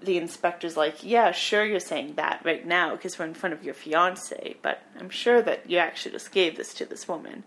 The 0.00 0.18
inspector's 0.18 0.76
like, 0.76 1.02
yeah, 1.02 1.32
sure, 1.32 1.64
you're 1.64 1.80
saying 1.80 2.14
that 2.14 2.42
right 2.44 2.66
now 2.66 2.94
because 2.94 3.18
we're 3.18 3.24
in 3.24 3.34
front 3.34 3.54
of 3.54 3.64
your 3.64 3.74
fiance, 3.74 4.56
but 4.62 4.82
I'm 4.98 5.10
sure 5.10 5.40
that 5.42 5.68
you 5.70 5.78
actually 5.78 6.12
just 6.12 6.32
gave 6.32 6.56
this 6.56 6.74
to 6.74 6.84
this 6.84 7.08
woman. 7.08 7.44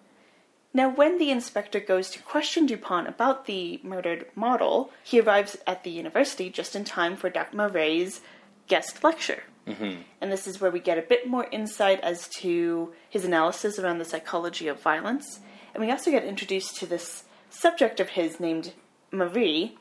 Now, 0.74 0.89
when 0.89 1.18
the 1.18 1.32
inspector 1.32 1.80
goes 1.80 2.10
to 2.12 2.22
question 2.22 2.66
Dupont 2.66 3.08
about 3.08 3.45
the 3.45 3.80
murdered 3.84 4.28
model, 4.36 4.91
he 5.04 5.20
arrives 5.20 5.58
at 5.66 5.84
the 5.84 5.89
university 5.89 6.50
just 6.50 6.76
in 6.76 6.84
time 6.84 7.16
for 7.16 7.30
Dr. 7.30 7.58
Murray's 7.58 8.22
guest 8.68 9.04
lecture. 9.04 9.43
Mm-hmm. 9.68 10.02
And 10.22 10.32
this 10.32 10.47
is 10.47 10.62
where 10.62 10.72
we 10.72 10.80
get 10.80 10.97
a 10.97 11.04
bit 11.04 11.28
more 11.28 11.47
insight 11.52 12.00
as 12.02 12.28
to 12.39 12.93
his 13.10 13.26
analysis 13.26 13.80
around 13.80 13.97
the 13.97 14.06
psychology 14.06 14.68
of 14.68 14.82
violence. 14.82 15.39
And 15.74 15.84
we 15.84 15.91
also 15.91 16.12
get 16.12 16.24
introduced 16.24 16.78
to 16.78 16.86
this 16.86 17.24
subject 17.50 18.00
of 18.00 18.10
his 18.10 18.39
named 18.39 18.74
Marie. 19.12 19.78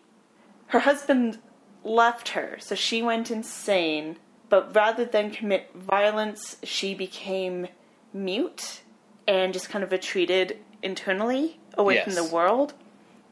Her 0.68 0.80
husband 0.80 1.38
left 1.88 2.28
her, 2.30 2.56
so 2.60 2.74
she 2.74 3.02
went 3.02 3.30
insane, 3.30 4.16
but 4.48 4.74
rather 4.74 5.04
than 5.04 5.30
commit 5.30 5.70
violence, 5.74 6.56
she 6.62 6.94
became 6.94 7.68
mute 8.12 8.80
and 9.26 9.52
just 9.52 9.68
kind 9.68 9.82
of 9.84 9.90
retreated 9.92 10.58
internally 10.82 11.58
away 11.74 12.00
from 12.02 12.14
the 12.14 12.24
world. 12.24 12.74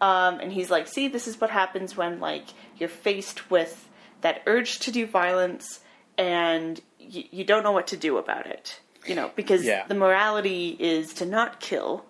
Um, 0.01 0.41
and 0.41 0.53
he's 0.53 0.71
like, 0.71 0.87
see, 0.89 1.09
this 1.09 1.27
is 1.27 1.41
what 1.41 1.51
happens 1.51 1.97
when 1.97 2.21
like 2.21 2.45
you're 2.79 2.89
faced 2.89 3.51
with 3.51 3.89
that 4.21 4.43
urge 4.47 4.79
to 4.81 4.91
do 4.91 5.07
violence 5.07 5.81
and 6.19 6.81
y- 7.01 7.29
you 7.31 7.45
don't 7.45 7.63
know 7.63 7.73
what 7.73 7.87
to 7.89 7.97
do 7.97 8.19
about 8.19 8.47
it. 8.47 8.81
You 9.07 9.15
know, 9.15 9.31
because 9.37 9.65
Yeah. 9.65 9.87
the 9.87 9.95
morality 9.95 10.77
is 10.79 11.15
to 11.15 11.25
not 11.27 11.61
kill. 11.61 12.05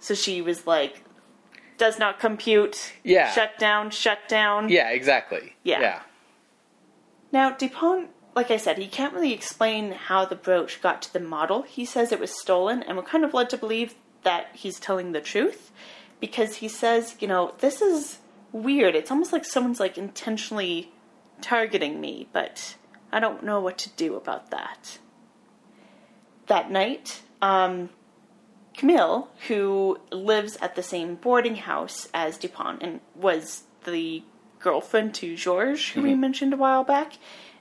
So 0.00 0.14
she 0.14 0.40
was 0.40 0.66
like, 0.66 1.02
does 1.78 1.98
not 1.98 2.18
compute. 2.18 2.92
Yeah. 3.04 3.30
Shut 3.32 3.58
down, 3.58 3.90
shut 3.90 4.20
down. 4.28 4.68
yeah 4.68 4.90
exactly 4.90 5.54
Yeah. 5.62 5.80
yeah 5.80 6.00
Now, 7.32 7.50
Dupont, 7.50 8.10
like 8.34 8.50
I 8.50 8.56
said, 8.56 8.78
he 8.78 8.86
can't 8.86 9.14
really 9.14 9.32
explain 9.32 9.92
how 9.92 10.24
the 10.24 10.36
brooch 10.36 10.80
got 10.82 11.02
to 11.02 11.12
the 11.12 11.20
model. 11.20 11.62
He 11.62 11.84
says 11.84 12.12
it 12.12 12.20
was 12.20 12.30
stolen, 12.38 12.82
and 12.82 12.96
we're 12.96 13.02
kind 13.02 13.24
of 13.24 13.32
led 13.34 13.50
to 13.50 13.58
believe 13.58 13.94
that 14.22 14.48
he's 14.54 14.78
telling 14.78 15.12
the 15.12 15.20
truth 15.20 15.70
because 16.20 16.56
he 16.56 16.68
says, 16.68 17.16
you 17.20 17.28
know, 17.28 17.54
this 17.58 17.80
is 17.80 18.18
weird. 18.52 18.94
It's 18.94 19.10
almost 19.10 19.32
like 19.32 19.44
someone's 19.44 19.80
like 19.80 19.96
intentionally 19.98 20.90
targeting 21.40 22.00
me, 22.00 22.28
but 22.32 22.76
I 23.12 23.20
don't 23.20 23.42
know 23.42 23.60
what 23.60 23.78
to 23.78 23.90
do 23.90 24.16
about 24.16 24.50
that. 24.50 24.98
That 26.46 26.70
night, 26.70 27.22
um, 27.42 27.90
Camille, 28.76 29.28
who 29.48 29.98
lives 30.12 30.56
at 30.60 30.74
the 30.74 30.82
same 30.82 31.14
boarding 31.14 31.56
house 31.56 32.08
as 32.12 32.36
Dupont 32.36 32.82
and 32.82 33.00
was 33.14 33.64
the 33.84 34.22
girlfriend 34.60 35.14
to 35.14 35.36
Georges, 35.36 35.88
who 35.88 36.02
we 36.02 36.10
mm-hmm. 36.10 36.20
mentioned 36.20 36.52
a 36.52 36.58
while 36.58 36.84
back. 36.84 37.14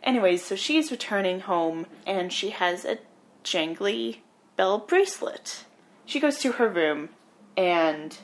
Anyways, 0.04 0.44
so 0.44 0.56
she's 0.56 0.92
returning 0.92 1.42
home 1.42 1.86
and 2.06 2.32
she 2.32 2.50
has 2.50 2.84
a 2.84 3.00
jangly 3.44 4.18
bell 4.58 4.80
bracelet. 4.80 5.66
She 6.06 6.20
goes 6.20 6.40
to 6.40 6.54
her 6.54 6.68
room 6.68 7.10
and 7.56 8.18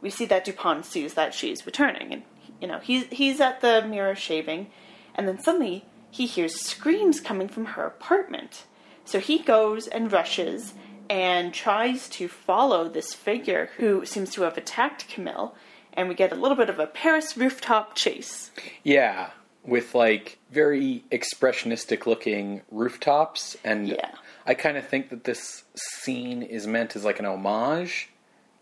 we 0.00 0.10
see 0.10 0.24
that 0.26 0.44
Dupont 0.44 0.84
sees 0.84 1.14
that 1.14 1.34
she's 1.34 1.66
returning 1.66 2.12
and 2.12 2.22
you 2.60 2.66
know, 2.66 2.80
he's 2.80 3.06
he's 3.10 3.40
at 3.40 3.60
the 3.60 3.82
mirror 3.82 4.16
shaving 4.16 4.68
and 5.14 5.28
then 5.28 5.38
suddenly 5.38 5.84
he 6.10 6.26
hears 6.26 6.60
screams 6.60 7.20
coming 7.20 7.48
from 7.48 7.66
her 7.66 7.84
apartment. 7.84 8.64
So 9.04 9.20
he 9.20 9.38
goes 9.38 9.86
and 9.86 10.10
rushes 10.12 10.74
and 11.10 11.52
tries 11.54 12.08
to 12.10 12.28
follow 12.28 12.88
this 12.88 13.14
figure 13.14 13.70
who 13.78 14.04
seems 14.04 14.30
to 14.32 14.42
have 14.42 14.56
attacked 14.58 15.08
Camille, 15.08 15.54
and 15.92 16.08
we 16.08 16.14
get 16.14 16.32
a 16.32 16.36
little 16.36 16.56
bit 16.56 16.68
of 16.70 16.78
a 16.78 16.86
Paris 16.86 17.36
rooftop 17.36 17.94
chase. 17.94 18.50
Yeah, 18.84 19.30
with 19.64 19.94
like 19.94 20.38
very 20.50 21.04
expressionistic 21.10 22.06
looking 22.06 22.62
rooftops, 22.70 23.56
and 23.64 23.88
Yeah. 23.88 24.10
I 24.46 24.54
kind 24.54 24.76
of 24.76 24.86
think 24.88 25.10
that 25.10 25.24
this 25.24 25.64
scene 25.76 26.42
is 26.42 26.66
meant 26.66 26.96
as 26.96 27.04
like 27.04 27.18
an 27.18 27.26
homage 27.26 28.08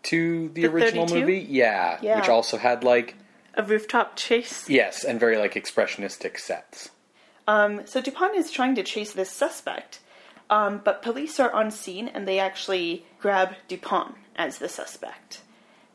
to 0.03 0.49
the, 0.49 0.61
The 0.63 0.67
original 0.67 1.07
32? 1.07 1.19
movie. 1.19 1.45
Yeah, 1.49 1.97
Yeah. 2.01 2.19
which 2.19 2.29
also 2.29 2.57
had 2.57 2.83
like 2.83 3.15
A 3.55 3.63
rooftop 3.63 4.15
chase. 4.15 4.69
yes, 4.69 5.03
and 5.03 5.19
very 5.19 5.37
like 5.37 5.53
expressionistic 5.55 6.39
sets. 6.39 6.89
Um, 7.47 7.87
so 7.87 8.01
Dupont 8.01 8.35
is 8.35 8.51
trying 8.51 8.75
to 8.75 8.83
chase 8.83 9.13
this 9.13 9.29
suspect, 9.31 9.99
um, 10.49 10.81
but 10.83 11.01
police 11.01 11.39
are 11.39 11.51
on 11.51 11.71
scene 11.71 12.07
and 12.07 12.27
they 12.27 12.39
actually 12.39 13.05
grab 13.19 13.55
Dupont 13.67 14.15
as 14.35 14.59
the 14.59 14.69
suspect. 14.69 15.41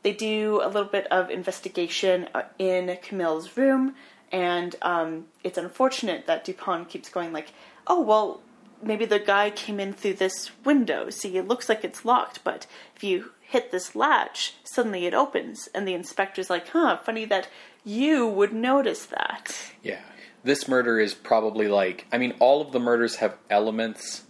They 0.03 0.13
do 0.13 0.59
a 0.61 0.67
little 0.67 0.89
bit 0.89 1.07
of 1.07 1.29
investigation 1.29 2.27
uh, 2.35 2.43
in 2.59 2.97
Camille's 3.01 3.57
room, 3.57 3.95
and 4.31 4.75
um, 4.81 5.25
it's 5.43 5.57
unfortunate 5.57 6.27
that 6.27 6.43
Dupont 6.43 6.89
keeps 6.89 7.09
going 7.09 7.31
like, 7.31 7.53
"Oh 7.87 8.01
well, 8.01 8.41
maybe 8.81 9.05
the 9.05 9.19
guy 9.19 9.49
came 9.49 9.79
in 9.79 9.93
through 9.93 10.15
this 10.15 10.51
window. 10.65 11.09
See, 11.09 11.37
it 11.37 11.47
looks 11.47 11.69
like 11.69 11.85
it's 11.85 12.03
locked, 12.03 12.43
but 12.43 12.67
if 12.97 13.03
you 13.03 13.31
hit 13.39 13.71
this 13.71 13.95
latch, 13.95 14.55
suddenly 14.65 15.05
it 15.05 15.13
opens." 15.13 15.69
And 15.73 15.87
the 15.87 15.93
inspector's 15.93 16.49
like, 16.49 16.67
"Huh, 16.67 16.97
funny 16.97 17.23
that 17.25 17.47
you 17.85 18.27
would 18.27 18.51
notice 18.51 19.05
that." 19.05 19.71
Yeah. 19.81 20.01
This 20.43 20.67
murder 20.67 20.99
is 20.99 21.13
probably 21.13 21.69
like 21.69 22.05
I 22.11 22.17
mean 22.17 22.33
all 22.39 22.59
of 22.59 22.73
the 22.73 22.79
murders 22.79 23.15
have 23.15 23.37
elements 23.49 24.23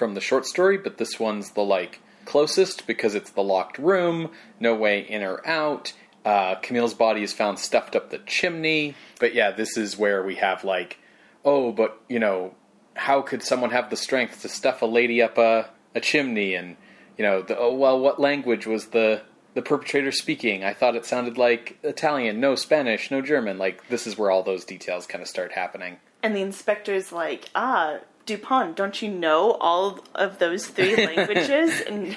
from 0.00 0.14
the 0.14 0.20
short 0.22 0.46
story, 0.46 0.78
but 0.78 0.96
this 0.96 1.20
one's 1.20 1.50
the 1.50 1.60
like 1.60 2.00
closest 2.24 2.86
because 2.86 3.14
it's 3.14 3.32
the 3.32 3.42
locked 3.42 3.76
room, 3.76 4.30
no 4.58 4.74
way 4.74 5.00
in 5.00 5.22
or 5.22 5.46
out. 5.46 5.92
Uh, 6.24 6.54
Camille's 6.54 6.94
body 6.94 7.22
is 7.22 7.34
found 7.34 7.58
stuffed 7.58 7.94
up 7.94 8.08
the 8.08 8.16
chimney. 8.20 8.94
But 9.18 9.34
yeah, 9.34 9.50
this 9.50 9.76
is 9.76 9.98
where 9.98 10.22
we 10.22 10.36
have 10.36 10.64
like, 10.64 10.96
oh, 11.44 11.70
but 11.70 12.00
you 12.08 12.18
know, 12.18 12.54
how 12.94 13.20
could 13.20 13.42
someone 13.42 13.72
have 13.72 13.90
the 13.90 13.96
strength 13.96 14.40
to 14.40 14.48
stuff 14.48 14.80
a 14.80 14.86
lady 14.86 15.20
up 15.20 15.36
a, 15.36 15.68
a 15.94 16.00
chimney? 16.00 16.54
And 16.54 16.78
you 17.18 17.24
know, 17.26 17.42
the, 17.42 17.58
oh 17.58 17.74
well, 17.74 18.00
what 18.00 18.18
language 18.18 18.66
was 18.66 18.86
the 18.86 19.20
the 19.52 19.60
perpetrator 19.60 20.12
speaking? 20.12 20.64
I 20.64 20.72
thought 20.72 20.96
it 20.96 21.04
sounded 21.04 21.36
like 21.36 21.78
Italian, 21.82 22.40
no 22.40 22.54
Spanish, 22.54 23.10
no 23.10 23.20
German. 23.20 23.58
Like 23.58 23.88
this 23.88 24.06
is 24.06 24.16
where 24.16 24.30
all 24.30 24.42
those 24.42 24.64
details 24.64 25.06
kind 25.06 25.20
of 25.20 25.28
start 25.28 25.52
happening. 25.52 25.98
And 26.22 26.34
the 26.34 26.40
inspector's 26.40 27.12
like, 27.12 27.50
ah, 27.54 27.98
Dupont, 28.36 28.76
don't 28.76 29.02
you 29.02 29.08
know 29.08 29.52
all 29.60 29.98
of 30.14 30.38
those 30.38 30.66
three 30.68 30.94
languages? 31.06 31.80
and 31.80 32.16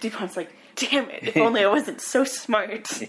Dupont's 0.00 0.36
like, 0.36 0.52
damn 0.76 1.08
it, 1.10 1.28
if 1.28 1.36
only 1.38 1.64
I 1.64 1.68
wasn't 1.68 2.00
so 2.00 2.24
smart. 2.24 2.88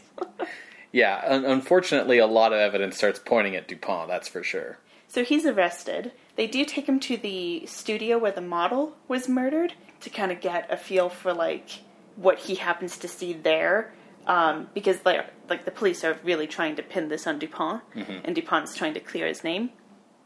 Yeah, 0.91 1.21
un- 1.23 1.45
unfortunately, 1.45 2.17
a 2.17 2.25
lot 2.25 2.51
of 2.51 2.57
evidence 2.57 2.97
starts 2.97 3.19
pointing 3.23 3.55
at 3.55 3.67
Dupont. 3.67 4.07
That's 4.07 4.27
for 4.27 4.41
sure. 4.41 4.79
so 5.07 5.23
he's 5.23 5.45
arrested. 5.45 6.11
They 6.35 6.47
do 6.47 6.65
take 6.65 6.89
him 6.89 6.99
to 7.01 7.15
the 7.15 7.67
studio 7.67 8.17
where 8.17 8.31
the 8.31 8.41
model 8.41 8.95
was 9.07 9.29
murdered 9.29 9.73
to 10.01 10.09
kind 10.09 10.31
of 10.31 10.41
get 10.41 10.65
a 10.71 10.77
feel 10.77 11.07
for, 11.09 11.31
like, 11.31 11.69
what 12.15 12.39
he 12.39 12.55
happens 12.55 12.97
to 12.97 13.07
see 13.07 13.33
there. 13.33 13.93
Um, 14.25 14.69
because 14.73 15.05
like 15.05 15.25
like 15.47 15.65
the 15.65 15.71
police 15.71 16.03
are 16.03 16.17
really 16.23 16.47
trying 16.47 16.75
to 16.77 16.81
pin 16.83 17.07
this 17.09 17.27
on 17.27 17.37
Dupont, 17.37 17.83
and 17.95 18.35
Dupont's 18.35 18.75
trying 18.75 18.95
to 18.95 18.99
clear 18.99 19.27
his 19.27 19.43
name. 19.43 19.69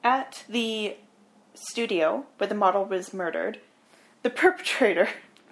At 0.02 0.46
the 0.48 0.96
studio 1.54 2.26
where 2.38 2.48
the 2.48 2.56
model 2.56 2.86
was 2.86 3.14
murdered, 3.14 3.60
the 4.22 4.30
perpetrator 4.42 5.10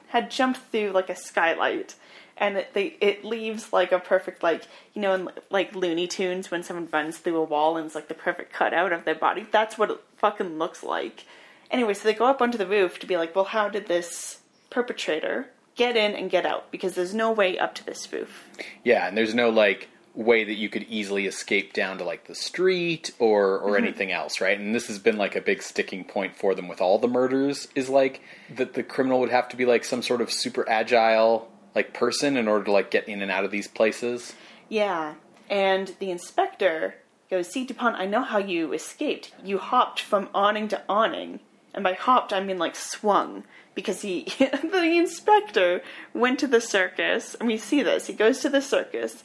had 0.09 0.31
jumped 0.31 0.59
through 0.71 0.91
like 0.91 1.09
a 1.09 1.15
skylight 1.15 1.95
and 2.37 2.57
it, 2.57 2.73
they, 2.73 2.97
it 2.99 3.23
leaves 3.23 3.71
like 3.71 3.91
a 3.91 3.99
perfect 3.99 4.43
like 4.43 4.63
you 4.93 5.01
know 5.01 5.13
in 5.13 5.29
like 5.49 5.75
looney 5.75 6.07
tunes 6.07 6.51
when 6.51 6.63
someone 6.63 6.89
runs 6.91 7.17
through 7.17 7.37
a 7.37 7.43
wall 7.43 7.77
and 7.77 7.85
it's 7.85 7.95
like 7.95 8.07
the 8.07 8.13
perfect 8.13 8.51
cutout 8.51 8.91
of 8.91 9.05
their 9.05 9.15
body. 9.15 9.45
That's 9.51 9.77
what 9.77 9.91
it 9.91 9.99
fucking 10.17 10.57
looks 10.57 10.83
like. 10.83 11.25
Anyway 11.69 11.93
so 11.93 12.03
they 12.03 12.13
go 12.13 12.25
up 12.25 12.41
onto 12.41 12.57
the 12.57 12.67
roof 12.67 12.99
to 12.99 13.07
be 13.07 13.15
like 13.15 13.35
well 13.35 13.45
how 13.45 13.69
did 13.69 13.87
this 13.87 14.39
perpetrator 14.69 15.47
get 15.75 15.95
in 15.95 16.13
and 16.13 16.29
get 16.29 16.45
out? 16.45 16.71
Because 16.71 16.95
there's 16.95 17.13
no 17.13 17.31
way 17.31 17.57
up 17.57 17.75
to 17.75 17.85
this 17.85 18.11
roof. 18.11 18.49
Yeah, 18.83 19.07
and 19.07 19.17
there's 19.17 19.33
no 19.33 19.49
like 19.49 19.87
way 20.13 20.43
that 20.43 20.55
you 20.55 20.67
could 20.67 20.83
easily 20.83 21.25
escape 21.25 21.73
down 21.73 21.97
to 21.97 22.03
like 22.03 22.25
the 22.25 22.35
street 22.35 23.11
or 23.19 23.59
or 23.59 23.71
mm-hmm. 23.71 23.85
anything 23.85 24.11
else, 24.11 24.41
right? 24.41 24.59
And 24.59 24.75
this 24.75 24.87
has 24.87 24.99
been 24.99 25.17
like 25.17 25.35
a 25.35 25.41
big 25.41 25.61
sticking 25.61 26.03
point 26.03 26.35
for 26.35 26.53
them 26.53 26.67
with 26.67 26.81
all 26.81 26.99
the 26.99 27.07
murders 27.07 27.67
is 27.75 27.89
like 27.89 28.21
that 28.55 28.73
the 28.73 28.83
criminal 28.83 29.19
would 29.19 29.29
have 29.29 29.47
to 29.49 29.55
be 29.55 29.65
like 29.65 29.83
some 29.83 30.01
sort 30.01 30.21
of 30.21 30.31
super 30.31 30.67
agile 30.69 31.49
like 31.73 31.93
person 31.93 32.35
in 32.35 32.47
order 32.47 32.65
to 32.65 32.71
like 32.71 32.91
get 32.91 33.07
in 33.07 33.21
and 33.21 33.31
out 33.31 33.45
of 33.45 33.51
these 33.51 33.67
places. 33.67 34.33
Yeah, 34.67 35.15
and 35.49 35.93
the 35.99 36.11
inspector 36.11 36.95
goes, 37.29 37.49
See, 37.49 37.65
DuPont, 37.65 37.97
I 37.97 38.05
know 38.05 38.23
how 38.23 38.37
you 38.37 38.73
escaped. 38.73 39.31
You 39.43 39.57
hopped 39.57 39.99
from 39.99 40.29
awning 40.33 40.67
to 40.69 40.81
awning. 40.87 41.39
And 41.73 41.83
by 41.83 41.93
hopped, 41.93 42.33
I 42.33 42.41
mean 42.41 42.57
like 42.57 42.75
swung. 42.75 43.43
Because 43.73 44.01
he, 44.01 44.23
the 44.39 44.97
inspector 44.97 45.81
went 46.13 46.39
to 46.39 46.47
the 46.47 46.59
circus, 46.59 47.35
and 47.35 47.47
we 47.47 47.57
see 47.57 47.81
this. 47.81 48.07
He 48.07 48.13
goes 48.13 48.41
to 48.41 48.49
the 48.49 48.61
circus, 48.61 49.23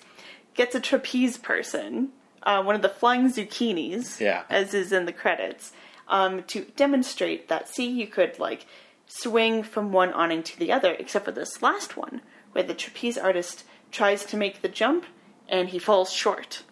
gets 0.57 0.75
a 0.75 0.81
trapeze 0.81 1.37
person, 1.39 2.11
uh, 2.43 2.63
one 2.63 2.75
of 2.75 2.83
the 2.83 2.89
flying 2.89 3.29
Zacchinis, 3.31 4.21
Yeah. 4.21 4.45
as 4.49 4.75
is 4.75 4.93
in 4.93 5.05
the 5.07 5.13
credits, 5.13 5.73
um, 6.09 6.43
to 6.45 6.65
demonstrate 6.77 7.49
that, 7.49 7.69
see, 7.69 7.87
you 7.89 8.07
could 8.07 8.39
like 8.39 8.67
swing 9.07 9.63
from 9.63 9.93
one 9.93 10.13
awning 10.13 10.43
to 10.45 10.59
the 10.59 10.73
other, 10.73 10.95
except 10.99 11.25
for 11.25 11.33
this 11.33 11.63
last 11.63 11.97
one, 11.97 12.21
where 12.53 12.65
the 12.65 12.75
trapeze 12.75 13.19
artist 13.19 13.65
tries 13.91 14.25
to 14.27 14.37
make 14.37 14.63
the 14.63 14.69
jump 14.69 15.05
and 15.49 15.69
he 15.69 15.79
falls 15.79 16.13
short. 16.13 16.63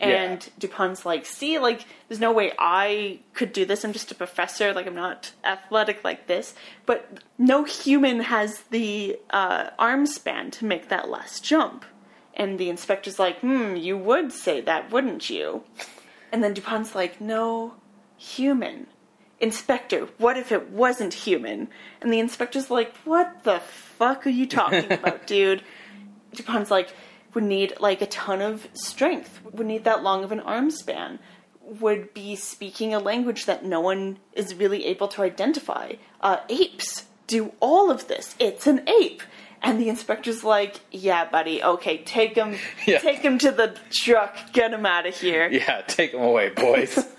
And 0.00 0.42
Yeah. 0.44 0.50
DuPont's 0.58 1.06
like, 1.06 1.24
see, 1.24 1.58
like, 1.58 1.84
there's 2.08 2.20
no 2.20 2.32
way 2.32 2.52
I 2.58 3.20
could 3.32 3.52
do 3.52 3.64
this. 3.64 3.84
I'm 3.84 3.92
just 3.92 4.10
a 4.10 4.14
professor. 4.14 4.72
Like, 4.74 4.86
I'm 4.86 4.94
not 4.94 5.32
athletic 5.44 6.02
like 6.04 6.26
this. 6.26 6.54
But 6.84 7.20
no 7.38 7.62
human 7.64 8.20
has 8.20 8.62
the 8.70 9.18
uh, 9.30 9.70
arm 9.78 10.06
span 10.06 10.50
to 10.52 10.64
make 10.64 10.88
that 10.88 11.08
last 11.08 11.44
jump. 11.44 11.84
And 12.34 12.58
the 12.58 12.68
inspector's 12.68 13.18
like, 13.18 13.40
hmm, 13.40 13.76
you 13.76 13.96
would 13.96 14.32
say 14.32 14.60
that, 14.60 14.90
wouldn't 14.90 15.30
you? 15.30 15.62
And 16.32 16.42
then 16.42 16.52
DuPont's 16.52 16.94
like, 16.94 17.20
no, 17.20 17.74
human. 18.16 18.88
Inspector, 19.40 20.08
what 20.18 20.36
if 20.36 20.50
it 20.50 20.70
wasn't 20.70 21.14
human? 21.14 21.68
And 22.00 22.12
the 22.12 22.18
inspector's 22.18 22.70
like, 22.70 22.96
what 23.04 23.44
the 23.44 23.60
fuck 23.60 24.26
are 24.26 24.30
you 24.30 24.46
talking 24.46 24.92
about, 24.92 25.26
dude? 25.26 25.62
DuPont's 26.34 26.70
like, 26.70 26.92
would 27.34 27.44
need 27.44 27.74
like 27.80 28.00
a 28.02 28.06
ton 28.06 28.40
of 28.40 28.68
strength, 28.74 29.40
would 29.52 29.66
need 29.66 29.84
that 29.84 30.02
long 30.02 30.24
of 30.24 30.32
an 30.32 30.40
arm 30.40 30.70
span, 30.70 31.18
would 31.60 32.12
be 32.14 32.36
speaking 32.36 32.94
a 32.94 32.98
language 32.98 33.46
that 33.46 33.64
no 33.64 33.80
one 33.80 34.18
is 34.32 34.54
really 34.54 34.86
able 34.86 35.08
to 35.08 35.22
identify. 35.22 35.92
Uh, 36.20 36.38
apes 36.48 37.06
do 37.26 37.52
all 37.60 37.90
of 37.90 38.08
this. 38.08 38.34
It's 38.38 38.66
an 38.66 38.88
ape. 38.88 39.22
And 39.62 39.80
the 39.80 39.88
inspector's 39.88 40.44
like, 40.44 40.80
yeah, 40.90 41.24
buddy, 41.28 41.62
okay, 41.62 41.98
take 41.98 42.34
him, 42.36 42.56
Yeah. 42.86 42.98
take 42.98 43.20
him 43.20 43.38
to 43.38 43.50
the 43.50 43.76
truck, 43.92 44.36
get 44.52 44.72
him 44.72 44.84
out 44.84 45.06
of 45.06 45.14
here. 45.14 45.48
Yeah, 45.50 45.80
take 45.86 46.12
him 46.12 46.20
away, 46.22 46.50
boys. 46.50 46.98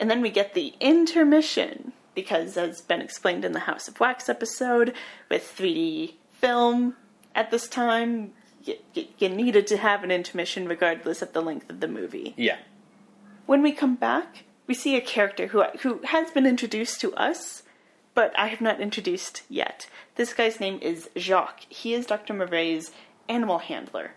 And 0.00 0.10
then 0.10 0.22
we 0.22 0.30
get 0.30 0.54
the 0.54 0.72
intermission, 0.80 1.92
because 2.14 2.56
as 2.56 2.80
been 2.80 3.02
explained 3.02 3.44
in 3.44 3.52
the 3.52 3.58
House 3.60 3.86
of 3.86 4.00
Wax 4.00 4.30
episode, 4.30 4.94
with 5.28 5.42
3D 5.54 6.14
film 6.32 6.96
at 7.34 7.50
this 7.50 7.68
time, 7.68 8.32
you, 8.64 8.76
you, 8.94 9.04
you 9.18 9.28
needed 9.28 9.66
to 9.66 9.76
have 9.76 10.02
an 10.02 10.10
intermission 10.10 10.66
regardless 10.66 11.20
of 11.20 11.34
the 11.34 11.42
length 11.42 11.68
of 11.68 11.80
the 11.80 11.86
movie. 11.88 12.32
yeah. 12.38 12.56
When 13.44 13.60
we 13.60 13.72
come 13.72 13.96
back, 13.96 14.44
we 14.66 14.72
see 14.72 14.96
a 14.96 15.00
character 15.02 15.48
who, 15.48 15.64
who 15.82 16.00
has 16.04 16.30
been 16.30 16.46
introduced 16.46 17.00
to 17.02 17.12
us, 17.14 17.62
but 18.14 18.32
I 18.38 18.48
have 18.48 18.60
not 18.60 18.80
introduced 18.80 19.42
yet. 19.48 19.88
This 20.16 20.32
guy's 20.32 20.60
name 20.60 20.78
is 20.82 21.08
Jacques. 21.16 21.64
He 21.68 21.94
is 21.94 22.06
Dr. 22.06 22.34
Murray's 22.34 22.90
animal 23.28 23.58
handler. 23.58 24.12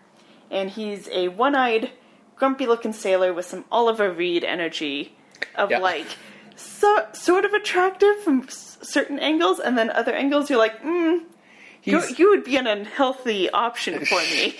And 0.51 0.69
he's 0.69 1.07
a 1.09 1.29
one 1.29 1.55
eyed, 1.55 1.91
grumpy 2.35 2.65
looking 2.65 2.93
sailor 2.93 3.33
with 3.33 3.45
some 3.45 3.65
Oliver 3.71 4.11
Reed 4.11 4.43
energy 4.43 5.15
of 5.55 5.71
Yeah. 5.71 5.79
like, 5.79 6.07
so, 6.55 7.07
sort 7.13 7.45
of 7.45 7.53
attractive 7.53 8.21
from 8.23 8.43
s- 8.43 8.77
certain 8.81 9.17
angles, 9.19 9.59
and 9.59 9.77
then 9.77 9.89
other 9.89 10.13
angles 10.13 10.49
you're 10.49 10.59
like, 10.59 10.81
mm, 10.83 11.23
you, 11.83 12.01
you 12.17 12.29
would 12.29 12.43
be 12.43 12.57
an 12.57 12.67
unhealthy 12.67 13.49
option 13.49 14.05
for 14.05 14.17
me. 14.19 14.55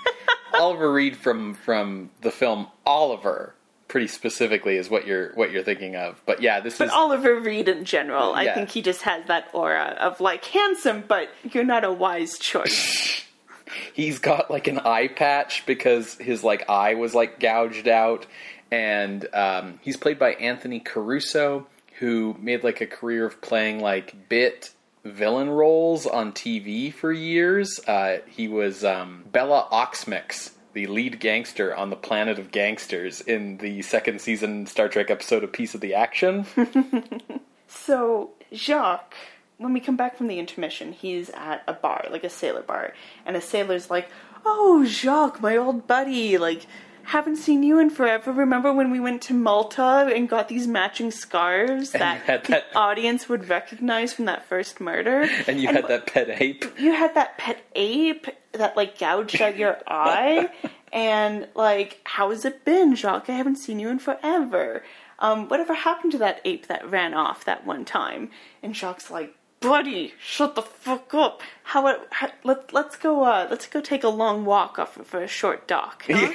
Oliver 0.54 0.92
Reed 0.92 1.16
from 1.16 1.54
from 1.54 2.10
the 2.20 2.30
film 2.30 2.68
Oliver, 2.86 3.54
pretty 3.94 4.08
specifically 4.08 4.76
is 4.76 4.90
what 4.90 5.06
you're 5.06 5.30
what 5.34 5.52
you're 5.52 5.62
thinking 5.62 5.94
of. 5.94 6.20
But 6.26 6.42
yeah, 6.42 6.58
this 6.58 6.78
But 6.78 6.86
is 6.88 6.90
Oliver 6.90 7.38
Reed 7.38 7.68
in 7.68 7.84
general, 7.84 8.34
I 8.34 8.52
think 8.52 8.70
he 8.70 8.82
just 8.82 9.02
has 9.02 9.24
that 9.28 9.50
aura 9.52 9.96
of 10.00 10.20
like 10.20 10.44
handsome, 10.46 11.04
but 11.06 11.28
you're 11.52 11.62
not 11.62 11.84
a 11.84 11.92
wise 11.92 12.36
choice. 12.36 13.24
he's 13.92 14.18
got 14.18 14.50
like 14.50 14.66
an 14.66 14.80
eye 14.80 15.06
patch 15.06 15.64
because 15.64 16.16
his 16.16 16.42
like 16.42 16.68
eye 16.68 16.94
was 16.94 17.14
like 17.14 17.38
gouged 17.38 17.86
out 17.86 18.26
and 18.72 19.32
um, 19.32 19.78
he's 19.80 19.96
played 19.96 20.18
by 20.18 20.32
anthony 20.34 20.80
caruso 20.80 21.66
who 21.98 22.36
made 22.40 22.62
like 22.62 22.80
a 22.80 22.86
career 22.86 23.24
of 23.24 23.40
playing 23.40 23.80
like 23.80 24.28
bit 24.28 24.70
villain 25.04 25.48
roles 25.48 26.06
on 26.06 26.30
tv 26.32 26.92
for 26.92 27.10
years 27.10 27.80
uh, 27.88 28.18
he 28.26 28.48
was 28.48 28.84
um, 28.84 29.24
Bela 29.32 29.66
Oxmyx 29.72 30.50
the 30.74 30.86
lead 30.86 31.18
gangster 31.20 31.74
on 31.74 31.88
the 31.90 31.96
planet 31.96 32.38
of 32.38 32.50
gangsters 32.50 33.20
in 33.22 33.56
the 33.58 33.80
second 33.82 34.20
season 34.20 34.66
star 34.66 34.88
trek 34.88 35.10
episode 35.10 35.42
a 35.42 35.48
piece 35.48 35.74
of 35.74 35.80
the 35.80 35.94
action 35.94 36.44
so 37.68 38.30
Jacques, 38.52 39.14
when 39.58 39.72
we 39.72 39.80
come 39.80 39.96
back 39.96 40.16
from 40.16 40.28
the 40.28 40.38
intermission, 40.38 40.92
he's 40.92 41.30
at 41.30 41.62
a 41.66 41.72
bar, 41.72 42.06
like 42.10 42.22
a 42.24 42.30
sailor 42.30 42.62
bar, 42.62 42.92
and 43.26 43.36
a 43.36 43.40
sailor's 43.40 43.90
like, 43.90 44.08
"Oh, 44.44 44.84
Jacques, 44.86 45.40
my 45.40 45.56
old 45.56 45.86
buddy, 45.86 46.38
like." 46.38 46.66
Haven't 47.06 47.36
seen 47.36 47.62
you 47.62 47.78
in 47.80 47.90
forever. 47.90 48.32
Remember 48.32 48.72
when 48.72 48.90
we 48.90 48.98
went 48.98 49.20
to 49.24 49.34
Malta 49.34 50.10
and 50.16 50.26
got 50.26 50.48
these 50.48 50.66
matching 50.66 51.10
scarves 51.10 51.90
that, 51.90 52.26
that- 52.26 52.44
the 52.44 52.62
audience 52.74 53.28
would 53.28 53.46
recognize 53.50 54.14
from 54.14 54.24
that 54.24 54.46
first 54.46 54.80
murder? 54.80 55.28
and 55.46 55.60
you 55.60 55.68
had 55.68 55.86
that 55.88 56.06
pet 56.06 56.30
ape 56.40 56.64
you 56.78 56.94
had 56.94 57.14
that 57.14 57.36
pet 57.36 57.58
ape 57.74 58.26
that 58.54 58.76
like 58.76 58.98
gouged 58.98 59.40
out 59.40 59.56
your 59.56 59.78
eye 59.86 60.48
and 60.92 61.48
like 61.54 62.00
how 62.04 62.30
has 62.30 62.44
it 62.44 62.64
been 62.64 62.94
jacques 62.94 63.28
i 63.28 63.32
haven't 63.32 63.56
seen 63.56 63.78
you 63.80 63.88
in 63.88 63.98
forever 63.98 64.82
um, 65.20 65.48
whatever 65.48 65.74
happened 65.74 66.12
to 66.12 66.18
that 66.18 66.40
ape 66.44 66.66
that 66.66 66.88
ran 66.90 67.14
off 67.14 67.44
that 67.44 67.64
one 67.66 67.84
time 67.84 68.30
and 68.62 68.74
jacques 68.76 69.10
like 69.10 69.34
buddy 69.60 70.12
shut 70.20 70.54
the 70.54 70.62
fuck 70.62 71.14
up 71.14 71.40
how, 71.62 71.86
it- 71.86 72.00
how 72.10 72.28
let, 72.44 72.72
let's 72.72 72.96
go 72.96 73.22
uh, 73.24 73.46
let's 73.50 73.66
go 73.66 73.80
take 73.80 74.04
a 74.04 74.08
long 74.08 74.44
walk 74.44 74.78
off 74.78 74.94
for 75.04 75.22
a 75.22 75.28
short 75.28 75.66
dock 75.66 76.04
huh? 76.08 76.32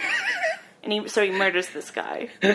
and 0.84 0.94
he 0.94 1.08
so 1.08 1.24
he 1.24 1.30
murders 1.32 1.70
this 1.70 1.92
guy 1.92 2.30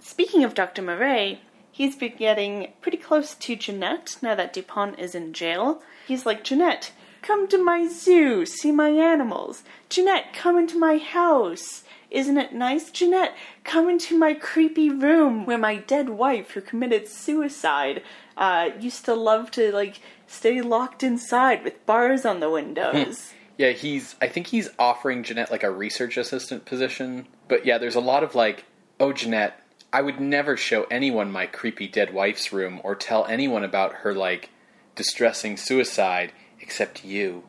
Speaking 0.00 0.44
of 0.44 0.54
Dr. 0.54 0.82
Murray, 0.82 1.40
he's 1.72 1.96
been 1.96 2.14
getting 2.16 2.72
pretty 2.82 2.98
close 2.98 3.34
to 3.34 3.56
Jeanette 3.56 4.16
now 4.22 4.34
that 4.34 4.52
Dupont 4.52 4.98
is 4.98 5.14
in 5.14 5.32
jail. 5.32 5.82
He's 6.06 6.26
like, 6.26 6.44
Jeanette, 6.44 6.92
come 7.24 7.48
to 7.48 7.58
my 7.58 7.88
zoo, 7.88 8.44
see 8.44 8.70
my 8.70 8.90
animals. 8.90 9.64
Jeanette, 9.88 10.34
come 10.34 10.58
into 10.58 10.78
my 10.78 10.98
house. 10.98 11.82
Isn't 12.10 12.38
it 12.38 12.52
nice? 12.52 12.90
Jeanette, 12.90 13.34
come 13.64 13.88
into 13.88 14.16
my 14.16 14.34
creepy 14.34 14.90
room 14.90 15.46
where 15.46 15.58
my 15.58 15.76
dead 15.76 16.10
wife, 16.10 16.50
who 16.52 16.60
committed 16.60 17.08
suicide, 17.08 18.02
uh, 18.36 18.70
used 18.78 19.04
to 19.06 19.14
love 19.14 19.50
to, 19.52 19.72
like, 19.72 20.00
stay 20.26 20.60
locked 20.60 21.02
inside 21.02 21.64
with 21.64 21.84
bars 21.86 22.24
on 22.24 22.40
the 22.40 22.50
windows. 22.50 23.32
Yeah, 23.56 23.70
he's. 23.70 24.16
I 24.20 24.26
think 24.26 24.48
he's 24.48 24.68
offering 24.80 25.22
Jeanette 25.22 25.52
like 25.52 25.62
a 25.62 25.70
research 25.70 26.16
assistant 26.16 26.64
position. 26.64 27.28
But 27.46 27.64
yeah, 27.64 27.78
there's 27.78 27.94
a 27.94 28.00
lot 28.00 28.24
of 28.24 28.34
like, 28.34 28.64
oh, 28.98 29.12
Jeanette, 29.12 29.62
I 29.92 30.02
would 30.02 30.18
never 30.18 30.56
show 30.56 30.88
anyone 30.90 31.30
my 31.30 31.46
creepy 31.46 31.86
dead 31.86 32.12
wife's 32.12 32.52
room 32.52 32.80
or 32.82 32.96
tell 32.96 33.24
anyone 33.26 33.62
about 33.62 33.94
her 34.02 34.12
like 34.12 34.50
distressing 34.96 35.56
suicide 35.56 36.32
except 36.64 37.04
you. 37.04 37.44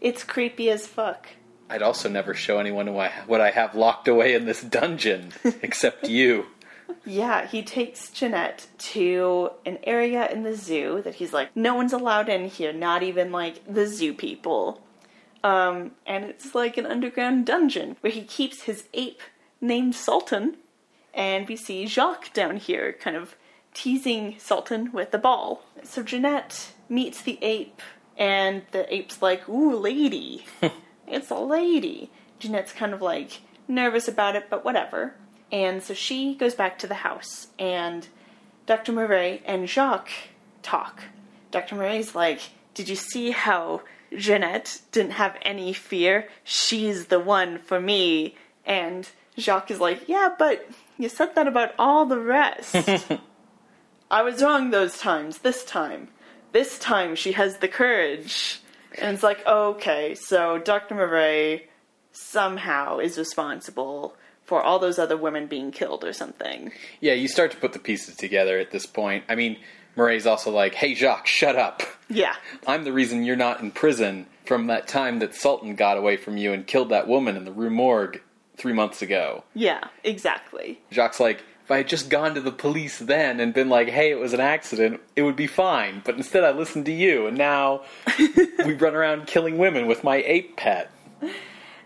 it's 0.00 0.22
creepy 0.22 0.70
as 0.70 0.86
fuck. 0.86 1.26
I'd 1.68 1.82
also 1.82 2.08
never 2.08 2.34
show 2.34 2.58
anyone 2.58 2.86
who 2.86 2.96
I, 2.98 3.10
what 3.26 3.40
I 3.40 3.50
have 3.50 3.74
locked 3.74 4.06
away 4.06 4.34
in 4.34 4.44
this 4.44 4.62
dungeon 4.62 5.32
except 5.62 6.08
you. 6.08 6.46
Yeah, 7.04 7.46
he 7.46 7.62
takes 7.62 8.10
Jeanette 8.10 8.68
to 8.94 9.50
an 9.66 9.78
area 9.82 10.30
in 10.30 10.44
the 10.44 10.54
zoo 10.54 11.02
that 11.02 11.16
he's 11.16 11.32
like, 11.32 11.54
no 11.56 11.74
one's 11.74 11.92
allowed 11.92 12.28
in 12.28 12.48
here, 12.48 12.72
not 12.72 13.02
even 13.02 13.32
like 13.32 13.56
the 13.66 13.86
zoo 13.86 14.14
people. 14.14 14.80
Um, 15.42 15.92
and 16.06 16.24
it's 16.24 16.54
like 16.54 16.76
an 16.78 16.86
underground 16.86 17.44
dungeon 17.46 17.96
where 18.02 18.12
he 18.12 18.22
keeps 18.22 18.62
his 18.62 18.84
ape 18.94 19.20
named 19.60 19.94
Sultan. 19.96 20.56
And 21.12 21.48
we 21.48 21.56
see 21.56 21.86
Jacques 21.86 22.32
down 22.32 22.56
here 22.58 22.92
kind 22.92 23.16
of 23.16 23.34
teasing 23.74 24.36
Sultan 24.38 24.92
with 24.92 25.10
the 25.10 25.18
ball. 25.18 25.62
So 25.82 26.02
Jeanette 26.02 26.72
meets 26.88 27.20
the 27.22 27.38
ape, 27.42 27.82
and 28.16 28.62
the 28.70 28.92
ape's 28.94 29.20
like, 29.22 29.48
Ooh, 29.48 29.76
lady. 29.76 30.44
it's 31.08 31.30
a 31.30 31.38
lady. 31.38 32.10
Jeanette's 32.38 32.72
kind 32.72 32.92
of 32.92 33.02
like 33.02 33.40
nervous 33.68 34.08
about 34.08 34.36
it, 34.36 34.48
but 34.50 34.64
whatever. 34.64 35.14
And 35.50 35.82
so 35.82 35.94
she 35.94 36.34
goes 36.34 36.54
back 36.54 36.78
to 36.80 36.86
the 36.86 36.94
house, 36.94 37.48
and 37.58 38.08
Dr. 38.66 38.92
Murray 38.92 39.42
and 39.44 39.68
Jacques 39.68 40.10
talk. 40.62 41.04
Dr. 41.50 41.76
Murray's 41.76 42.14
like, 42.14 42.40
Did 42.74 42.88
you 42.88 42.96
see 42.96 43.30
how 43.30 43.82
Jeanette 44.16 44.80
didn't 44.90 45.12
have 45.12 45.36
any 45.42 45.72
fear? 45.72 46.28
She's 46.42 47.06
the 47.06 47.20
one 47.20 47.58
for 47.58 47.80
me. 47.80 48.36
And 48.66 49.08
Jacques 49.38 49.70
is 49.70 49.80
like, 49.80 50.08
Yeah, 50.08 50.30
but 50.36 50.68
you 50.98 51.08
said 51.08 51.34
that 51.34 51.46
about 51.46 51.74
all 51.78 52.06
the 52.06 52.18
rest. 52.18 52.74
I 54.10 54.22
was 54.22 54.42
wrong 54.42 54.70
those 54.70 54.98
times. 54.98 55.38
This 55.38 55.64
time. 55.64 56.08
This 56.54 56.78
time 56.78 57.16
she 57.16 57.32
has 57.32 57.56
the 57.56 57.66
courage. 57.66 58.60
And 58.96 59.12
it's 59.12 59.24
like, 59.24 59.44
okay, 59.44 60.14
so 60.14 60.58
Dr. 60.58 60.94
Murray 60.94 61.68
somehow 62.12 63.00
is 63.00 63.18
responsible 63.18 64.14
for 64.44 64.62
all 64.62 64.78
those 64.78 65.00
other 65.00 65.16
women 65.16 65.48
being 65.48 65.72
killed 65.72 66.04
or 66.04 66.12
something. 66.12 66.70
Yeah, 67.00 67.14
you 67.14 67.26
start 67.26 67.50
to 67.50 67.56
put 67.56 67.72
the 67.72 67.80
pieces 67.80 68.14
together 68.14 68.56
at 68.60 68.70
this 68.70 68.86
point. 68.86 69.24
I 69.28 69.34
mean, 69.34 69.56
Murray's 69.96 70.26
also 70.26 70.52
like, 70.52 70.74
hey, 70.74 70.94
Jacques, 70.94 71.26
shut 71.26 71.56
up. 71.56 71.82
Yeah. 72.08 72.36
I'm 72.68 72.84
the 72.84 72.92
reason 72.92 73.24
you're 73.24 73.34
not 73.34 73.60
in 73.60 73.72
prison 73.72 74.26
from 74.46 74.68
that 74.68 74.86
time 74.86 75.18
that 75.18 75.34
Sultan 75.34 75.74
got 75.74 75.96
away 75.96 76.16
from 76.16 76.36
you 76.36 76.52
and 76.52 76.64
killed 76.64 76.90
that 76.90 77.08
woman 77.08 77.36
in 77.36 77.44
the 77.44 77.52
Rue 77.52 77.70
Morgue 77.70 78.20
three 78.56 78.74
months 78.74 79.02
ago. 79.02 79.42
Yeah, 79.54 79.82
exactly. 80.04 80.80
Jacques' 80.92 81.18
like, 81.18 81.42
if 81.64 81.70
I 81.70 81.78
had 81.78 81.88
just 81.88 82.10
gone 82.10 82.34
to 82.34 82.42
the 82.42 82.52
police 82.52 82.98
then 82.98 83.40
and 83.40 83.54
been 83.54 83.70
like, 83.70 83.88
hey, 83.88 84.10
it 84.10 84.18
was 84.18 84.34
an 84.34 84.40
accident, 84.40 85.00
it 85.16 85.22
would 85.22 85.36
be 85.36 85.46
fine. 85.46 86.02
But 86.04 86.16
instead, 86.16 86.44
I 86.44 86.50
listened 86.50 86.84
to 86.86 86.92
you, 86.92 87.26
and 87.26 87.38
now 87.38 87.84
we 88.66 88.74
run 88.74 88.94
around 88.94 89.26
killing 89.26 89.56
women 89.56 89.86
with 89.86 90.04
my 90.04 90.16
ape 90.16 90.58
pet. 90.58 90.90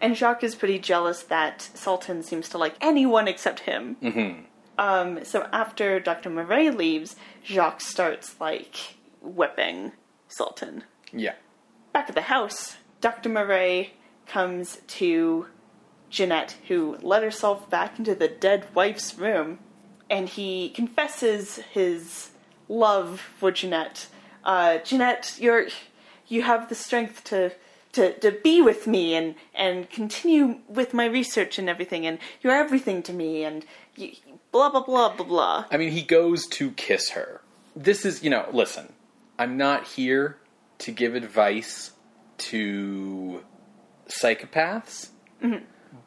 And 0.00 0.16
Jacques 0.16 0.42
is 0.42 0.56
pretty 0.56 0.80
jealous 0.80 1.22
that 1.24 1.62
Sultan 1.74 2.24
seems 2.24 2.48
to 2.50 2.58
like 2.58 2.74
anyone 2.80 3.28
except 3.28 3.60
him. 3.60 3.96
Mm-hmm. 4.02 4.42
Um, 4.78 5.24
so 5.24 5.46
after 5.52 6.00
Dr. 6.00 6.30
Murray 6.30 6.70
leaves, 6.70 7.14
Jacques 7.44 7.80
starts 7.80 8.34
like 8.40 8.96
whipping 9.20 9.92
Sultan. 10.26 10.84
Yeah. 11.12 11.34
Back 11.92 12.08
at 12.08 12.16
the 12.16 12.22
house, 12.22 12.76
Dr. 13.00 13.28
Murray 13.28 13.94
comes 14.26 14.78
to 14.88 15.46
Jeanette, 16.10 16.56
who 16.68 16.98
let 17.00 17.22
herself 17.22 17.68
back 17.70 17.98
into 17.98 18.14
the 18.14 18.28
dead 18.28 18.66
wife's 18.74 19.16
room, 19.16 19.58
and 20.10 20.28
he 20.28 20.70
confesses 20.70 21.56
his 21.72 22.30
love 22.68 23.20
for 23.38 23.50
Jeanette. 23.50 24.06
Uh, 24.44 24.78
Jeanette, 24.78 25.36
you're 25.38 25.68
you 26.26 26.42
have 26.42 26.68
the 26.68 26.74
strength 26.74 27.24
to 27.24 27.52
to, 27.92 28.12
to 28.20 28.30
be 28.30 28.60
with 28.60 28.86
me 28.86 29.14
and, 29.14 29.34
and 29.54 29.88
continue 29.90 30.58
with 30.68 30.94
my 30.94 31.06
research 31.06 31.58
and 31.58 31.68
everything, 31.68 32.06
and 32.06 32.18
you're 32.42 32.52
everything 32.52 33.02
to 33.04 33.12
me, 33.12 33.44
and 33.44 33.64
you, 33.96 34.12
blah, 34.52 34.70
blah, 34.70 34.84
blah, 34.84 35.16
blah, 35.16 35.26
blah. 35.26 35.64
I 35.70 35.76
mean, 35.76 35.90
he 35.90 36.02
goes 36.02 36.46
to 36.48 36.70
kiss 36.72 37.10
her. 37.10 37.40
This 37.74 38.04
is, 38.04 38.22
you 38.22 38.30
know, 38.30 38.46
listen, 38.52 38.92
I'm 39.38 39.56
not 39.56 39.86
here 39.86 40.38
to 40.78 40.92
give 40.92 41.14
advice 41.14 41.92
to 42.38 43.42
psychopaths, 44.08 45.08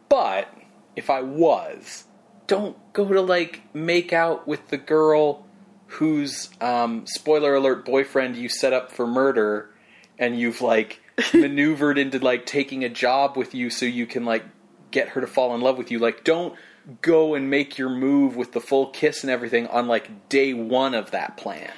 but 0.08 0.54
if 0.96 1.10
I 1.10 1.22
was, 1.22 2.06
don't 2.52 2.76
go 2.94 3.08
to, 3.08 3.22
like, 3.22 3.62
make 3.74 4.14
out 4.14 4.48
with 4.48 4.68
the 4.68 4.78
girl 4.78 5.46
whose, 5.88 6.50
um, 6.62 7.06
spoiler 7.08 7.56
alert, 7.56 7.86
boyfriend 7.86 8.36
you 8.36 8.50
set 8.50 8.74
up 8.74 8.92
for 8.92 9.08
murder, 9.08 9.70
and 10.20 10.40
you've, 10.40 10.62
like, 10.62 11.02
maneuvered 11.34 11.98
into 11.98 12.20
like 12.20 12.46
taking 12.46 12.84
a 12.84 12.90
job 12.90 13.38
with 13.38 13.54
you 13.54 13.70
so 13.70 13.86
you 13.86 14.06
can 14.06 14.26
like 14.26 14.44
get 14.92 15.10
her 15.10 15.22
to 15.22 15.28
fall 15.28 15.54
in 15.56 15.62
love 15.62 15.78
with 15.78 15.92
you. 15.92 16.00
Like 16.00 16.24
don't 16.24 16.56
go 17.02 17.36
and 17.36 17.50
make 17.50 17.78
your 17.78 17.90
move 17.90 18.36
with 18.36 18.54
the 18.54 18.62
full 18.62 18.88
kiss 18.88 19.24
and 19.24 19.32
everything 19.32 19.68
on 19.68 19.88
like 19.88 20.30
day 20.30 20.54
1 20.54 20.94
of 20.94 21.12
that 21.12 21.38
plan. 21.38 21.72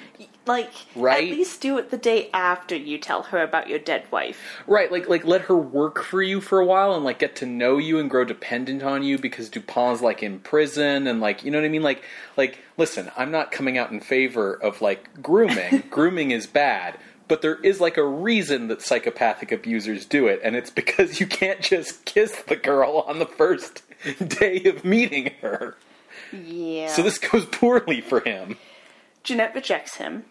Like, 0.46 0.72
Right? 0.96 1.32
at 1.32 1.38
least 1.38 1.62
do 1.62 1.78
it 1.78 1.90
the 1.90 1.98
day 1.98 2.30
after 2.34 2.76
you 2.76 2.98
tell 2.98 3.24
her 3.24 3.42
about 3.42 3.70
your 3.70 3.80
dead 3.80 4.04
wife. 4.12 4.62
Right, 4.68 4.92
like 4.92 5.08
like 5.08 5.24
let 5.26 5.42
her 5.44 5.56
work 5.56 6.04
for 6.04 6.22
you 6.22 6.42
for 6.42 6.60
a 6.60 6.66
while 6.66 6.94
and 6.94 7.06
like 7.06 7.20
get 7.20 7.36
to 7.38 7.46
know 7.46 7.78
you 7.78 7.98
and 7.98 8.10
grow 8.10 8.26
dependent 8.26 8.84
on 8.84 9.04
you 9.04 9.18
because 9.18 9.50
Dupont's 9.50 10.02
like 10.02 10.22
in 10.22 10.40
prison 10.40 11.08
and 11.08 11.22
like 11.22 11.46
you 11.46 11.52
know 11.52 11.60
what 11.60 11.66
I 11.66 11.70
mean? 11.70 11.82
Like 11.84 12.04
like 12.36 12.60
listen, 12.78 13.10
I'm 13.16 13.32
not 13.32 13.52
coming 13.52 13.78
out 13.78 13.92
in 13.92 14.02
favor 14.02 14.54
of 14.54 14.82
like 14.82 15.22
grooming. 15.22 15.84
grooming 15.90 16.32
is 16.32 16.46
bad. 16.46 16.98
But 17.30 17.42
there 17.42 17.56
is 17.62 17.80
like 17.80 17.96
a 17.96 18.04
reason 18.06 18.68
that 18.68 18.82
psychopathic 18.82 19.54
abusers 19.54 20.06
do 20.06 20.28
it, 20.28 20.42
and 20.44 20.58
it's 20.58 20.70
because 20.70 21.22
you 21.22 21.26
can't 21.26 21.62
just 21.62 22.04
kiss 22.04 22.36
the 22.44 22.58
girl 22.58 23.06
on 23.08 23.20
the 23.20 23.26
first 23.26 23.82
day 24.28 24.62
of 24.66 24.84
meeting 24.84 25.32
her. 25.42 25.78
Yeah. 26.34 26.90
So 26.90 27.02
this 27.02 27.18
goes 27.18 27.46
poorly 27.46 28.02
for 28.02 28.20
him. 28.20 28.58
Jeanette 29.24 29.56
rejects 29.56 29.96
him. 29.96 30.26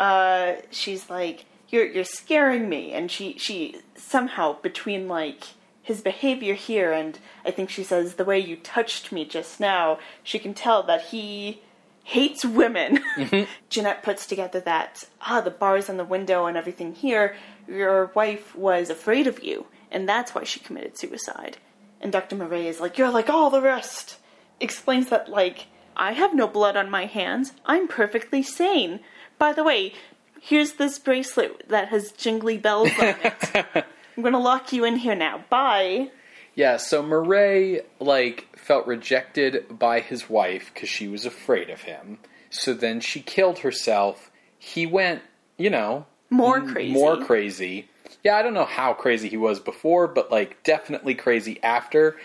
Uh, 0.00 0.54
she's 0.70 1.10
like, 1.10 1.44
"You're 1.68 1.86
you're 1.86 2.04
scaring 2.04 2.68
me," 2.68 2.92
and 2.92 3.10
she 3.10 3.38
she 3.38 3.76
somehow 3.94 4.54
between 4.60 5.06
like 5.06 5.44
his 5.82 6.00
behavior 6.00 6.54
here 6.54 6.92
and 6.92 7.18
I 7.44 7.50
think 7.50 7.68
she 7.68 7.82
says 7.82 8.14
the 8.14 8.24
way 8.24 8.38
you 8.38 8.56
touched 8.56 9.12
me 9.12 9.24
just 9.24 9.58
now, 9.60 9.98
she 10.22 10.38
can 10.38 10.54
tell 10.54 10.82
that 10.84 11.06
he 11.06 11.62
hates 12.04 12.44
women. 12.44 13.00
Jeanette 13.70 14.02
puts 14.02 14.26
together 14.26 14.60
that 14.60 15.04
ah 15.20 15.40
the 15.40 15.50
bars 15.50 15.90
on 15.90 15.96
the 15.96 16.04
window 16.04 16.46
and 16.46 16.56
everything 16.56 16.94
here. 16.94 17.36
Your 17.68 18.06
wife 18.14 18.54
was 18.56 18.88
afraid 18.88 19.26
of 19.26 19.44
you, 19.44 19.66
and 19.90 20.08
that's 20.08 20.34
why 20.34 20.44
she 20.44 20.60
committed 20.60 20.98
suicide. 20.98 21.58
And 22.00 22.10
Dr. 22.10 22.36
Murray 22.36 22.66
is 22.66 22.80
like, 22.80 22.96
"You're 22.96 23.10
like 23.10 23.28
all 23.28 23.50
the 23.50 23.60
rest." 23.60 24.16
Explains 24.60 25.08
that 25.10 25.28
like 25.28 25.66
I 25.96 26.12
have 26.12 26.34
no 26.34 26.46
blood 26.46 26.76
on 26.76 26.90
my 26.90 27.06
hands. 27.06 27.52
I'm 27.66 27.86
perfectly 27.86 28.42
sane. 28.42 29.00
By 29.40 29.52
the 29.54 29.64
way, 29.64 29.94
here's 30.40 30.74
this 30.74 30.98
bracelet 30.98 31.68
that 31.70 31.88
has 31.88 32.12
jingly 32.12 32.58
bells 32.58 32.90
on 33.00 33.14
it. 33.24 33.34
I'm 34.16 34.22
gonna 34.22 34.38
lock 34.38 34.72
you 34.72 34.84
in 34.84 34.96
here 34.96 35.14
now. 35.14 35.42
Bye. 35.48 36.10
Yeah, 36.54 36.76
so 36.76 37.02
Murray 37.02 37.80
like 38.00 38.54
felt 38.56 38.86
rejected 38.86 39.78
by 39.78 40.00
his 40.00 40.28
wife 40.28 40.70
because 40.74 40.90
she 40.90 41.08
was 41.08 41.24
afraid 41.24 41.70
of 41.70 41.80
him. 41.82 42.18
So 42.50 42.74
then 42.74 43.00
she 43.00 43.20
killed 43.20 43.60
herself. 43.60 44.30
He 44.58 44.84
went, 44.84 45.22
you 45.56 45.70
know, 45.70 46.04
More 46.28 46.60
crazy. 46.60 46.92
more 46.92 47.16
crazy. 47.24 47.88
Yeah, 48.22 48.36
I 48.36 48.42
don't 48.42 48.52
know 48.54 48.66
how 48.66 48.92
crazy 48.92 49.28
he 49.30 49.38
was 49.38 49.58
before, 49.58 50.06
but 50.06 50.30
like 50.30 50.62
definitely 50.64 51.14
crazy 51.14 51.62
after. 51.62 52.18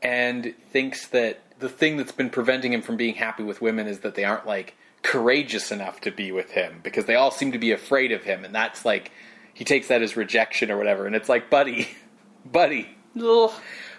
And 0.00 0.54
thinks 0.72 1.06
that 1.08 1.42
the 1.58 1.68
thing 1.68 1.98
that's 1.98 2.12
been 2.12 2.30
preventing 2.30 2.72
him 2.72 2.80
from 2.80 2.96
being 2.96 3.14
happy 3.16 3.42
with 3.42 3.60
women 3.60 3.86
is 3.86 4.00
that 4.00 4.14
they 4.14 4.24
aren't 4.24 4.46
like 4.46 4.74
courageous 5.02 5.72
enough 5.72 6.00
to 6.02 6.10
be 6.10 6.32
with 6.32 6.50
him 6.50 6.80
because 6.82 7.06
they 7.06 7.14
all 7.14 7.30
seem 7.30 7.52
to 7.52 7.58
be 7.58 7.72
afraid 7.72 8.12
of 8.12 8.22
him, 8.22 8.44
and 8.44 8.54
that's 8.54 8.84
like 8.84 9.10
he 9.54 9.64
takes 9.64 9.88
that 9.88 10.02
as 10.02 10.16
rejection 10.16 10.70
or 10.70 10.76
whatever. 10.76 11.06
And 11.06 11.14
it's 11.14 11.28
like, 11.28 11.50
buddy, 11.50 11.88
buddy. 12.44 12.88
Ugh. 13.20 13.50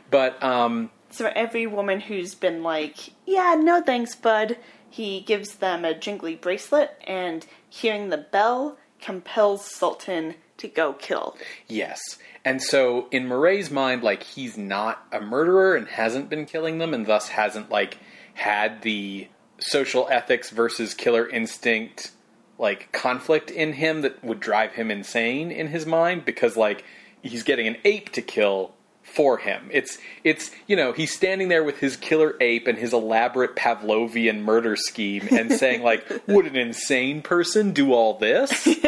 But 0.10 0.42
um, 0.44 0.90
So 1.12 1.32
every 1.36 1.68
woman 1.68 2.00
who's 2.00 2.36
been 2.36 2.64
like, 2.64 2.98
yeah, 3.26 3.56
no 3.60 3.82
thanks, 3.82 4.16
bud, 4.16 4.58
he 4.90 5.22
gives 5.22 5.56
them 5.56 5.86
a 5.86 5.94
jingly 5.98 6.36
bracelet, 6.36 6.92
and 7.06 7.46
hearing 7.70 8.10
the 8.10 8.18
bell 8.18 8.78
compels 9.02 9.66
Sultan 9.66 10.36
to 10.58 10.68
go 10.68 10.94
kill. 10.94 11.36
Yes. 11.68 12.00
And 12.46 12.62
so 12.62 13.08
in 13.12 13.28
Murray's 13.28 13.72
mind, 13.72 14.04
like 14.04 14.24
he's 14.24 14.58
not 14.58 15.06
a 15.12 15.20
murderer 15.20 15.76
and 15.76 15.88
hasn't 15.88 16.30
been 16.30 16.46
killing 16.46 16.78
them 16.78 16.94
and 16.94 17.06
thus 17.06 17.30
hasn't 17.30 17.70
like 17.70 17.98
had 18.34 18.82
the 18.82 19.28
social 19.64 20.08
ethics 20.10 20.50
versus 20.50 20.94
killer 20.94 21.28
instinct 21.28 22.12
like 22.60 22.92
conflict 22.92 23.50
in 23.50 23.74
him 23.74 24.02
that 24.02 24.24
would 24.24 24.40
drive 24.40 24.74
him 24.74 24.92
insane 24.92 25.52
in 25.52 25.68
his 25.68 25.86
mind 25.86 26.24
because 26.26 26.56
like 26.56 26.84
he's 27.22 27.44
getting 27.44 27.68
an 27.68 27.78
ape 27.84 28.10
to 28.12 28.22
kill 28.22 28.74
for 29.02 29.38
him. 29.38 29.70
It's 29.72 29.98
it's 30.24 30.52
you 30.68 30.76
know, 30.76 30.92
he's 30.94 31.14
standing 31.14 31.50
there 31.50 31.64
with 31.64 31.80
his 31.80 31.98
killer 31.98 32.36
ape 32.40 32.68
and 32.68 32.78
his 32.78 32.94
elaborate 32.94 33.56
Pavlovian 33.56 34.42
murder 34.42 34.76
scheme 34.76 35.28
and 35.32 35.52
saying 35.60 35.84
like, 35.84 36.08
would 36.28 36.46
an 36.46 36.56
insane 36.56 37.22
person 37.22 37.72
do 37.74 37.94
all 37.94 38.18
this? 38.18 38.68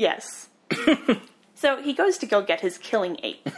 Yes. 0.00 0.48
so 1.54 1.82
he 1.82 1.92
goes 1.92 2.16
to 2.18 2.26
go 2.26 2.40
get 2.40 2.62
his 2.62 2.78
killing 2.78 3.18
ape. 3.22 3.50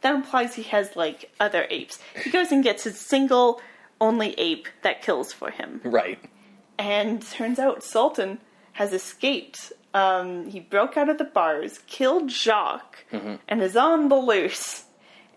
That 0.00 0.14
implies 0.14 0.54
he 0.54 0.62
has 0.62 0.96
like 0.96 1.30
other 1.38 1.66
apes. 1.68 1.98
He 2.24 2.30
goes 2.30 2.50
and 2.50 2.64
gets 2.64 2.84
his 2.84 2.98
single 2.98 3.60
only 4.02 4.34
ape 4.38 4.68
that 4.82 5.00
kills 5.00 5.32
for 5.32 5.50
him. 5.50 5.80
Right. 5.84 6.18
And 6.78 7.22
turns 7.22 7.58
out 7.58 7.84
Sultan 7.84 8.38
has 8.72 8.92
escaped. 8.92 9.72
Um, 9.94 10.48
he 10.48 10.58
broke 10.60 10.96
out 10.96 11.08
of 11.08 11.18
the 11.18 11.24
bars, 11.24 11.78
killed 11.86 12.30
Jacques, 12.30 13.04
and 13.48 13.62
is 13.62 13.76
on 13.76 14.08
the 14.08 14.16
loose. 14.16 14.84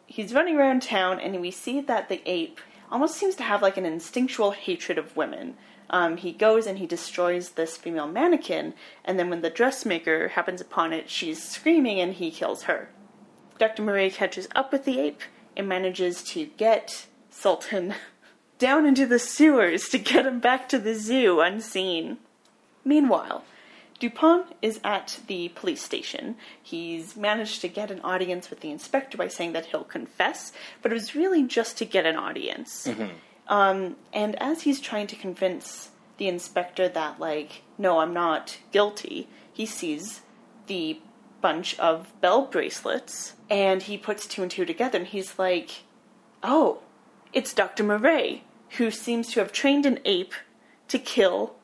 He's 0.07 0.33
running 0.33 0.57
around 0.57 0.81
town, 0.81 1.19
and 1.19 1.39
we 1.39 1.51
see 1.51 1.79
that 1.81 2.09
the 2.09 2.21
ape 2.25 2.59
almost 2.91 3.15
seems 3.15 3.35
to 3.35 3.43
have 3.43 3.61
like 3.61 3.77
an 3.77 3.85
instinctual 3.85 4.51
hatred 4.51 4.97
of 4.97 5.15
women. 5.15 5.55
Um, 5.89 6.17
he 6.17 6.31
goes 6.31 6.65
and 6.65 6.79
he 6.79 6.87
destroys 6.87 7.51
this 7.51 7.77
female 7.77 8.07
mannequin, 8.07 8.73
and 9.03 9.19
then 9.19 9.29
when 9.29 9.41
the 9.41 9.49
dressmaker 9.49 10.29
happens 10.29 10.61
upon 10.61 10.93
it, 10.93 11.09
she's 11.09 11.43
screaming 11.43 11.99
and 11.99 12.13
he 12.13 12.31
kills 12.31 12.63
her. 12.63 12.89
Dr. 13.59 13.83
Murray 13.83 14.09
catches 14.09 14.47
up 14.55 14.71
with 14.71 14.85
the 14.85 14.99
ape 14.99 15.21
and 15.55 15.69
manages 15.69 16.23
to 16.23 16.45
get 16.45 17.05
Sultan 17.29 17.93
down 18.57 18.85
into 18.85 19.05
the 19.05 19.19
sewers 19.19 19.89
to 19.89 19.97
get 19.97 20.25
him 20.25 20.39
back 20.39 20.69
to 20.69 20.79
the 20.79 20.95
zoo 20.95 21.41
unseen. 21.41 22.17
Meanwhile, 22.83 23.43
Dupont 23.99 24.47
is 24.61 24.79
at 24.83 25.19
the 25.27 25.49
police 25.49 25.81
station. 25.81 26.35
He's 26.61 27.15
managed 27.15 27.61
to 27.61 27.67
get 27.67 27.91
an 27.91 28.01
audience 28.01 28.49
with 28.49 28.59
the 28.59 28.71
inspector 28.71 29.17
by 29.17 29.27
saying 29.29 29.53
that 29.53 29.67
he'll 29.67 29.83
confess, 29.83 30.51
but 30.81 30.91
it 30.91 30.95
was 30.95 31.15
really 31.15 31.43
just 31.43 31.77
to 31.77 31.85
get 31.85 32.05
an 32.05 32.15
audience. 32.15 32.87
Um, 33.47 33.95
and 34.13 34.41
as 34.41 34.63
he's 34.63 34.79
trying 34.81 35.07
to 35.07 35.15
convince 35.15 35.89
the 36.17 36.27
inspector 36.27 36.87
that, 36.89 37.19
like, 37.19 37.61
no, 37.77 37.99
I'm 37.99 38.13
not 38.13 38.57
guilty, 38.71 39.27
he 39.53 39.65
sees 39.65 40.21
the 40.67 40.99
bunch 41.41 41.77
of 41.79 42.11
bell 42.21 42.45
bracelets 42.45 43.33
and 43.49 43.83
he 43.83 43.97
puts 43.97 44.25
two 44.25 44.41
and 44.41 44.49
two 44.49 44.65
together 44.65 44.97
and 44.97 45.07
he's 45.07 45.37
like, 45.37 45.83
oh, 46.41 46.79
it's 47.35 47.53
Dr. 47.53 47.83
Murray, 47.83 48.45
who 48.77 48.89
seems 48.89 49.29
to 49.31 49.41
have 49.41 49.51
trained 49.51 49.85
an 49.85 49.99
ape 50.05 50.33
to 50.87 50.97
kill 50.97 51.55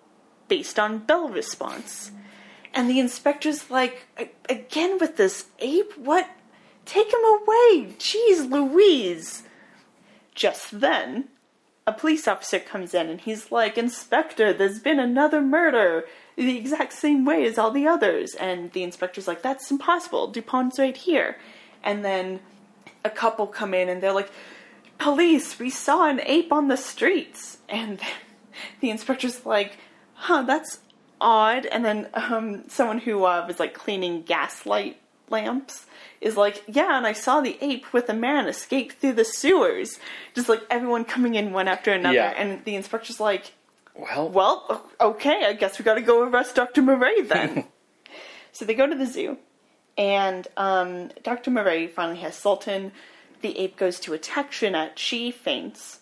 based 0.50 0.78
on 0.78 1.00
bell 1.00 1.30
response. 1.30 2.12
And 2.74 2.90
the 2.90 3.00
inspector's 3.00 3.72
like, 3.72 4.06
again 4.50 4.98
with 5.00 5.16
this 5.16 5.46
ape? 5.60 5.98
What? 5.98 6.30
Take 6.86 7.08
him 7.08 7.24
away! 7.24 7.96
Jeez 7.98 8.52
Louise! 8.52 9.44
Just 10.36 10.82
then, 10.82 11.30
a 11.88 11.94
police 11.94 12.28
officer 12.28 12.60
comes 12.60 12.94
in 12.94 13.08
and 13.08 13.22
he's 13.22 13.52
like, 13.52 13.78
Inspector, 13.78 14.54
there's 14.54 14.80
been 14.80 15.00
another 15.00 15.42
murder 15.42 16.06
the 16.36 16.58
exact 16.58 16.94
same 16.94 17.24
way 17.24 17.46
as 17.46 17.58
all 17.58 17.72
the 17.72 17.88
others. 17.88 18.36
And 18.36 18.72
the 18.74 18.84
inspector's 18.84 19.28
like, 19.28 19.42
That's 19.42 19.72
impossible. 19.72 20.32
DuPont's 20.32 20.80
right 20.80 20.98
here. 20.98 21.38
And 21.84 22.04
then 22.04 22.42
a 23.06 23.10
couple 23.10 23.48
come 23.48 23.74
in 23.74 23.90
and 23.90 24.02
they're 24.02 24.14
like, 24.14 24.32
Police, 25.02 25.58
we 25.58 25.72
saw 25.72 26.08
an 26.08 26.22
ape 26.24 26.54
on 26.54 26.68
the 26.68 26.78
streets. 26.78 27.58
And 27.68 28.00
the 28.82 28.90
inspector's 28.90 29.46
like, 29.46 29.78
Huh, 30.14 30.44
that's 30.44 30.80
odd. 31.20 31.66
And 31.66 31.84
then 31.84 32.10
um, 32.14 32.70
someone 32.70 33.00
who 33.00 33.26
uh, 33.26 33.46
was 33.48 33.60
like 33.60 33.74
cleaning 33.74 34.22
gaslight 34.22 34.98
lamps 35.30 35.88
is 36.20 36.38
like, 36.38 36.64
yeah, 36.68 36.98
and 36.98 37.08
I 37.08 37.14
saw 37.14 37.42
the 37.42 37.58
ape 37.62 37.92
with 37.94 38.10
a 38.10 38.14
man 38.14 38.48
escape 38.48 38.94
through 38.94 39.14
the 39.14 39.26
sewers. 39.26 39.98
Just 40.36 40.48
like 40.48 40.62
everyone 40.70 41.06
coming 41.06 41.34
in 41.34 41.52
one 41.52 41.68
after 41.68 41.92
another. 41.92 42.16
Yeah. 42.16 42.34
And 42.38 42.64
the 42.66 42.76
inspector's 42.76 43.20
like, 43.20 43.54
Well, 43.96 44.30
well, 44.30 44.88
okay, 45.00 45.46
I 45.46 45.54
guess 45.54 45.80
we 45.80 45.86
gotta 45.86 46.02
go 46.02 46.22
arrest 46.22 46.56
Dr. 46.56 46.84
Murray 46.84 47.22
then. 47.24 47.66
so 48.52 48.66
they 48.66 48.76
go 48.76 48.86
to 48.86 48.96
the 48.96 49.08
zoo, 49.08 49.38
and 49.98 50.48
um, 50.58 51.10
Dr. 51.24 51.50
Murray 51.50 51.88
finally 51.88 52.20
has 52.20 52.36
Sultan. 52.36 52.92
The 53.42 53.58
ape 53.60 53.76
goes 53.78 54.00
to 54.02 54.14
attack 54.14 54.52
Jeanette. 54.52 55.00
She 55.00 55.32
faints, 55.32 56.00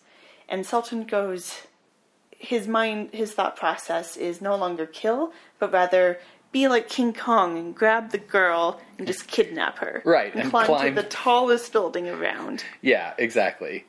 and 0.48 0.66
Sultan 0.66 1.04
goes. 1.04 1.62
His 2.42 2.66
mind, 2.66 3.10
his 3.12 3.32
thought 3.34 3.54
process 3.56 4.16
is 4.16 4.40
no 4.40 4.56
longer 4.56 4.86
kill, 4.86 5.32
but 5.58 5.72
rather 5.72 6.18
be 6.52 6.68
like 6.68 6.88
King 6.88 7.12
Kong 7.12 7.58
and 7.58 7.74
grab 7.74 8.10
the 8.12 8.18
girl 8.18 8.80
and 8.96 9.06
just 9.06 9.26
kidnap 9.28 9.78
her. 9.78 10.00
Right, 10.06 10.32
And, 10.32 10.42
and 10.44 10.50
climb, 10.50 10.66
climb- 10.66 10.94
to 10.94 11.02
the 11.02 11.06
tallest 11.08 11.70
building 11.70 12.08
around. 12.08 12.64
yeah, 12.80 13.12
exactly. 13.18 13.84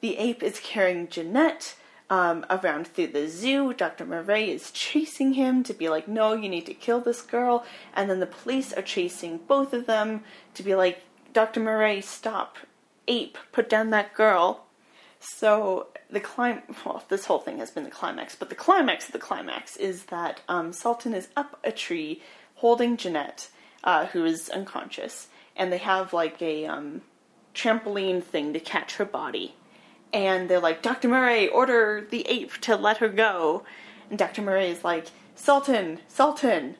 The 0.00 0.16
ape 0.18 0.44
is 0.44 0.60
carrying 0.60 1.08
Jeanette 1.08 1.74
um, 2.08 2.46
around 2.48 2.86
through 2.86 3.08
the 3.08 3.26
zoo. 3.28 3.74
Dr. 3.74 4.06
Murray 4.06 4.50
is 4.52 4.70
chasing 4.70 5.32
him 5.32 5.64
to 5.64 5.74
be 5.74 5.88
like, 5.88 6.06
no, 6.06 6.34
you 6.34 6.48
need 6.48 6.66
to 6.66 6.74
kill 6.74 7.00
this 7.00 7.20
girl. 7.22 7.66
And 7.92 8.08
then 8.08 8.20
the 8.20 8.26
police 8.26 8.72
are 8.72 8.82
chasing 8.82 9.38
both 9.48 9.72
of 9.72 9.86
them 9.86 10.22
to 10.54 10.62
be 10.62 10.76
like, 10.76 11.00
Dr. 11.32 11.60
Murray, 11.60 12.00
stop. 12.00 12.56
Ape, 13.06 13.38
put 13.52 13.68
down 13.68 13.90
that 13.90 14.14
girl. 14.14 14.64
So 15.20 15.88
the 16.10 16.20
clim 16.20 16.62
well, 16.84 17.04
this 17.08 17.26
whole 17.26 17.38
thing 17.38 17.58
has 17.58 17.70
been 17.70 17.84
the 17.84 17.90
climax, 17.90 18.36
but 18.36 18.48
the 18.48 18.54
climax 18.54 19.06
of 19.06 19.12
the 19.12 19.18
climax 19.18 19.76
is 19.76 20.04
that 20.04 20.40
um, 20.48 20.72
Sultan 20.72 21.14
is 21.14 21.28
up 21.36 21.58
a 21.64 21.72
tree 21.72 22.22
holding 22.56 22.96
Jeanette, 22.96 23.48
uh, 23.84 24.06
who 24.06 24.24
is 24.24 24.48
unconscious, 24.50 25.28
and 25.56 25.72
they 25.72 25.78
have 25.78 26.12
like 26.12 26.40
a 26.42 26.66
um, 26.66 27.02
trampoline 27.54 28.22
thing 28.22 28.52
to 28.52 28.60
catch 28.60 28.96
her 28.96 29.04
body. 29.04 29.54
And 30.12 30.48
they're 30.48 30.60
like, 30.60 30.82
Dr. 30.82 31.08
Murray, 31.08 31.48
order 31.48 32.06
the 32.08 32.26
ape 32.28 32.58
to 32.62 32.76
let 32.76 32.98
her 32.98 33.08
go. 33.08 33.64
And 34.08 34.18
Dr. 34.18 34.40
Murray 34.40 34.70
is 34.70 34.84
like, 34.84 35.08
Sultan, 35.34 36.00
Sultan. 36.08 36.76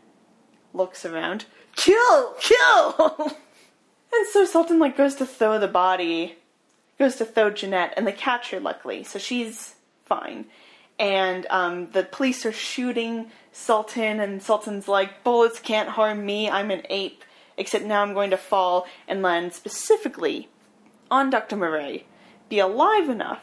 Looks 0.72 1.04
around, 1.04 1.46
kill, 1.76 2.34
kill. 2.40 3.36
and 4.12 4.26
so 4.32 4.44
Sultan 4.44 4.78
like 4.78 4.96
goes 4.96 5.14
to 5.16 5.26
throw 5.26 5.58
the 5.58 5.68
body, 5.68 6.36
goes 6.98 7.16
to 7.16 7.24
throw 7.24 7.50
Jeanette, 7.50 7.94
and 7.96 8.06
they 8.06 8.12
catch 8.12 8.50
her 8.50 8.60
luckily, 8.60 9.04
so 9.04 9.18
she's 9.18 9.74
fine. 10.04 10.46
And 10.98 11.46
um, 11.50 11.90
the 11.92 12.02
police 12.02 12.44
are 12.44 12.52
shooting 12.52 13.30
Sultan, 13.52 14.20
and 14.20 14.42
Sultan's 14.42 14.88
like, 14.88 15.22
bullets 15.22 15.60
can't 15.60 15.90
harm 15.90 16.26
me. 16.26 16.50
I'm 16.50 16.70
an 16.70 16.82
ape. 16.90 17.24
Except 17.56 17.84
now 17.84 18.02
I'm 18.02 18.14
going 18.14 18.30
to 18.30 18.36
fall 18.36 18.86
and 19.06 19.22
land 19.22 19.52
specifically 19.52 20.48
on 21.10 21.30
Dr. 21.30 21.56
Murray, 21.56 22.06
be 22.48 22.58
alive 22.58 23.08
enough 23.08 23.42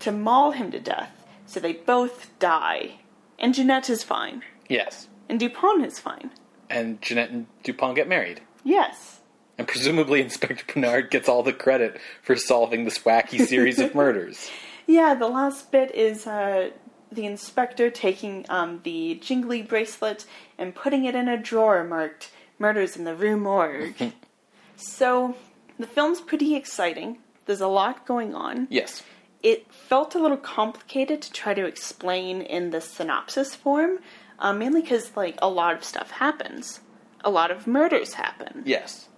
to 0.00 0.12
maul 0.12 0.50
him 0.50 0.70
to 0.70 0.80
death, 0.80 1.26
so 1.46 1.60
they 1.60 1.72
both 1.72 2.36
die. 2.38 2.96
And 3.38 3.54
Jeanette 3.54 3.88
is 3.90 4.02
fine. 4.02 4.42
Yes. 4.68 5.08
And 5.28 5.40
Dupont 5.40 5.84
is 5.84 5.98
fine. 5.98 6.30
And 6.68 7.00
Jeanette 7.00 7.30
and 7.30 7.46
Dupont 7.62 7.96
get 7.96 8.08
married. 8.08 8.40
Yes. 8.64 9.13
And 9.56 9.68
presumably 9.68 10.20
Inspector 10.20 10.64
Bernard 10.72 11.10
gets 11.10 11.28
all 11.28 11.42
the 11.42 11.52
credit 11.52 12.00
for 12.22 12.36
solving 12.36 12.84
this 12.84 12.98
wacky 12.98 13.44
series 13.46 13.78
of 13.78 13.94
murders. 13.94 14.50
Yeah, 14.86 15.14
the 15.14 15.28
last 15.28 15.70
bit 15.70 15.94
is 15.94 16.26
uh, 16.26 16.70
the 17.10 17.26
inspector 17.26 17.90
taking 17.90 18.44
um, 18.48 18.80
the 18.82 19.14
jingly 19.22 19.62
bracelet 19.62 20.26
and 20.58 20.74
putting 20.74 21.04
it 21.04 21.14
in 21.14 21.28
a 21.28 21.36
drawer 21.36 21.84
marked 21.84 22.30
Murders 22.58 22.96
in 22.96 23.04
the 23.04 23.14
Rue 23.14 23.36
Morgue. 23.36 24.12
so, 24.76 25.36
the 25.78 25.86
film's 25.86 26.20
pretty 26.20 26.54
exciting. 26.54 27.18
There's 27.46 27.60
a 27.60 27.68
lot 27.68 28.06
going 28.06 28.34
on. 28.34 28.68
Yes. 28.70 29.02
It 29.42 29.70
felt 29.72 30.14
a 30.14 30.18
little 30.18 30.36
complicated 30.36 31.20
to 31.22 31.32
try 31.32 31.54
to 31.54 31.66
explain 31.66 32.40
in 32.40 32.70
the 32.70 32.80
synopsis 32.80 33.54
form, 33.54 33.98
uh, 34.38 34.52
mainly 34.52 34.82
because, 34.82 35.14
like, 35.16 35.36
a 35.42 35.48
lot 35.48 35.74
of 35.74 35.84
stuff 35.84 36.12
happens. 36.12 36.80
A 37.22 37.30
lot 37.30 37.50
of 37.50 37.66
murders 37.66 38.14
happen. 38.14 38.62
Yes. 38.64 39.08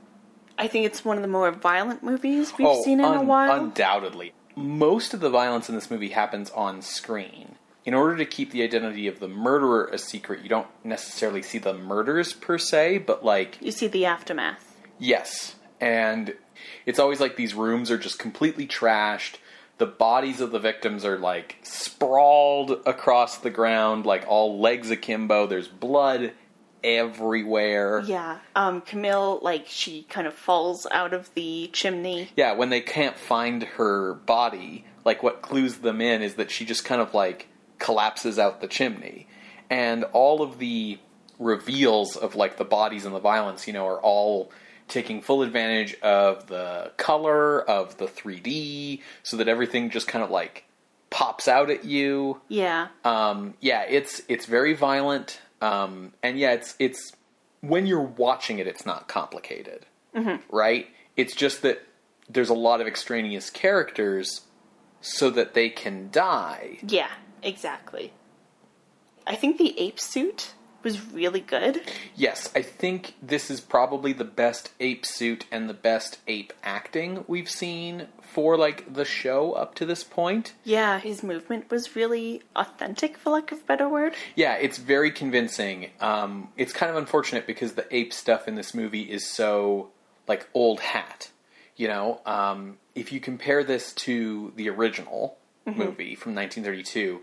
I 0.58 0.68
think 0.68 0.86
it's 0.86 1.04
one 1.04 1.16
of 1.16 1.22
the 1.22 1.28
more 1.28 1.50
violent 1.50 2.02
movies 2.02 2.52
we've 2.58 2.66
oh, 2.66 2.82
seen 2.82 2.98
in 3.00 3.04
a 3.04 3.20
un- 3.20 3.26
while. 3.26 3.64
Undoubtedly. 3.64 4.32
Most 4.54 5.12
of 5.12 5.20
the 5.20 5.28
violence 5.30 5.68
in 5.68 5.74
this 5.74 5.90
movie 5.90 6.08
happens 6.08 6.50
on 6.50 6.80
screen. 6.82 7.56
In 7.84 7.94
order 7.94 8.16
to 8.16 8.24
keep 8.24 8.50
the 8.50 8.62
identity 8.62 9.06
of 9.06 9.20
the 9.20 9.28
murderer 9.28 9.86
a 9.92 9.98
secret, 9.98 10.42
you 10.42 10.48
don't 10.48 10.66
necessarily 10.82 11.42
see 11.42 11.58
the 11.58 11.74
murders 11.74 12.32
per 12.32 12.58
se, 12.58 12.98
but 12.98 13.24
like, 13.24 13.58
you 13.60 13.70
see 13.70 13.86
the 13.86 14.06
aftermath. 14.06 14.76
yes. 14.98 15.54
And 15.78 16.34
it's 16.86 16.98
always 16.98 17.20
like 17.20 17.36
these 17.36 17.52
rooms 17.52 17.90
are 17.90 17.98
just 17.98 18.18
completely 18.18 18.66
trashed. 18.66 19.36
The 19.76 19.84
bodies 19.84 20.40
of 20.40 20.52
the 20.52 20.58
victims 20.58 21.04
are 21.04 21.18
like 21.18 21.56
sprawled 21.62 22.80
across 22.86 23.36
the 23.36 23.50
ground, 23.50 24.06
like 24.06 24.24
all 24.26 24.58
legs 24.58 24.90
akimbo. 24.90 25.46
There's 25.46 25.68
blood 25.68 26.32
everywhere. 26.86 28.00
Yeah, 28.06 28.38
um, 28.54 28.80
Camille, 28.80 29.40
like, 29.42 29.66
she 29.66 30.04
kind 30.04 30.26
of 30.26 30.32
falls 30.34 30.86
out 30.90 31.12
of 31.12 31.34
the 31.34 31.68
chimney. 31.72 32.30
Yeah, 32.36 32.52
when 32.52 32.70
they 32.70 32.80
can't 32.80 33.18
find 33.18 33.62
her 33.64 34.14
body, 34.14 34.84
like 35.04 35.22
what 35.22 35.42
clues 35.42 35.78
them 35.78 36.00
in 36.00 36.22
is 36.22 36.34
that 36.36 36.50
she 36.50 36.64
just 36.64 36.84
kind 36.84 37.00
of 37.02 37.12
like 37.12 37.48
collapses 37.78 38.38
out 38.38 38.60
the 38.60 38.68
chimney. 38.68 39.26
And 39.68 40.04
all 40.12 40.42
of 40.42 40.58
the 40.58 40.98
reveals 41.38 42.16
of 42.16 42.34
like 42.34 42.56
the 42.56 42.64
bodies 42.64 43.04
and 43.04 43.14
the 43.14 43.20
violence, 43.20 43.66
you 43.66 43.72
know, 43.72 43.86
are 43.86 44.00
all 44.00 44.50
taking 44.88 45.20
full 45.20 45.42
advantage 45.42 45.94
of 46.00 46.46
the 46.46 46.92
color, 46.96 47.68
of 47.68 47.98
the 47.98 48.06
3D, 48.06 49.02
so 49.24 49.36
that 49.36 49.48
everything 49.48 49.90
just 49.90 50.06
kind 50.06 50.24
of 50.24 50.30
like 50.30 50.64
pops 51.10 51.48
out 51.48 51.70
at 51.70 51.84
you. 51.84 52.40
Yeah, 52.48 52.88
Um, 53.04 53.54
yeah, 53.60 53.82
it's 53.82 54.22
it's 54.28 54.46
very 54.46 54.74
violent, 54.74 55.40
um, 55.60 56.12
and 56.22 56.38
yeah, 56.38 56.52
it's 56.52 56.74
it's 56.78 57.12
when 57.60 57.86
you're 57.86 58.00
watching 58.00 58.58
it, 58.58 58.66
it's 58.66 58.86
not 58.86 59.08
complicated, 59.08 59.86
right? 60.50 60.86
It's 61.16 61.34
just 61.34 61.62
that 61.62 61.82
there's 62.28 62.48
a 62.50 62.54
lot 62.54 62.80
of 62.80 62.86
extraneous 62.86 63.50
characters 63.50 64.42
so 65.00 65.30
that 65.30 65.54
they 65.54 65.68
can 65.68 66.10
die. 66.10 66.78
Yeah, 66.86 67.10
exactly. 67.42 68.12
I 69.26 69.34
think 69.36 69.58
the 69.58 69.78
ape 69.78 69.98
suit 69.98 70.54
was 70.86 71.12
really 71.12 71.40
good. 71.40 71.82
Yes, 72.14 72.48
I 72.54 72.62
think 72.62 73.14
this 73.20 73.50
is 73.50 73.60
probably 73.60 74.12
the 74.12 74.24
best 74.24 74.70
ape 74.78 75.04
suit 75.04 75.44
and 75.50 75.68
the 75.68 75.74
best 75.74 76.20
ape 76.28 76.52
acting 76.62 77.24
we've 77.26 77.50
seen 77.50 78.06
for 78.22 78.56
like 78.56 78.94
the 78.94 79.04
show 79.04 79.52
up 79.54 79.74
to 79.74 79.84
this 79.84 80.04
point. 80.04 80.52
Yeah, 80.62 81.00
his 81.00 81.24
movement 81.24 81.72
was 81.72 81.96
really 81.96 82.42
authentic, 82.54 83.18
for 83.18 83.30
lack 83.30 83.50
of 83.50 83.58
a 83.58 83.64
better 83.64 83.88
word. 83.88 84.14
Yeah, 84.36 84.54
it's 84.54 84.78
very 84.78 85.10
convincing. 85.10 85.90
Um, 86.00 86.50
it's 86.56 86.72
kind 86.72 86.88
of 86.88 86.96
unfortunate 86.96 87.48
because 87.48 87.72
the 87.72 87.92
ape 87.92 88.12
stuff 88.12 88.46
in 88.46 88.54
this 88.54 88.72
movie 88.72 89.10
is 89.10 89.28
so 89.28 89.88
like 90.28 90.48
old 90.54 90.78
hat. 90.78 91.32
You 91.74 91.88
know, 91.88 92.20
um, 92.24 92.78
if 92.94 93.10
you 93.12 93.18
compare 93.18 93.64
this 93.64 93.92
to 93.94 94.52
the 94.54 94.68
original 94.70 95.36
movie 95.66 96.14
from 96.14 96.36
1932, 96.36 97.22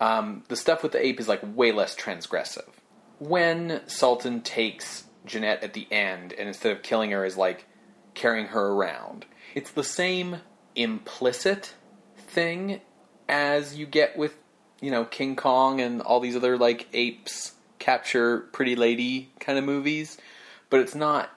um, 0.00 0.44
the 0.48 0.56
stuff 0.56 0.82
with 0.82 0.92
the 0.92 1.06
ape 1.06 1.20
is 1.20 1.28
like 1.28 1.42
way 1.54 1.72
less 1.72 1.94
transgressive. 1.94 2.70
When 3.22 3.82
Sultan 3.86 4.40
takes 4.40 5.04
Jeanette 5.24 5.62
at 5.62 5.74
the 5.74 5.86
end, 5.92 6.32
and 6.32 6.48
instead 6.48 6.72
of 6.72 6.82
killing 6.82 7.12
her, 7.12 7.24
is 7.24 7.36
like 7.36 7.66
carrying 8.14 8.46
her 8.48 8.68
around, 8.68 9.26
it's 9.54 9.70
the 9.70 9.84
same 9.84 10.38
implicit 10.74 11.74
thing 12.16 12.80
as 13.28 13.76
you 13.76 13.86
get 13.86 14.16
with 14.16 14.36
you 14.80 14.90
know 14.90 15.04
King 15.04 15.36
Kong 15.36 15.80
and 15.80 16.02
all 16.02 16.18
these 16.18 16.34
other 16.34 16.58
like 16.58 16.88
apes 16.92 17.52
capture 17.78 18.40
pretty 18.52 18.74
lady 18.74 19.30
kind 19.38 19.56
of 19.56 19.64
movies, 19.64 20.18
but 20.68 20.80
it's 20.80 20.96
not 20.96 21.30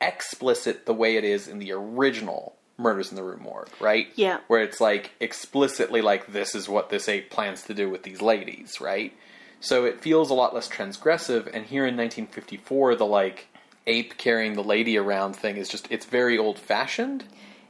explicit 0.00 0.86
the 0.86 0.94
way 0.94 1.16
it 1.16 1.24
is 1.24 1.48
in 1.48 1.58
the 1.58 1.72
original 1.72 2.56
Murders 2.78 3.10
in 3.10 3.16
the 3.16 3.22
Rue 3.24 3.38
Morgue, 3.38 3.70
right? 3.80 4.08
Yeah. 4.14 4.38
Where 4.46 4.62
it's 4.62 4.80
like 4.80 5.12
explicitly 5.18 6.02
like 6.02 6.32
this 6.32 6.54
is 6.54 6.68
what 6.68 6.88
this 6.88 7.08
ape 7.08 7.30
plans 7.30 7.62
to 7.64 7.74
do 7.74 7.90
with 7.90 8.04
these 8.04 8.22
ladies, 8.22 8.80
right? 8.80 9.12
So 9.62 9.84
it 9.84 10.00
feels 10.00 10.28
a 10.28 10.34
lot 10.34 10.54
less 10.54 10.68
transgressive. 10.68 11.46
And 11.46 11.64
here 11.64 11.86
in 11.86 11.96
1954, 11.96 12.96
the 12.96 13.06
like 13.06 13.46
ape 13.86 14.18
carrying 14.18 14.54
the 14.54 14.62
lady 14.62 14.98
around 14.98 15.34
thing 15.34 15.56
is 15.56 15.68
just 15.68 15.86
it's 15.90 16.04
very 16.04 16.36
old 16.36 16.58
fashioned. 16.58 17.24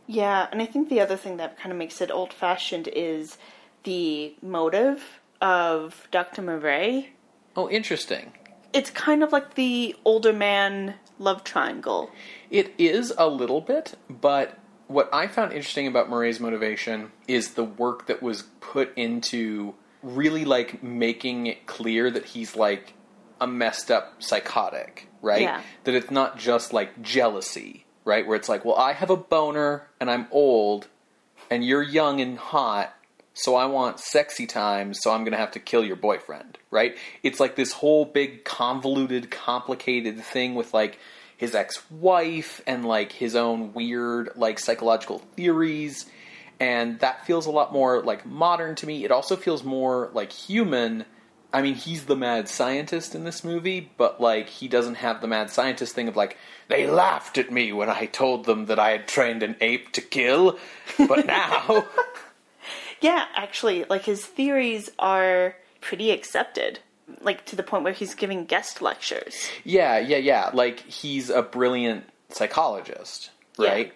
Yeah, 0.06 0.48
and 0.50 0.60
I 0.60 0.66
think 0.66 0.88
the 0.88 1.00
other 1.00 1.16
thing 1.16 1.36
that 1.36 1.58
kind 1.58 1.70
of 1.70 1.78
makes 1.78 2.00
it 2.00 2.10
old 2.10 2.32
fashioned 2.32 2.88
is 2.88 3.36
the 3.84 4.34
motive 4.42 5.20
of 5.40 6.08
Dr. 6.10 6.42
Murray. 6.42 7.12
Oh, 7.54 7.68
interesting. 7.68 8.32
It's 8.72 8.90
kind 8.90 9.22
of 9.22 9.30
like 9.30 9.54
the 9.54 9.94
older 10.04 10.32
man 10.32 10.94
love 11.18 11.44
triangle. 11.44 12.10
It 12.50 12.72
is 12.78 13.12
a 13.18 13.28
little 13.28 13.60
bit, 13.60 13.96
but 14.08 14.58
what 14.88 15.10
I 15.12 15.26
found 15.26 15.52
interesting 15.52 15.86
about 15.86 16.08
Murray's 16.08 16.40
motivation 16.40 17.12
is 17.28 17.52
the 17.52 17.64
work 17.64 18.06
that 18.06 18.22
was 18.22 18.44
put 18.60 18.96
into 18.96 19.74
really 20.02 20.44
like 20.44 20.82
making 20.82 21.46
it 21.46 21.66
clear 21.66 22.10
that 22.10 22.24
he's 22.26 22.56
like 22.56 22.94
a 23.40 23.46
messed 23.46 23.90
up 23.90 24.22
psychotic, 24.22 25.08
right? 25.20 25.42
Yeah. 25.42 25.62
That 25.84 25.94
it's 25.94 26.10
not 26.10 26.38
just 26.38 26.72
like 26.72 27.02
jealousy, 27.02 27.84
right? 28.04 28.26
Where 28.26 28.36
it's 28.36 28.48
like, 28.48 28.64
well, 28.64 28.76
I 28.76 28.92
have 28.92 29.10
a 29.10 29.16
boner 29.16 29.88
and 30.00 30.10
I'm 30.10 30.26
old 30.30 30.88
and 31.50 31.64
you're 31.64 31.82
young 31.82 32.20
and 32.20 32.38
hot, 32.38 32.94
so 33.34 33.56
I 33.56 33.66
want 33.66 33.98
sexy 33.98 34.46
time, 34.46 34.94
so 34.94 35.10
I'm 35.10 35.20
going 35.20 35.32
to 35.32 35.38
have 35.38 35.52
to 35.52 35.58
kill 35.58 35.84
your 35.84 35.96
boyfriend, 35.96 36.58
right? 36.70 36.96
It's 37.22 37.40
like 37.40 37.56
this 37.56 37.72
whole 37.72 38.04
big 38.04 38.44
convoluted, 38.44 39.30
complicated 39.30 40.22
thing 40.22 40.54
with 40.54 40.72
like 40.74 40.98
his 41.36 41.54
ex-wife 41.54 42.60
and 42.66 42.84
like 42.84 43.12
his 43.12 43.34
own 43.34 43.72
weird 43.72 44.30
like 44.36 44.58
psychological 44.58 45.18
theories 45.18 46.06
and 46.62 47.00
that 47.00 47.26
feels 47.26 47.46
a 47.46 47.50
lot 47.50 47.72
more 47.72 48.00
like 48.02 48.24
modern 48.24 48.76
to 48.76 48.86
me. 48.86 49.04
It 49.04 49.10
also 49.10 49.34
feels 49.34 49.64
more 49.64 50.10
like 50.12 50.30
human. 50.30 51.04
I 51.52 51.60
mean, 51.60 51.74
he's 51.74 52.04
the 52.04 52.14
mad 52.14 52.48
scientist 52.48 53.16
in 53.16 53.24
this 53.24 53.42
movie, 53.42 53.90
but 53.96 54.20
like 54.20 54.48
he 54.48 54.68
doesn't 54.68 54.94
have 54.94 55.20
the 55.20 55.26
mad 55.26 55.50
scientist 55.50 55.92
thing 55.92 56.06
of 56.06 56.14
like 56.14 56.38
they 56.68 56.86
laughed 56.86 57.36
at 57.36 57.50
me 57.50 57.72
when 57.72 57.90
I 57.90 58.06
told 58.06 58.44
them 58.44 58.66
that 58.66 58.78
I 58.78 58.90
had 58.90 59.08
trained 59.08 59.42
an 59.42 59.56
ape 59.60 59.90
to 59.94 60.00
kill, 60.00 60.56
but 60.96 61.26
now 61.26 61.84
Yeah, 63.00 63.24
actually, 63.34 63.84
like 63.90 64.04
his 64.04 64.24
theories 64.24 64.88
are 65.00 65.56
pretty 65.80 66.12
accepted. 66.12 66.78
Like 67.20 67.44
to 67.46 67.56
the 67.56 67.64
point 67.64 67.82
where 67.82 67.92
he's 67.92 68.14
giving 68.14 68.44
guest 68.44 68.80
lectures. 68.80 69.48
Yeah, 69.64 69.98
yeah, 69.98 70.18
yeah. 70.18 70.50
Like 70.54 70.78
he's 70.78 71.28
a 71.28 71.42
brilliant 71.42 72.04
psychologist, 72.28 73.30
right? 73.58 73.88
Yeah. 73.88 73.92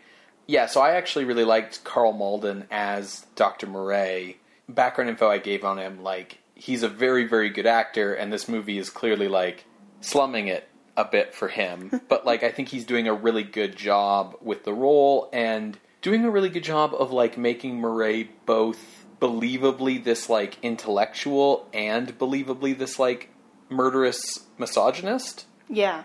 So 0.66 0.80
I 0.80 0.92
actually 0.92 1.24
really 1.24 1.44
liked 1.44 1.84
Karl 1.84 2.12
Malden 2.12 2.66
as 2.70 3.26
Dr. 3.34 3.66
Murray. 3.66 4.38
Background 4.68 5.11
info 5.11 5.28
I 5.28 5.38
gave 5.38 5.64
on 5.64 5.78
him, 5.78 6.03
like 6.03 6.38
he's 6.55 6.82
a 6.82 6.88
very, 6.88 7.24
very 7.26 7.51
good 7.51 7.66
actor, 7.66 8.14
and 8.14 8.32
this 8.32 8.49
movie 8.49 8.78
is 8.78 8.90
clearly 8.90 9.28
like 9.28 9.64
slumming 10.01 10.49
it 10.49 10.68
a 10.97 11.05
bit 11.05 11.34
for 11.34 11.49
him. 11.49 12.01
but 12.09 12.26
like 12.26 12.42
I 12.42 12.51
think 12.51 12.68
he's 12.68 12.84
doing 12.84 13.07
a 13.07 13.14
really 13.14 13.44
good 13.44 13.76
job 13.76 14.36
with 14.40 14.64
the 14.64 14.72
role 14.72 15.28
and 15.32 15.78
doing 16.03 16.24
a 16.24 16.30
really 16.30 16.49
good 16.49 16.64
job 16.64 16.94
of 16.94 17.12
like 17.12 17.38
making 17.38 17.76
Murray 17.76 18.30
both 18.44 19.07
believably 19.20 20.03
this 20.03 20.28
like 20.28 20.59
intellectual 20.62 21.68
and 21.72 22.18
believably 22.18 22.76
this 22.76 22.99
like 22.99 23.30
murderous 23.68 24.47
misogynist. 24.59 25.47
Yeah. 25.68 26.05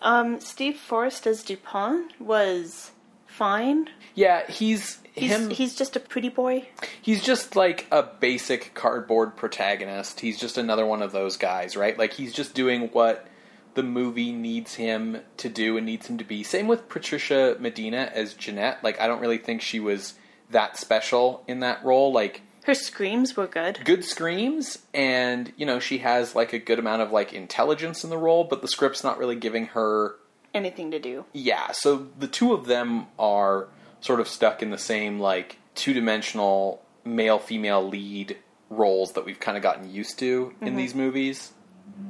Um, 0.00 0.40
Steve 0.40 0.76
Forrest 0.76 1.26
as 1.26 1.44
Dupont 1.44 2.20
was 2.20 2.90
fine. 3.32 3.88
Yeah, 4.14 4.46
he's, 4.50 4.98
He's 5.14 5.30
him. 5.30 5.50
he's 5.50 5.74
just 5.74 5.96
a 5.96 6.00
pretty 6.00 6.28
boy. 6.28 6.68
he's 7.02 7.22
just 7.22 7.54
like 7.56 7.86
a 7.90 8.02
basic 8.02 8.72
cardboard 8.74 9.36
protagonist. 9.36 10.20
He's 10.20 10.38
just 10.38 10.56
another 10.58 10.86
one 10.86 11.02
of 11.02 11.12
those 11.12 11.36
guys, 11.36 11.76
right? 11.76 11.98
Like 11.98 12.12
he's 12.14 12.32
just 12.32 12.54
doing 12.54 12.88
what 12.92 13.26
the 13.74 13.82
movie 13.82 14.32
needs 14.32 14.74
him 14.74 15.18
to 15.38 15.48
do 15.48 15.76
and 15.76 15.84
needs 15.86 16.06
him 16.06 16.18
to 16.18 16.24
be. 16.24 16.42
Same 16.42 16.66
with 16.68 16.88
Patricia 16.88 17.56
Medina 17.58 18.10
as 18.14 18.34
Jeanette. 18.34 18.82
Like 18.84 19.00
I 19.00 19.06
don't 19.06 19.20
really 19.20 19.38
think 19.38 19.60
she 19.62 19.80
was 19.80 20.14
that 20.50 20.76
special 20.78 21.42
in 21.46 21.60
that 21.60 21.82
role. 21.84 22.12
Like 22.12 22.42
Her 22.64 22.74
screams 22.74 23.36
were 23.36 23.46
good. 23.46 23.80
good 23.84 24.04
screams 24.04 24.78
and 24.94 25.52
you 25.56 25.64
know 25.66 25.78
she 25.78 25.98
has 25.98 26.34
like 26.34 26.52
a 26.52 26.58
good 26.58 26.78
amount 26.78 27.02
of 27.02 27.12
like 27.12 27.32
intelligence 27.32 28.04
in 28.04 28.10
the 28.10 28.18
role, 28.18 28.44
but 28.44 28.60
the 28.62 28.68
script's 28.68 29.02
not 29.04 29.18
really 29.18 29.36
giving 29.36 29.66
her 29.68 30.16
Anything 30.54 30.90
to 30.90 30.98
do. 30.98 31.24
yeah, 31.32 31.72
so 31.72 32.08
the 32.18 32.28
two 32.28 32.52
of 32.52 32.66
them 32.66 33.06
are 33.18 33.68
sort 34.00 34.20
of 34.20 34.28
stuck 34.28 34.62
in 34.62 34.70
the 34.70 34.78
same 34.78 35.18
like 35.18 35.56
two-dimensional 35.74 36.82
male 37.04 37.38
female 37.38 37.86
lead 37.88 38.36
roles 38.68 39.12
that 39.12 39.24
we've 39.24 39.40
kind 39.40 39.56
of 39.56 39.62
gotten 39.62 39.90
used 39.92 40.18
to 40.18 40.54
in 40.60 40.76
these 40.76 40.94
movies. 40.94 41.52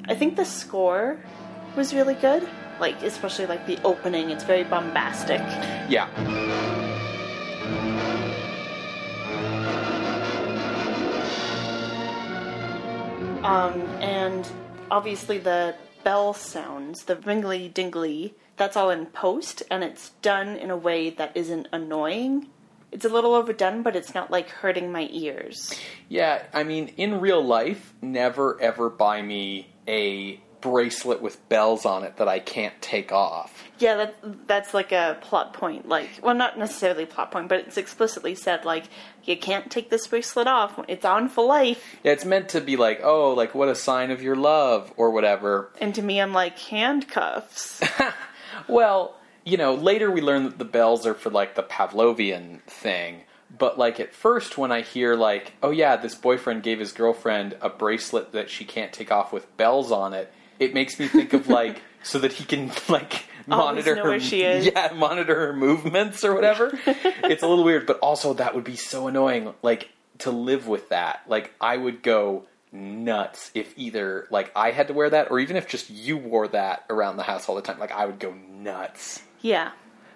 I 0.06 0.14
think 0.14 0.36
the 0.36 0.44
score 0.44 1.20
was 1.76 1.94
really 1.94 2.14
good. 2.14 2.48
Like 2.80 3.00
especially 3.02 3.46
like 3.46 3.66
the 3.66 3.80
opening, 3.84 4.30
it's 4.30 4.44
very 4.44 4.64
bombastic. 4.64 5.40
Yeah. 5.88 6.08
Um, 13.44 13.80
and 14.00 14.48
obviously 14.90 15.38
the 15.38 15.74
bell 16.04 16.34
sounds, 16.34 17.04
the 17.04 17.16
ringly 17.16 17.68
dingly, 17.68 18.34
that's 18.56 18.76
all 18.76 18.90
in 18.90 19.06
post, 19.06 19.62
and 19.70 19.82
it's 19.82 20.10
done 20.22 20.56
in 20.56 20.70
a 20.70 20.76
way 20.76 21.10
that 21.10 21.36
isn't 21.36 21.68
annoying. 21.72 22.48
It's 22.90 23.04
a 23.04 23.08
little 23.08 23.34
overdone, 23.34 23.82
but 23.82 23.96
it's 23.96 24.14
not 24.14 24.30
like 24.30 24.50
hurting 24.50 24.92
my 24.92 25.08
ears. 25.10 25.74
Yeah, 26.08 26.42
I 26.52 26.62
mean 26.62 26.88
in 26.96 27.20
real 27.20 27.42
life, 27.42 27.94
never 28.02 28.60
ever 28.60 28.90
buy 28.90 29.22
me 29.22 29.68
a 29.88 30.40
bracelet 30.62 31.20
with 31.20 31.46
bells 31.50 31.84
on 31.84 32.04
it 32.04 32.16
that 32.16 32.28
I 32.28 32.38
can't 32.38 32.80
take 32.80 33.12
off. 33.12 33.62
Yeah, 33.78 33.96
that 33.96 34.48
that's 34.48 34.72
like 34.72 34.92
a 34.92 35.18
plot 35.20 35.52
point. 35.52 35.86
Like, 35.86 36.08
well, 36.22 36.34
not 36.34 36.58
necessarily 36.58 37.04
plot 37.04 37.30
point, 37.30 37.48
but 37.48 37.60
it's 37.60 37.76
explicitly 37.76 38.34
said 38.34 38.64
like 38.64 38.84
you 39.24 39.36
can't 39.36 39.70
take 39.70 39.90
this 39.90 40.06
bracelet 40.06 40.46
off. 40.46 40.80
It's 40.88 41.04
on 41.04 41.28
for 41.28 41.44
life. 41.44 41.96
Yeah, 42.02 42.12
it's 42.12 42.24
meant 42.24 42.48
to 42.50 42.62
be 42.62 42.76
like, 42.76 43.00
oh, 43.02 43.34
like 43.34 43.54
what 43.54 43.68
a 43.68 43.74
sign 43.74 44.10
of 44.10 44.22
your 44.22 44.36
love 44.36 44.90
or 44.96 45.10
whatever. 45.10 45.70
And 45.80 45.94
to 45.96 46.02
me, 46.02 46.18
I'm 46.20 46.32
like 46.32 46.58
handcuffs. 46.58 47.82
Well, 48.68 49.16
you 49.44 49.56
know, 49.56 49.74
later 49.74 50.10
we 50.10 50.20
learn 50.20 50.44
that 50.44 50.58
the 50.58 50.64
bells 50.64 51.06
are 51.06 51.14
for 51.14 51.30
like 51.30 51.54
the 51.54 51.62
Pavlovian 51.62 52.62
thing. 52.62 53.22
But 53.56 53.78
like 53.78 54.00
at 54.00 54.14
first, 54.14 54.56
when 54.56 54.72
I 54.72 54.80
hear 54.80 55.14
like, 55.14 55.52
oh 55.62 55.70
yeah, 55.70 55.96
this 55.96 56.14
boyfriend 56.14 56.62
gave 56.62 56.78
his 56.78 56.92
girlfriend 56.92 57.56
a 57.60 57.68
bracelet 57.68 58.32
that 58.32 58.50
she 58.50 58.64
can't 58.64 58.92
take 58.92 59.12
off 59.12 59.32
with 59.32 59.56
bells 59.56 59.92
on 59.92 60.14
it, 60.14 60.32
it 60.62 60.74
makes 60.74 60.98
me 60.98 61.08
think 61.08 61.32
of 61.32 61.48
like 61.48 61.80
so 62.02 62.18
that 62.18 62.32
he 62.32 62.44
can 62.44 62.70
like 62.88 63.24
Always 63.50 63.84
monitor 63.84 63.96
know 63.96 64.04
her, 64.04 64.10
where 64.10 64.20
she 64.20 64.42
is. 64.42 64.66
yeah, 64.66 64.92
monitor 64.94 65.34
her 65.34 65.52
movements 65.52 66.24
or 66.24 66.34
whatever. 66.34 66.78
it's 66.86 67.42
a 67.42 67.46
little 67.48 67.64
weird, 67.64 67.86
but 67.86 67.98
also 67.98 68.34
that 68.34 68.54
would 68.54 68.64
be 68.64 68.76
so 68.76 69.08
annoying. 69.08 69.52
Like 69.62 69.88
to 70.18 70.30
live 70.30 70.68
with 70.68 70.88
that, 70.90 71.22
like 71.26 71.52
I 71.60 71.76
would 71.76 72.02
go 72.02 72.44
nuts 72.70 73.50
if 73.54 73.74
either 73.76 74.26
like 74.30 74.50
I 74.56 74.70
had 74.70 74.86
to 74.88 74.94
wear 74.94 75.10
that 75.10 75.30
or 75.30 75.40
even 75.40 75.56
if 75.56 75.68
just 75.68 75.90
you 75.90 76.16
wore 76.16 76.48
that 76.48 76.84
around 76.88 77.16
the 77.16 77.22
house 77.24 77.48
all 77.48 77.54
the 77.56 77.62
time. 77.62 77.78
Like 77.78 77.92
I 77.92 78.06
would 78.06 78.18
go 78.18 78.32
nuts. 78.32 79.22
yeah, 79.40 79.72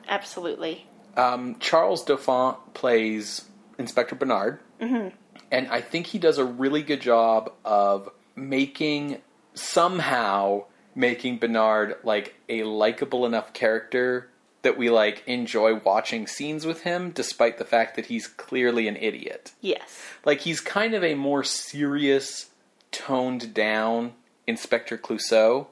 absolutely. 0.09 0.87
Um, 1.17 1.57
Charles 1.59 2.05
Dauphin 2.05 2.57
plays 2.75 3.45
Inspector 3.79 4.15
Bernard. 4.15 4.61
Mm-hmm. 4.81 5.09
And 5.51 5.69
I 5.69 5.81
think 5.81 6.07
he 6.07 6.19
does 6.19 6.39
a 6.39 6.45
really 6.45 6.83
good 6.83 7.01
job 7.01 7.53
of 7.65 8.09
making 8.35 9.19
somehow 9.57 10.65
making 10.95 11.39
Bernard 11.39 11.97
like 12.05 12.35
a 12.49 12.63
likable 12.63 13.27
enough 13.27 13.53
character 13.53 14.29
that 14.63 14.77
we 14.79 14.91
like 14.91 15.23
enjoy 15.27 15.75
watching 15.75 16.27
scenes 16.27 16.67
with 16.67 16.83
him 16.83 17.11
despite 17.11 17.59
the 17.59 17.65
fact 17.65 17.95
that 17.97 18.07
he's 18.07 18.27
clearly 18.27 18.89
an 18.89 18.97
idiot. 18.97 19.53
Yes. 19.61 20.03
Like 20.25 20.41
he's 20.41 20.61
kind 20.61 20.95
of 20.95 21.05
a 21.05 21.15
more 21.15 21.45
serious, 21.45 22.51
toned 22.91 23.55
down 23.55 24.15
Inspector 24.47 24.97
Clouseau. 24.99 25.67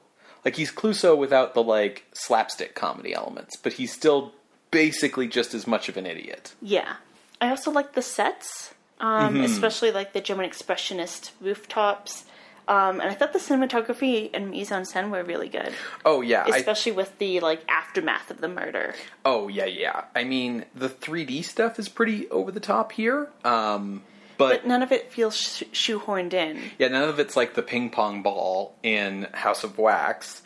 Like 0.45 0.55
he's 0.55 0.71
Clouseau 0.71 1.17
without 1.17 1.53
the 1.53 1.63
like 1.63 2.05
slapstick 2.13 2.75
comedy 2.75 3.13
elements, 3.13 3.57
but 3.57 3.73
he's 3.73 3.91
still 3.91 4.33
basically 4.71 5.27
just 5.27 5.53
as 5.53 5.65
much 5.65 5.89
of 5.89 5.97
an 5.97 6.05
idiot. 6.05 6.53
Yeah. 6.61 6.97
I 7.41 7.49
also 7.49 7.71
like 7.71 7.93
the 7.93 8.01
sets, 8.01 8.73
um, 8.99 9.41
especially 9.41 9.91
like 9.91 10.13
the 10.13 10.21
German 10.21 10.49
expressionist 10.49 11.31
rooftops. 11.41 12.25
Um, 12.67 12.99
and 12.99 13.09
I 13.09 13.13
thought 13.13 13.31
the 13.33 13.39
cinematography 13.39 14.29
and 14.33 14.49
mise 14.49 14.71
en 14.71 14.83
scène 14.83 15.11
were 15.11 15.23
really 15.23 15.49
good, 15.49 15.71
Oh 16.03 16.21
yeah, 16.21 16.45
I, 16.51 16.57
especially 16.57 16.93
with 16.93 17.17
the 17.19 17.39
like 17.39 17.61
aftermath 17.69 18.31
of 18.31 18.41
the 18.41 18.47
murder. 18.47 18.95
oh 19.23 19.47
yeah, 19.47 19.65
yeah. 19.65 20.05
I 20.15 20.23
mean, 20.23 20.65
the 20.73 20.89
3D 20.89 21.43
stuff 21.43 21.77
is 21.79 21.89
pretty 21.89 22.29
over 22.29 22.51
the 22.51 22.59
top 22.59 22.91
here. 22.91 23.29
Um, 23.43 24.01
but, 24.37 24.61
But 24.61 24.67
none 24.67 24.81
of 24.83 24.91
it 24.91 25.11
feels 25.13 25.35
sh- 25.35 25.63
shoehorned 25.71 26.33
in. 26.33 26.59
yeah, 26.79 26.87
none 26.89 27.07
of 27.07 27.19
it's 27.19 27.35
like 27.37 27.53
the 27.53 27.61
ping 27.61 27.89
pong 27.89 28.21
ball 28.23 28.75
in 28.83 29.27
House 29.33 29.63
of 29.63 29.77
Wax. 29.77 30.41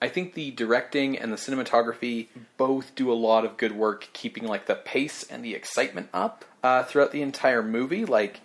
I 0.00 0.08
think 0.08 0.34
the 0.34 0.50
directing 0.50 1.18
and 1.18 1.32
the 1.32 1.36
cinematography 1.36 2.28
both 2.56 2.94
do 2.94 3.10
a 3.10 3.14
lot 3.14 3.44
of 3.44 3.56
good 3.56 3.72
work 3.72 4.08
keeping 4.12 4.44
like 4.46 4.66
the 4.66 4.74
pace 4.74 5.24
and 5.24 5.44
the 5.44 5.54
excitement 5.54 6.08
up 6.12 6.44
uh, 6.62 6.82
throughout 6.84 7.10
the 7.12 7.22
entire 7.22 7.62
movie. 7.62 8.04
Like 8.04 8.40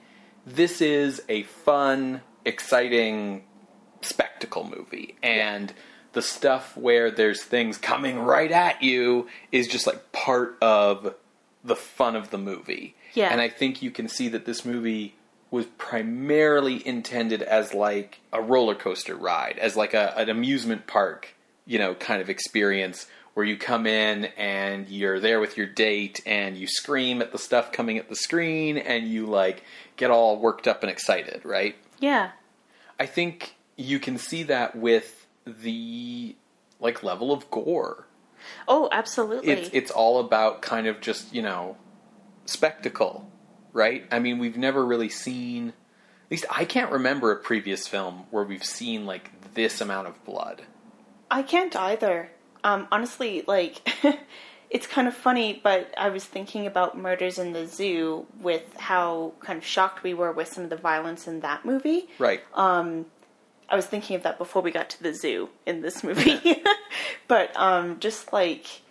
this 0.45 0.81
is 0.81 1.21
a 1.29 1.43
fun, 1.43 2.21
exciting 2.45 3.43
spectacle 4.01 4.63
movie, 4.63 5.15
and 5.21 5.73
the 6.13 6.21
stuff 6.21 6.75
where 6.75 7.11
there's 7.11 7.43
things 7.43 7.77
coming 7.77 8.19
right 8.19 8.51
at 8.51 8.81
you 8.81 9.27
is 9.51 9.67
just 9.67 9.85
like 9.85 10.11
part 10.11 10.57
of 10.61 11.15
the 11.63 11.75
fun 11.75 12.15
of 12.15 12.29
the 12.31 12.37
movie. 12.37 12.95
Yeah. 13.13 13.29
and 13.31 13.41
I 13.41 13.49
think 13.49 13.81
you 13.81 13.89
can 13.89 14.07
see 14.07 14.29
that 14.29 14.45
this 14.45 14.63
movie 14.63 15.15
was 15.51 15.65
primarily 15.77 16.85
intended 16.85 17.41
as 17.41 17.73
like 17.73 18.19
a 18.31 18.41
roller 18.41 18.75
coaster 18.75 19.15
ride, 19.15 19.57
as 19.59 19.75
like 19.75 19.93
a, 19.93 20.15
an 20.17 20.29
amusement 20.29 20.85
park, 20.85 21.35
you 21.65 21.79
know, 21.79 21.95
kind 21.95 22.21
of 22.21 22.29
experience 22.29 23.07
where 23.33 23.45
you 23.45 23.57
come 23.57 23.87
in 23.87 24.25
and 24.37 24.89
you're 24.89 25.19
there 25.19 25.39
with 25.39 25.57
your 25.57 25.65
date 25.65 26.21
and 26.25 26.57
you 26.57 26.67
scream 26.67 27.21
at 27.21 27.31
the 27.31 27.37
stuff 27.37 27.71
coming 27.71 27.97
at 27.97 28.09
the 28.09 28.15
screen 28.15 28.77
and 28.77 29.07
you 29.07 29.25
like 29.25 29.63
get 29.95 30.11
all 30.11 30.37
worked 30.37 30.67
up 30.67 30.83
and 30.83 30.91
excited, 30.91 31.43
right? 31.43 31.75
Yeah. 31.99 32.31
I 32.99 33.05
think 33.05 33.55
you 33.75 33.99
can 33.99 34.17
see 34.17 34.43
that 34.43 34.75
with 34.75 35.27
the 35.45 36.35
like 36.79 37.03
level 37.03 37.31
of 37.31 37.49
gore. 37.51 38.07
Oh, 38.67 38.89
absolutely. 38.91 39.51
It's 39.51 39.69
it's 39.73 39.91
all 39.91 40.19
about 40.19 40.61
kind 40.61 40.87
of 40.87 41.01
just, 41.01 41.33
you 41.33 41.41
know, 41.41 41.77
spectacle, 42.45 43.29
right? 43.73 44.05
I 44.11 44.19
mean, 44.19 44.39
we've 44.39 44.57
never 44.57 44.85
really 44.85 45.09
seen 45.09 45.73
at 46.29 46.31
least 46.31 46.45
I 46.51 46.63
can't 46.63 46.91
remember 46.91 47.31
a 47.31 47.37
previous 47.37 47.87
film 47.87 48.25
where 48.29 48.43
we've 48.43 48.63
seen 48.63 49.07
like 49.07 49.31
this 49.55 49.81
amount 49.81 50.07
of 50.07 50.23
blood. 50.25 50.61
I 51.31 51.41
can't 51.41 51.75
either. 51.75 52.29
Um, 52.63 52.87
honestly, 52.91 53.43
like, 53.47 53.81
it's 54.69 54.85
kind 54.87 55.07
of 55.07 55.15
funny, 55.15 55.59
but 55.63 55.93
I 55.97 56.09
was 56.09 56.25
thinking 56.25 56.67
about 56.67 56.97
Murders 56.97 57.39
in 57.39 57.53
the 57.53 57.65
Zoo 57.65 58.25
with 58.39 58.75
how 58.77 59.33
kind 59.39 59.57
of 59.57 59.65
shocked 59.65 60.03
we 60.03 60.13
were 60.13 60.31
with 60.31 60.47
some 60.47 60.63
of 60.63 60.69
the 60.69 60.75
violence 60.75 61.27
in 61.27 61.39
that 61.39 61.65
movie. 61.65 62.07
Right. 62.19 62.41
I 63.71 63.75
was 63.75 63.85
thinking 63.85 64.15
of 64.15 64.23
that 64.23 64.37
before 64.37 64.61
we 64.61 64.71
got 64.71 64.89
to 64.91 65.03
the 65.03 65.13
zoo 65.13 65.49
in 65.65 65.81
this 65.81 66.03
movie. 66.03 66.63
but 67.27 67.51
um, 67.55 67.99
just 67.99 68.33
like 68.33 68.81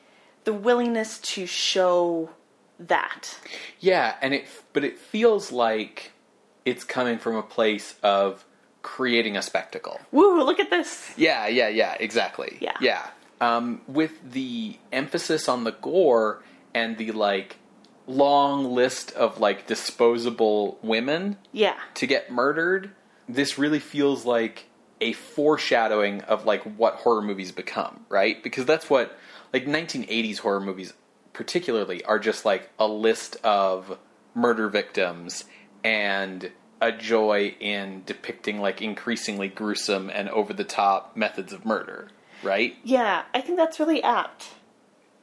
the 0.45 0.53
willingness 0.53 1.19
to 1.19 1.47
show 1.47 2.31
that. 2.79 3.37
Yeah, 3.81 4.15
and 4.23 4.35
it 4.35 4.47
but 4.73 4.85
it 4.85 4.99
feels 4.99 5.51
like 5.51 6.13
it's 6.65 6.85
coming 6.85 7.19
from 7.19 7.35
a 7.35 7.43
place 7.43 7.97
of 8.03 8.45
creating 8.83 9.37
a 9.37 9.43
spectacle. 9.43 10.01
Woo, 10.13 10.43
look 10.45 10.61
at 10.61 10.71
this. 10.71 11.13
Yeah, 11.17 11.49
yeah, 11.49 11.69
yeah, 11.69 11.97
exactly. 11.99 12.59
Yeah. 12.61 12.77
Yeah. 12.81 13.07
Um, 13.41 13.83
with 13.87 14.33
the 14.33 14.77
emphasis 14.93 15.49
on 15.49 15.65
the 15.65 15.73
gore 15.73 16.43
and 16.75 16.99
the 16.99 17.13
like 17.13 17.57
long 18.07 18.65
list 18.75 19.13
of 19.13 19.39
like 19.39 19.67
disposable 19.67 20.79
women 20.83 21.37
Yeah. 21.53 21.77
to 21.95 22.07
get 22.07 22.33
murdered, 22.33 22.91
this 23.29 23.59
really 23.59 23.79
feels 23.79 24.25
like 24.25 24.65
a 25.01 25.13
foreshadowing 25.13 26.23
of 26.23 26.45
like 26.47 26.63
what 26.63 26.95
horror 26.97 27.23
movies 27.23 27.53
become, 27.53 28.01
right? 28.09 28.43
Because 28.43 28.65
that's 28.65 28.91
what 28.91 29.17
like 29.53 29.67
1980s 29.67 30.39
horror 30.39 30.61
movies 30.61 30.93
particularly 31.33 32.03
are 32.05 32.19
just 32.19 32.45
like 32.45 32.71
a 32.79 32.89
list 32.89 33.37
of 33.45 33.97
murder 34.35 34.69
victims 34.69 35.45
and 35.85 36.51
a 36.81 36.91
joy 36.93 37.55
in 37.61 38.03
depicting 38.07 38.61
like 38.61 38.81
increasingly 38.83 39.49
gruesome 39.49 40.11
and 40.11 40.29
over 40.31 40.53
the 40.53 40.65
top 40.65 41.17
methods 41.17 41.53
of 41.53 41.65
murder, 41.65 42.09
right? 42.43 42.77
Yeah, 42.85 43.23
I 43.35 43.41
think 43.41 43.59
that's 43.59 43.81
really 43.81 44.03
apt. 44.03 44.49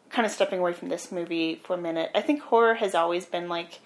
Kind 0.10 0.26
of 0.26 0.32
stepping 0.32 0.60
away 0.60 0.74
from 0.74 0.90
this 0.90 1.12
movie 1.12 1.62
for 1.64 1.76
a 1.76 1.78
minute. 1.78 2.12
I 2.16 2.22
think 2.22 2.42
horror 2.42 2.76
has 2.76 2.96
always 2.96 3.26
been 3.26 3.50
like 3.50 3.80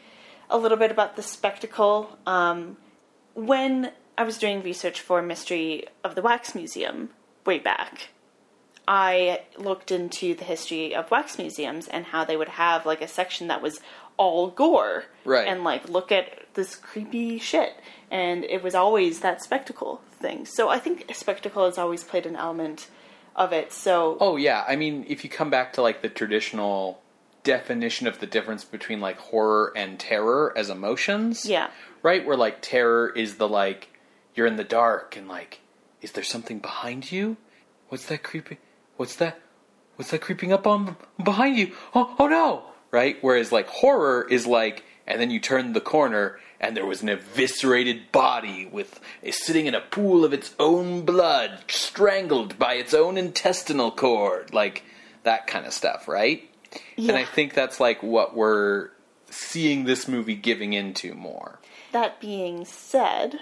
a 0.50 0.58
little 0.58 0.78
bit 0.78 0.92
about 0.92 1.16
the 1.16 1.24
spectacle. 1.24 2.18
Um, 2.26 2.78
when 3.34 3.92
I 4.18 4.24
was 4.24 4.38
doing 4.38 4.62
research 4.62 5.02
for 5.02 5.22
Mystery 5.22 5.86
of 6.04 6.16
the 6.16 6.22
Wax 6.22 6.54
Museum 6.56 7.10
way 7.46 7.60
back, 7.60 8.10
I 8.90 9.42
looked 9.56 9.92
into 9.92 10.34
the 10.34 10.44
history 10.44 10.96
of 10.96 11.12
wax 11.12 11.38
museums 11.38 11.88
and 11.88 12.06
how 12.06 12.26
they 12.26 12.36
would 12.36 12.50
have 12.50 12.88
like 12.88 13.04
a 13.04 13.08
section 13.08 13.48
that 13.48 13.62
was 13.62 13.80
all 14.18 14.50
gore. 14.50 15.06
Right. 15.26 15.48
And 15.48 15.64
like 15.64 15.88
look 15.88 16.12
at 16.12 16.52
this 16.56 16.76
creepy 16.76 17.38
shit. 17.38 17.76
And 18.10 18.44
it 18.44 18.64
was 18.64 18.74
always 18.74 19.20
that 19.20 19.44
spectacle 19.44 20.02
thing. 20.20 20.48
So 20.48 20.70
I 20.70 20.80
think 20.80 21.06
spectacle 21.14 21.66
has 21.66 21.78
always 21.78 22.04
played 22.04 22.26
an 22.26 22.36
element 22.36 22.88
of 23.40 23.54
it. 23.54 23.74
So 23.74 24.18
Oh 24.20 24.36
yeah, 24.36 24.64
I 24.68 24.76
mean 24.76 25.06
if 25.08 25.24
you 25.24 25.30
come 25.30 25.50
back 25.50 25.74
to 25.74 25.82
like 25.82 26.04
the 26.04 26.10
traditional 26.10 27.02
definition 27.44 28.06
of 28.06 28.20
the 28.20 28.28
difference 28.28 28.64
between 28.64 29.00
like 29.00 29.18
horror 29.18 29.74
and 29.76 30.00
terror 30.00 30.54
as 30.56 30.70
emotions. 30.70 31.46
Yeah. 31.46 31.72
Right? 32.04 32.26
Where 32.26 32.38
like 32.38 32.62
terror 32.62 33.10
is 33.10 33.38
the 33.38 33.48
like 33.48 33.90
you're 34.36 34.46
in 34.46 34.58
the 34.58 34.64
dark 34.64 35.18
and 35.18 35.28
like 35.28 35.62
is 36.02 36.12
there 36.12 36.24
something 36.24 36.60
behind 36.60 37.12
you? 37.12 37.38
What's 37.88 38.06
that 38.08 38.24
creeping? 38.24 38.58
What's 38.98 39.16
that? 39.16 39.40
What's 39.96 40.12
that 40.12 40.22
creeping 40.22 40.54
up 40.54 40.68
on 40.68 40.96
behind 41.22 41.58
you? 41.58 41.74
Oh, 41.96 42.16
oh 42.20 42.28
no! 42.28 42.64
Right? 42.92 43.18
Whereas 43.22 43.52
like 43.52 43.68
horror 43.68 44.28
is 44.30 44.46
like 44.46 44.84
and 45.10 45.20
then 45.20 45.32
you 45.32 45.40
turn 45.40 45.74
the 45.74 45.82
corner 45.82 46.40
and 46.62 46.78
there 46.78 46.86
was 46.86 47.02
an 47.02 47.10
eviscerated 47.10 48.12
body 48.12 48.70
with 48.72 49.00
is 49.22 49.44
sitting 49.44 49.66
in 49.66 49.74
a 49.76 49.82
pool 49.82 50.24
of 50.24 50.34
its 50.34 50.54
own 50.60 51.04
blood, 51.04 51.64
strangled 51.68 52.60
by 52.60 52.76
its 52.76 52.94
own 52.94 53.18
intestinal 53.18 53.92
cord, 53.92 54.54
like 54.54 54.84
that 55.24 55.48
kind 55.48 55.66
of 55.66 55.74
stuff, 55.74 56.08
right? 56.08 56.50
Yeah. 56.96 57.10
And 57.10 57.18
I 57.18 57.26
think 57.26 57.54
that's 57.54 57.80
like 57.80 58.04
what 58.04 58.36
we're 58.36 58.92
seeing 59.30 59.86
this 59.86 60.08
movie 60.08 60.36
giving 60.36 60.74
into 60.74 61.14
more. 61.14 61.60
that 61.92 62.20
being 62.22 62.66
said, 62.66 63.40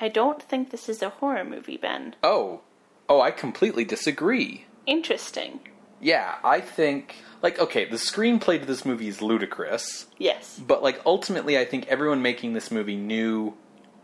I 0.00 0.08
don't 0.08 0.42
think 0.42 0.70
this 0.70 0.88
is 0.88 1.02
a 1.02 1.10
horror 1.10 1.44
movie, 1.44 1.76
Ben. 1.76 2.14
Oh, 2.22 2.60
oh, 3.08 3.20
I 3.20 3.30
completely 3.30 3.84
disagree. 3.84 4.66
Interesting. 4.86 5.60
Yeah, 6.00 6.36
I 6.42 6.60
think 6.60 7.16
like 7.42 7.58
okay, 7.58 7.84
the 7.84 7.96
screenplay 7.96 8.58
to 8.60 8.66
this 8.66 8.84
movie 8.84 9.08
is 9.08 9.20
ludicrous, 9.22 10.06
Yes. 10.18 10.58
but 10.64 10.82
like 10.82 11.00
ultimately 11.06 11.58
I 11.58 11.64
think 11.64 11.86
everyone 11.88 12.22
making 12.22 12.52
this 12.54 12.70
movie 12.70 12.96
knew 12.96 13.54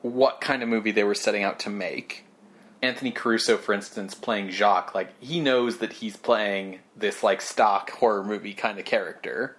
what 0.03 0.41
kind 0.41 0.63
of 0.63 0.69
movie 0.69 0.91
they 0.93 1.05
were 1.05 1.15
setting 1.15 1.43
out 1.43 1.59
to 1.61 1.71
make. 1.71 2.25
Anthony 2.83 3.11
Caruso, 3.11 3.57
for 3.57 3.73
instance, 3.73 4.15
playing 4.15 4.51
Jacques, 4.51 4.95
like 4.95 5.11
he 5.21 5.41
knows 5.41 5.79
that 5.79 5.95
he's 5.95 6.17
playing 6.17 6.81
this 6.97 7.23
like 7.23 7.41
stock 7.41 7.91
horror 7.91 8.23
movie 8.23 8.53
kind 8.55 8.79
of 8.79 8.85
character. 8.85 9.57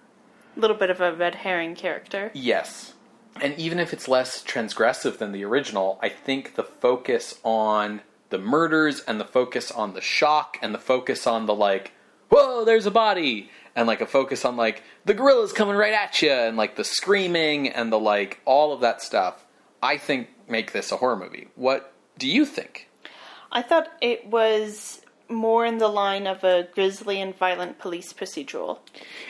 A 0.56 0.60
little 0.60 0.76
bit 0.76 0.90
of 0.90 1.00
a 1.00 1.12
red 1.12 1.34
herring 1.36 1.74
character. 1.74 2.30
Yes. 2.34 2.94
And 3.40 3.56
even 3.58 3.78
if 3.78 3.92
it's 3.92 4.08
less 4.08 4.42
transgressive 4.42 5.18
than 5.18 5.32
the 5.32 5.44
original, 5.44 5.98
I 6.02 6.08
think 6.08 6.54
the 6.56 6.64
focus 6.64 7.38
on 7.44 8.00
the 8.30 8.38
murders 8.38 9.00
and 9.00 9.20
the 9.20 9.24
focus 9.24 9.70
on 9.70 9.94
the 9.94 10.00
shock 10.00 10.56
and 10.62 10.74
the 10.74 10.78
focus 10.78 11.26
on 11.26 11.46
the 11.46 11.54
like, 11.54 11.92
whoa, 12.28 12.64
there's 12.64 12.86
a 12.86 12.90
body, 12.90 13.50
and 13.74 13.86
like 13.86 14.00
a 14.00 14.06
focus 14.06 14.44
on 14.44 14.56
like 14.56 14.82
the 15.04 15.14
gorilla's 15.14 15.52
coming 15.52 15.76
right 15.76 15.94
at 15.94 16.20
you 16.20 16.30
and 16.30 16.56
like 16.56 16.76
the 16.76 16.84
screaming 16.84 17.68
and 17.68 17.92
the 17.92 17.98
like 17.98 18.40
all 18.44 18.72
of 18.72 18.80
that 18.80 19.00
stuff, 19.00 19.46
I 19.82 19.98
think 19.98 20.28
make 20.48 20.72
this 20.72 20.90
a 20.90 20.96
horror 20.96 21.16
movie. 21.16 21.48
What 21.54 21.92
do 22.18 22.28
you 22.28 22.44
think? 22.44 22.88
I 23.52 23.62
thought 23.62 23.88
it 24.00 24.26
was 24.26 25.00
more 25.28 25.64
in 25.64 25.78
the 25.78 25.88
line 25.88 26.26
of 26.26 26.42
a 26.42 26.68
grisly 26.74 27.20
and 27.20 27.36
violent 27.36 27.78
police 27.78 28.12
procedural. 28.12 28.78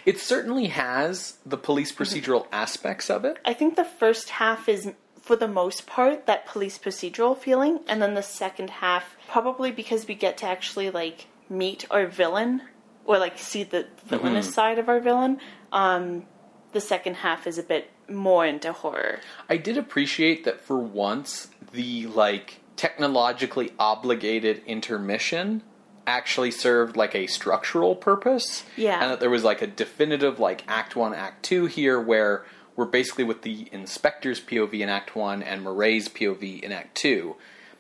It 0.07 0.18
certainly 0.18 0.68
has 0.68 1.38
the 1.44 1.59
police 1.59 1.92
mhm. 1.92 1.96
procedural 1.96 2.46
aspects 2.53 3.11
of 3.11 3.24
it. 3.24 3.38
I 3.44 3.53
think 3.53 3.76
the 3.76 3.84
first 3.84 4.30
half 4.30 4.68
is, 4.68 4.92
for 5.20 5.36
the 5.36 5.49
most 5.49 5.86
part, 5.86 6.26
that 6.26 6.46
police 6.46 6.78
procedural 6.78 7.36
feeling, 7.36 7.80
and 7.86 8.01
then 8.01 8.14
the 8.14 8.22
second 8.22 8.70
half, 8.70 9.16
probably 9.28 9.72
because 9.72 10.09
we 10.09 10.14
get 10.14 10.38
to 10.38 10.46
actually 10.46 10.90
like 10.90 11.26
meet 11.51 11.84
our 11.90 12.07
villain 12.07 12.62
or 13.09 13.18
like 13.18 13.38
see 13.38 13.64
the 13.64 13.86
villainous 14.04 14.54
side 14.54 14.78
of 14.78 14.88
our 14.88 15.00
villain. 15.00 15.40
Um, 15.72 16.26
the 16.72 16.80
second 16.80 17.16
half 17.16 17.46
is 17.46 17.56
a 17.56 17.62
bit 17.62 17.90
more 18.09 18.46
into 18.46 18.72
horror. 18.72 19.20
I 19.48 19.56
did 19.56 19.78
appreciate 19.78 20.44
that 20.44 20.61
for 20.61 20.78
once 20.78 21.48
the 21.72 22.06
like 22.06 22.61
technologically 22.76 23.72
obligated 23.78 24.62
intermission 24.66 25.62
actually 26.06 26.50
served 26.50 26.96
like 26.96 27.14
a 27.14 27.26
structural 27.26 27.96
purpose. 27.96 28.64
Yeah. 28.76 29.02
And 29.02 29.11
that 29.11 29.20
there 29.20 29.30
was 29.30 29.42
like 29.42 29.62
a 29.62 29.66
definitive 29.66 30.38
like 30.38 30.62
act 30.68 30.94
1 30.94 31.14
act 31.14 31.42
2 31.46 31.64
here 31.64 31.98
where 31.98 32.44
we're 32.76 32.84
basically 32.84 33.24
with 33.24 33.40
the 33.40 33.68
inspector's 33.72 34.38
POV 34.38 34.80
in 34.80 34.90
act 34.90 35.16
1 35.16 35.42
and 35.42 35.62
Murray's 35.62 36.09
POV 36.11 36.61
in 36.62 36.72
act 36.72 36.94
2. 36.98 37.36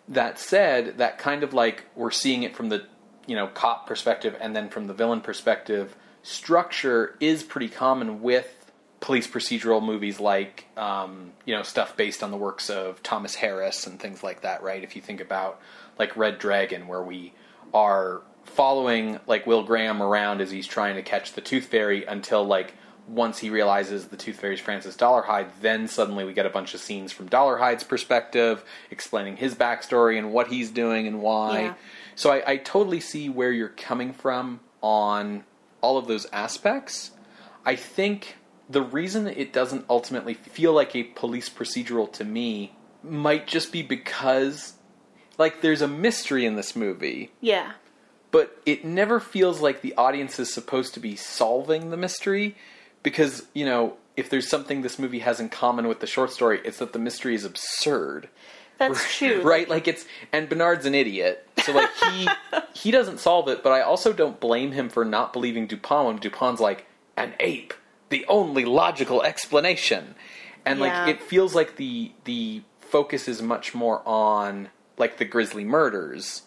That 0.08 0.38
said, 0.38 0.96
that 0.96 1.18
kind 1.18 1.42
of 1.42 1.52
like 1.52 1.84
we're 1.94 2.10
seeing 2.10 2.42
it 2.42 2.56
from 2.56 2.70
the 2.70 2.86
you 3.28 3.36
know 3.36 3.46
cop 3.46 3.86
perspective 3.86 4.36
and 4.40 4.56
then 4.56 4.68
from 4.68 4.88
the 4.88 4.94
villain 4.94 5.20
perspective 5.20 5.94
structure 6.22 7.16
is 7.20 7.44
pretty 7.44 7.68
common 7.68 8.20
with 8.22 8.58
police 9.00 9.28
procedural 9.28 9.82
movies 9.82 10.18
like 10.18 10.66
um, 10.76 11.32
you 11.44 11.54
know 11.54 11.62
stuff 11.62 11.96
based 11.96 12.22
on 12.22 12.30
the 12.30 12.36
works 12.36 12.68
of 12.70 13.02
Thomas 13.02 13.34
Harris 13.34 13.86
and 13.86 14.00
things 14.00 14.22
like 14.22 14.42
that, 14.42 14.62
right? 14.62 14.82
If 14.82 14.96
you 14.96 15.02
think 15.02 15.20
about 15.20 15.60
like 15.98 16.16
Red 16.16 16.38
Dragon, 16.38 16.88
where 16.88 17.02
we 17.02 17.32
are 17.72 18.22
following 18.44 19.20
like 19.26 19.46
Will 19.46 19.62
Graham 19.62 20.02
around 20.02 20.40
as 20.40 20.50
he's 20.50 20.66
trying 20.66 20.96
to 20.96 21.02
catch 21.02 21.32
the 21.32 21.40
Tooth 21.40 21.66
Fairy 21.66 22.04
until 22.04 22.44
like 22.44 22.74
once 23.06 23.38
he 23.38 23.48
realizes 23.48 24.08
the 24.08 24.16
Tooth 24.16 24.40
Fairy's 24.40 24.60
Francis 24.60 24.96
Dolarhyde, 24.96 25.48
then 25.62 25.88
suddenly 25.88 26.24
we 26.24 26.34
get 26.34 26.44
a 26.44 26.50
bunch 26.50 26.74
of 26.74 26.80
scenes 26.80 27.10
from 27.10 27.28
Dolarhyde's 27.28 27.84
perspective, 27.84 28.62
explaining 28.90 29.36
his 29.36 29.54
backstory 29.54 30.18
and 30.18 30.32
what 30.32 30.48
he's 30.48 30.70
doing 30.70 31.06
and 31.06 31.22
why. 31.22 31.60
Yeah. 31.60 31.74
So 32.18 32.32
I, 32.32 32.42
I 32.52 32.56
totally 32.56 32.98
see 32.98 33.28
where 33.28 33.52
you're 33.52 33.68
coming 33.68 34.12
from 34.12 34.58
on 34.80 35.44
all 35.80 35.96
of 35.98 36.08
those 36.08 36.26
aspects. 36.32 37.12
I 37.64 37.76
think 37.76 38.34
the 38.68 38.82
reason 38.82 39.28
it 39.28 39.52
doesn't 39.52 39.84
ultimately 39.88 40.34
feel 40.34 40.72
like 40.72 40.96
a 40.96 41.04
police 41.04 41.48
procedural 41.48 42.12
to 42.14 42.24
me 42.24 42.74
might 43.04 43.46
just 43.46 43.70
be 43.70 43.82
because 43.82 44.72
like 45.38 45.60
there's 45.60 45.80
a 45.80 45.86
mystery 45.86 46.44
in 46.44 46.56
this 46.56 46.74
movie 46.74 47.30
Yeah. 47.40 47.74
but 48.32 48.60
it 48.66 48.84
never 48.84 49.20
feels 49.20 49.60
like 49.60 49.80
the 49.80 49.94
audience 49.94 50.40
is 50.40 50.52
supposed 50.52 50.94
to 50.94 51.00
be 51.00 51.14
solving 51.14 51.90
the 51.90 51.96
mystery 51.96 52.56
because 53.04 53.46
you 53.54 53.64
know 53.64 53.96
if 54.16 54.28
there's 54.28 54.48
something 54.48 54.82
this 54.82 54.98
movie 54.98 55.20
has 55.20 55.38
in 55.38 55.48
common 55.48 55.86
with 55.86 56.00
the 56.00 56.08
short 56.08 56.32
story 56.32 56.60
it's 56.64 56.78
that 56.78 56.92
the 56.92 56.98
mystery 56.98 57.36
is 57.36 57.44
absurd 57.44 58.28
That's 58.78 59.16
true. 59.16 59.42
right 59.42 59.68
like 59.68 59.88
it's 59.88 60.06
and 60.32 60.48
bernard's 60.48 60.86
an 60.86 60.94
idiot 60.94 61.46
so 61.64 61.72
like 61.72 61.90
he 62.12 62.28
he 62.74 62.90
doesn't 62.90 63.18
solve 63.18 63.48
it 63.48 63.62
but 63.62 63.70
i 63.72 63.80
also 63.80 64.12
don't 64.12 64.38
blame 64.40 64.72
him 64.72 64.88
for 64.88 65.04
not 65.04 65.32
believing 65.32 65.66
dupont 65.66 66.06
when 66.06 66.18
dupont's 66.18 66.60
like 66.60 66.86
an 67.16 67.34
ape 67.40 67.74
the 68.10 68.24
only 68.28 68.64
logical 68.64 69.22
explanation 69.22 70.14
and 70.64 70.78
Yeah. 70.78 71.06
like 71.06 71.16
it 71.16 71.20
feels 71.22 71.54
like 71.54 71.76
the 71.76 72.12
the 72.24 72.62
focus 72.80 73.26
is 73.28 73.42
much 73.42 73.74
more 73.74 74.00
on 74.06 74.68
like 74.96 75.18
the 75.18 75.24
grisly 75.24 75.64
murders 75.64 76.42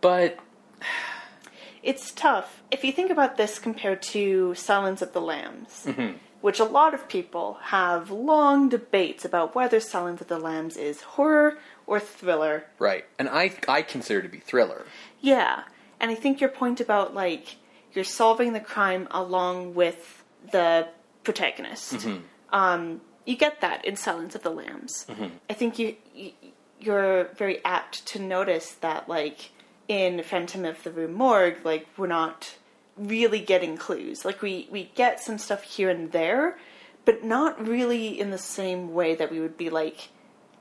but 0.00 0.38
It's 1.82 2.10
tough. 2.10 2.62
If 2.70 2.82
you 2.84 2.90
think 2.92 3.10
about 3.12 3.36
this 3.36 3.58
compared 3.60 4.02
to 4.14 4.54
Silence 4.56 5.02
of 5.02 5.12
the 5.12 5.20
Lambs, 5.20 5.84
Mm-hmm. 5.86 6.16
which 6.40 6.58
a 6.58 6.64
lot 6.64 6.94
of 6.94 7.08
people 7.08 7.58
have 7.64 8.10
long 8.10 8.68
debates 8.68 9.24
about 9.24 9.54
whether 9.54 9.78
Silence 9.80 10.20
of 10.20 10.26
the 10.26 10.38
Lambs 10.38 10.76
is 10.76 11.00
horror 11.02 11.58
or 11.86 12.00
thriller. 12.00 12.64
Right. 12.78 13.04
And 13.18 13.28
I 13.28 13.52
I 13.68 13.82
consider 13.82 14.20
it 14.20 14.22
to 14.22 14.28
be 14.28 14.38
thriller. 14.38 14.84
Yeah. 15.20 15.62
And 16.00 16.10
I 16.10 16.14
think 16.14 16.40
your 16.40 16.50
point 16.50 16.80
about 16.80 17.14
like 17.14 17.56
you're 17.92 18.04
solving 18.04 18.52
the 18.52 18.60
crime 18.60 19.08
along 19.10 19.74
with 19.74 20.24
the 20.52 20.88
protagonist. 21.24 21.94
Mm-hmm. 21.94 22.18
Um, 22.52 23.00
you 23.24 23.36
get 23.36 23.60
that 23.60 23.84
in 23.84 23.96
Silence 23.96 24.34
of 24.34 24.42
the 24.42 24.50
Lambs. 24.50 25.06
I 25.50 25.54
think 25.54 25.78
you, 25.78 25.96
you 26.14 26.32
you're 26.78 27.24
very 27.34 27.64
apt 27.64 28.06
to 28.06 28.20
notice 28.20 28.72
that 28.72 29.08
like 29.08 29.50
in 29.88 30.22
Phantom 30.22 30.64
of 30.64 30.82
the 30.82 30.90
Rue 30.90 31.08
Morgue, 31.08 31.64
like 31.64 31.86
we're 31.96 32.06
not 32.06 32.56
really 32.96 33.40
getting 33.40 33.76
clues. 33.76 34.24
Like 34.24 34.42
we 34.42 34.68
we 34.70 34.90
get 34.94 35.20
some 35.20 35.38
stuff 35.38 35.62
here 35.62 35.90
and 35.90 36.12
there, 36.12 36.58
but 37.04 37.24
not 37.24 37.66
really 37.66 38.18
in 38.18 38.30
the 38.30 38.38
same 38.38 38.94
way 38.94 39.14
that 39.14 39.30
we 39.30 39.40
would 39.40 39.56
be 39.56 39.70
like 39.70 40.08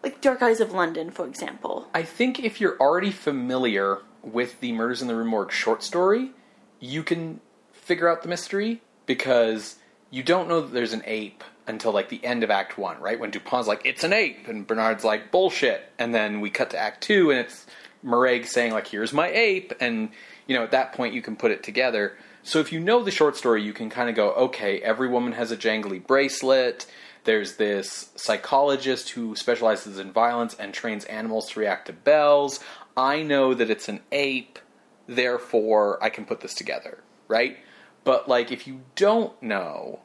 like 0.06 0.22
Dark 0.22 0.41
Eyes 0.43 0.62
of 0.62 0.72
London, 0.72 1.10
for 1.10 1.26
example. 1.26 1.88
I 1.93 2.03
think 2.03 2.39
if 2.39 2.62
you're 2.62 2.78
already 2.80 3.12
familiar 3.12 4.03
with 4.22 4.60
the 4.60 4.72
Murders 4.72 5.01
in 5.01 5.08
the 5.08 5.16
Rue 5.16 5.26
Morgue 5.26 5.51
short 5.51 5.82
story, 5.84 6.32
you 6.80 7.01
can 7.01 7.41
figure 7.74 8.08
out 8.08 8.22
the 8.22 8.30
mystery 8.30 8.82
because 9.08 9.78
you 10.12 10.22
don't 10.22 10.47
know 10.47 10.62
that 10.62 10.74
there's 10.74 10.93
an 10.93 11.01
ape 11.06 11.43
until 11.68 11.91
like 11.91 12.10
the 12.10 12.24
end 12.24 12.43
of 12.43 12.51
Act 12.51 12.78
One, 12.78 12.99
right? 12.99 13.20
When 13.20 13.32
Dupont's 13.32 13.68
like, 13.68 13.82
"It's 13.84 14.03
an 14.03 14.14
ape," 14.14 14.47
and 14.47 14.68
Bernard's 14.68 15.03
like, 15.03 15.32
"Bullshit," 15.32 15.91
and 15.97 16.14
then 16.14 16.39
we 16.39 16.51
cut 16.51 16.70
to 16.70 16.78
Act 16.78 17.01
Two, 17.01 17.32
and 17.32 17.39
it's 17.39 17.66
Murray 18.03 18.43
saying 18.43 18.74
like, 18.74 18.88
"Here's 18.88 19.12
my 19.12 19.30
ape," 19.30 19.74
and 19.80 20.10
you 20.45 20.56
know 20.56 20.64
at 20.64 20.72
that 20.72 20.93
point 20.93 21.16
you 21.16 21.24
can 21.24 21.36
put 21.36 21.49
it 21.49 21.64
together. 21.64 22.16
So 22.43 22.60
if 22.60 22.72
you 22.72 22.80
know 22.80 23.01
the 23.01 23.10
short 23.10 23.36
story, 23.36 23.64
you 23.64 23.74
can 23.74 23.89
kind 23.89 24.08
of 24.08 24.16
go, 24.16 24.30
"Okay, 24.34 24.80
every 24.82 25.08
woman 25.08 25.34
has 25.34 25.51
a 25.51 25.58
jangly 25.58 26.06
bracelet." 26.06 26.86
There's 27.26 27.55
this 27.55 28.11
psychologist 28.15 29.09
who 29.09 29.36
specializes 29.36 29.99
in 29.99 30.11
violence 30.11 30.55
and 30.55 30.73
trains 30.73 31.05
animals 31.05 31.49
to 31.49 31.59
react 31.59 31.88
to 31.88 31.93
bells. 31.93 32.59
I 32.95 33.23
know 33.23 33.53
that 33.53 33.69
it's 33.69 33.89
an 33.89 34.01
ape, 34.11 34.59
therefore 35.07 36.01
I 36.01 36.09
can 36.09 36.26
put 36.26 36.41
this 36.41 36.53
together, 36.53 36.99
right? 37.28 37.57
But 38.03 38.30
like 38.30 38.51
if 38.51 38.67
you 38.67 38.82
don't 38.95 39.41
know 39.41 39.99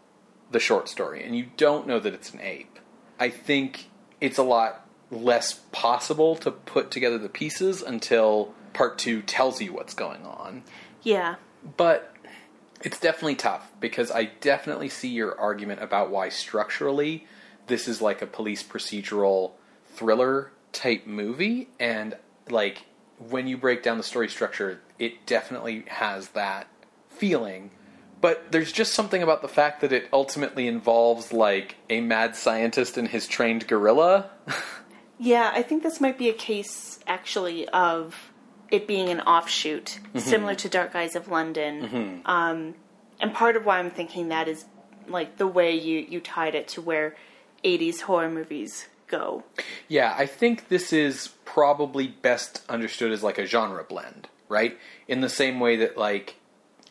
the 0.51 0.59
short 0.59 0.89
story 0.89 1.25
and 1.25 1.37
you 1.37 1.47
don't 1.57 1.87
know 1.87 2.01
that 2.01 2.15
it's 2.15 2.33
an 2.33 2.41
ape, 2.41 2.79
I 3.19 3.29
think 3.29 3.91
it's 4.21 4.39
a 4.39 4.43
lot 4.43 4.87
less 5.11 5.61
possible 5.73 6.37
to 6.37 6.51
put 6.51 6.91
together 6.91 7.19
the 7.19 7.29
pieces 7.29 7.83
until 7.83 8.55
part 8.73 8.99
2 8.99 9.23
tells 9.23 9.61
you 9.61 9.73
what's 9.73 9.95
going 9.95 10.25
on. 10.25 10.63
Yeah. 11.03 11.37
But 11.77 12.15
it's 12.83 12.99
definitely 12.99 13.37
tough 13.37 13.71
because 13.81 14.11
I 14.11 14.25
definitely 14.41 14.89
see 14.89 15.09
your 15.09 15.39
argument 15.39 15.83
about 15.83 16.11
why 16.11 16.29
structurally 16.29 17.27
this 17.67 17.87
is 17.87 18.01
like 18.01 18.23
a 18.23 18.27
police 18.27 18.63
procedural 18.63 19.53
thriller 19.87 20.53
type 20.73 21.07
movie. 21.07 21.69
And 21.79 22.17
like 22.49 22.87
when 23.19 23.47
you 23.47 23.57
break 23.57 23.83
down 23.83 23.99
the 23.99 24.05
story 24.05 24.29
structure 24.29 24.81
it 24.99 25.27
definitely 25.27 25.85
has 25.89 26.29
that 26.31 26.69
feeling. 27.09 27.71
But 28.21 28.53
there's 28.53 28.71
just 28.71 28.93
something 28.93 29.23
about 29.23 29.41
the 29.41 29.49
fact 29.49 29.81
that 29.81 29.93
it 29.93 30.09
ultimately 30.13 30.67
involves 30.67 31.33
like 31.33 31.77
a 31.89 32.03
mad 32.03 32.37
scientist 32.37 32.99
and 32.99 33.09
his 33.09 33.27
trained 33.27 33.67
gorilla. 33.67 34.31
Yeah, 35.23 35.53
I 35.55 35.63
think 35.63 35.83
this 35.83 36.01
might 36.01 36.17
be 36.17 36.31
a 36.31 36.33
case 36.33 36.99
actually 37.07 37.69
of 37.69 38.30
it 38.71 38.87
being 38.87 39.09
an 39.09 39.21
offshoot, 39.21 39.99
mm-hmm. 40.03 40.19
similar 40.19 40.55
to 40.57 40.69
Dark 40.69 40.95
Eyes 40.95 41.17
of 41.17 41.29
London. 41.29 41.83
Mm-hmm. 41.83 42.27
Um, 42.27 42.75
and 43.21 43.35
part 43.35 43.57
of 43.57 43.67
why 43.67 43.79
I'm 43.79 43.91
thinking 43.91 44.29
that 44.29 44.49
is 44.49 44.65
like 45.09 45.37
the 45.37 45.47
way 45.47 45.75
you, 45.75 45.99
you 45.99 46.21
tied 46.21 46.55
it 46.55 46.69
to 46.69 46.81
where 46.81 47.17
80s 47.65 48.03
horror 48.03 48.31
movies 48.31 48.87
go. 49.09 49.45
Yeah, 49.89 50.15
I 50.17 50.27
think 50.27 50.69
this 50.69 50.93
is 50.93 51.29
probably 51.45 52.07
best 52.07 52.63
understood 52.69 53.13
as 53.13 53.23
like 53.23 53.39
a 53.39 53.47
genre 53.47 53.85
blend, 53.85 54.29
right? 54.49 54.79
In 55.09 55.21
the 55.21 55.29
same 55.29 55.61
way 55.61 55.77
that 55.77 55.97
like 55.97 56.37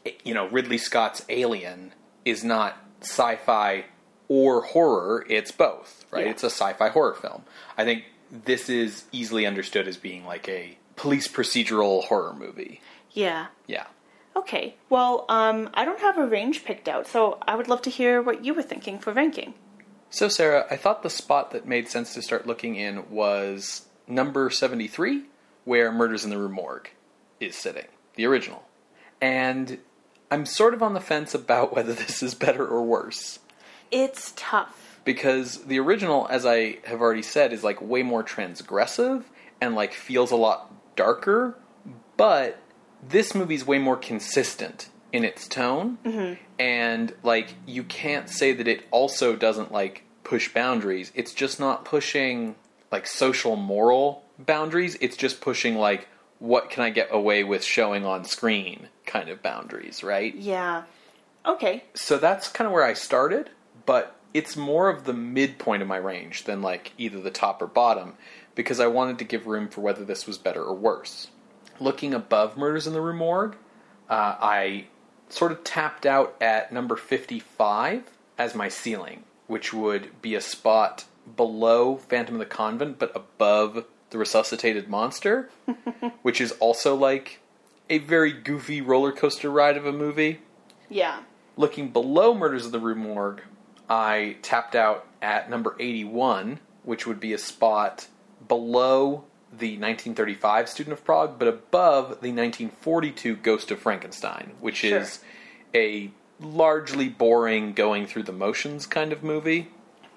eh, 0.05 0.11
you 0.23 0.33
know, 0.33 0.47
Ridley 0.47 0.77
Scott's 0.77 1.25
Alien 1.29 1.93
is 2.25 2.43
not 2.43 2.77
sci-fi 3.01 3.85
or 4.27 4.61
horror, 4.61 5.25
it's 5.29 5.51
both, 5.51 6.05
right? 6.11 6.25
Yeah. 6.25 6.31
It's 6.31 6.43
a 6.43 6.49
sci-fi 6.49 6.89
horror 6.89 7.15
film. 7.15 7.43
I 7.77 7.83
think 7.83 8.03
this 8.31 8.69
is 8.69 9.05
easily 9.11 9.45
understood 9.45 9.87
as 9.87 9.97
being 9.97 10.25
like 10.25 10.47
a 10.47 10.77
police 10.99 11.29
procedural 11.29 12.03
horror 12.03 12.33
movie. 12.33 12.81
Yeah. 13.11 13.47
Yeah. 13.67 13.87
Okay. 14.35 14.75
Well, 14.89 15.25
um, 15.29 15.69
I 15.73 15.85
don't 15.85 16.01
have 16.01 16.17
a 16.17 16.27
range 16.27 16.65
picked 16.65 16.89
out, 16.89 17.07
so 17.07 17.39
I 17.47 17.55
would 17.55 17.69
love 17.69 17.81
to 17.83 17.89
hear 17.89 18.21
what 18.21 18.43
you 18.43 18.53
were 18.53 18.61
thinking 18.61 18.99
for 18.99 19.13
ranking. 19.13 19.53
So, 20.09 20.27
Sarah, 20.27 20.65
I 20.69 20.75
thought 20.75 21.01
the 21.01 21.09
spot 21.09 21.51
that 21.51 21.65
made 21.65 21.87
sense 21.87 22.13
to 22.15 22.21
start 22.21 22.45
looking 22.45 22.75
in 22.75 23.09
was 23.09 23.87
number 24.07 24.49
73, 24.49 25.23
where 25.63 25.89
Murders 25.89 26.25
in 26.25 26.31
the 26.31 26.37
Rue 26.37 26.49
Morgue 26.49 26.89
is 27.39 27.55
sitting, 27.55 27.87
the 28.15 28.25
original. 28.25 28.63
And 29.21 29.79
I'm 30.29 30.45
sort 30.45 30.73
of 30.73 30.83
on 30.83 30.93
the 30.93 30.99
fence 30.99 31.33
about 31.33 31.73
whether 31.75 31.93
this 31.93 32.21
is 32.21 32.35
better 32.35 32.67
or 32.67 32.83
worse. 32.83 33.39
It's 33.89 34.33
tough. 34.35 34.99
Because 35.05 35.63
the 35.63 35.79
original, 35.79 36.27
as 36.29 36.45
I 36.45 36.79
have 36.83 36.99
already 36.99 37.21
said, 37.21 37.53
is 37.53 37.63
like 37.63 37.81
way 37.81 38.03
more 38.03 38.21
transgressive 38.21 39.23
and 39.61 39.75
like 39.75 39.93
feels 39.93 40.31
a 40.31 40.35
lot 40.35 40.73
darker, 40.99 41.55
but 42.17 42.59
this 43.07 43.33
movie's 43.33 43.65
way 43.65 43.79
more 43.79 43.95
consistent 43.95 44.89
in 45.13 45.23
its 45.23 45.47
tone, 45.47 45.97
mm-hmm. 46.03 46.33
and 46.59 47.13
like 47.23 47.55
you 47.65 47.85
can't 47.85 48.29
say 48.29 48.51
that 48.51 48.67
it 48.67 48.83
also 48.91 49.37
doesn't 49.37 49.71
like 49.71 50.03
push 50.25 50.53
boundaries. 50.53 51.13
It's 51.15 51.33
just 51.33 51.57
not 51.57 51.85
pushing 51.85 52.55
like 52.91 53.07
social 53.07 53.55
moral 53.55 54.25
boundaries. 54.37 54.97
It's 54.99 55.15
just 55.15 55.39
pushing 55.39 55.77
like 55.77 56.09
what 56.39 56.69
can 56.69 56.83
I 56.83 56.89
get 56.89 57.07
away 57.11 57.45
with 57.45 57.63
showing 57.63 58.05
on 58.05 58.25
screen 58.25 58.89
kind 59.05 59.29
of 59.29 59.41
boundaries, 59.41 60.03
right? 60.03 60.35
Yeah. 60.35 60.83
Okay. 61.45 61.85
So 61.93 62.17
that's 62.17 62.49
kind 62.49 62.67
of 62.67 62.73
where 62.73 62.83
I 62.83 62.93
started, 62.93 63.49
but 63.85 64.17
it's 64.33 64.57
more 64.57 64.89
of 64.89 65.05
the 65.05 65.13
midpoint 65.13 65.81
of 65.81 65.87
my 65.87 65.97
range 65.97 66.43
than 66.43 66.61
like 66.61 66.91
either 66.97 67.21
the 67.21 67.31
top 67.31 67.61
or 67.61 67.67
bottom 67.67 68.15
because 68.55 68.79
I 68.79 68.87
wanted 68.87 69.17
to 69.19 69.25
give 69.25 69.47
room 69.47 69.67
for 69.67 69.81
whether 69.81 70.03
this 70.03 70.27
was 70.27 70.37
better 70.37 70.63
or 70.63 70.75
worse. 70.75 71.27
Looking 71.79 72.13
above 72.13 72.57
Murders 72.57 72.87
in 72.87 72.93
the 72.93 73.01
Rue 73.01 73.13
Morgue, 73.13 73.55
uh, 74.09 74.35
I 74.39 74.87
sort 75.29 75.51
of 75.51 75.63
tapped 75.63 76.05
out 76.05 76.35
at 76.41 76.73
number 76.73 76.95
55 76.95 78.03
as 78.37 78.55
my 78.55 78.67
ceiling, 78.67 79.23
which 79.47 79.73
would 79.73 80.21
be 80.21 80.35
a 80.35 80.41
spot 80.41 81.05
below 81.35 81.97
Phantom 81.97 82.35
of 82.35 82.39
the 82.39 82.45
Convent 82.45 82.97
but 82.97 83.15
above 83.15 83.85
the 84.09 84.17
resuscitated 84.17 84.89
monster, 84.89 85.49
which 86.21 86.41
is 86.41 86.51
also 86.53 86.95
like 86.95 87.39
a 87.89 87.99
very 87.99 88.31
goofy 88.31 88.81
roller 88.81 89.11
coaster 89.11 89.49
ride 89.49 89.77
of 89.77 89.85
a 89.85 89.91
movie. 89.91 90.39
Yeah. 90.89 91.21
Looking 91.55 91.89
below 91.89 92.33
Murders 92.33 92.65
of 92.65 92.71
the 92.71 92.79
Rue 92.79 92.95
Morgue, 92.95 93.41
I 93.89 94.37
tapped 94.41 94.75
out 94.75 95.05
at 95.21 95.49
number 95.49 95.75
81, 95.79 96.59
which 96.83 97.05
would 97.05 97.19
be 97.19 97.33
a 97.33 97.37
spot 97.37 98.07
below 98.47 99.25
the 99.51 99.77
1935 99.77 100.69
Student 100.69 100.93
of 100.93 101.03
Prague, 101.03 101.39
but 101.39 101.47
above 101.47 102.21
the 102.21 102.31
1942 102.31 103.35
Ghost 103.37 103.71
of 103.71 103.79
Frankenstein, 103.79 104.51
which 104.59 104.77
Sure. 104.77 104.99
is 104.99 105.19
a 105.73 106.11
largely 106.39 107.09
boring, 107.09 107.73
going 107.73 108.05
through 108.05 108.23
the 108.23 108.31
motions 108.31 108.85
kind 108.85 109.11
of 109.11 109.23
movie. 109.23 109.69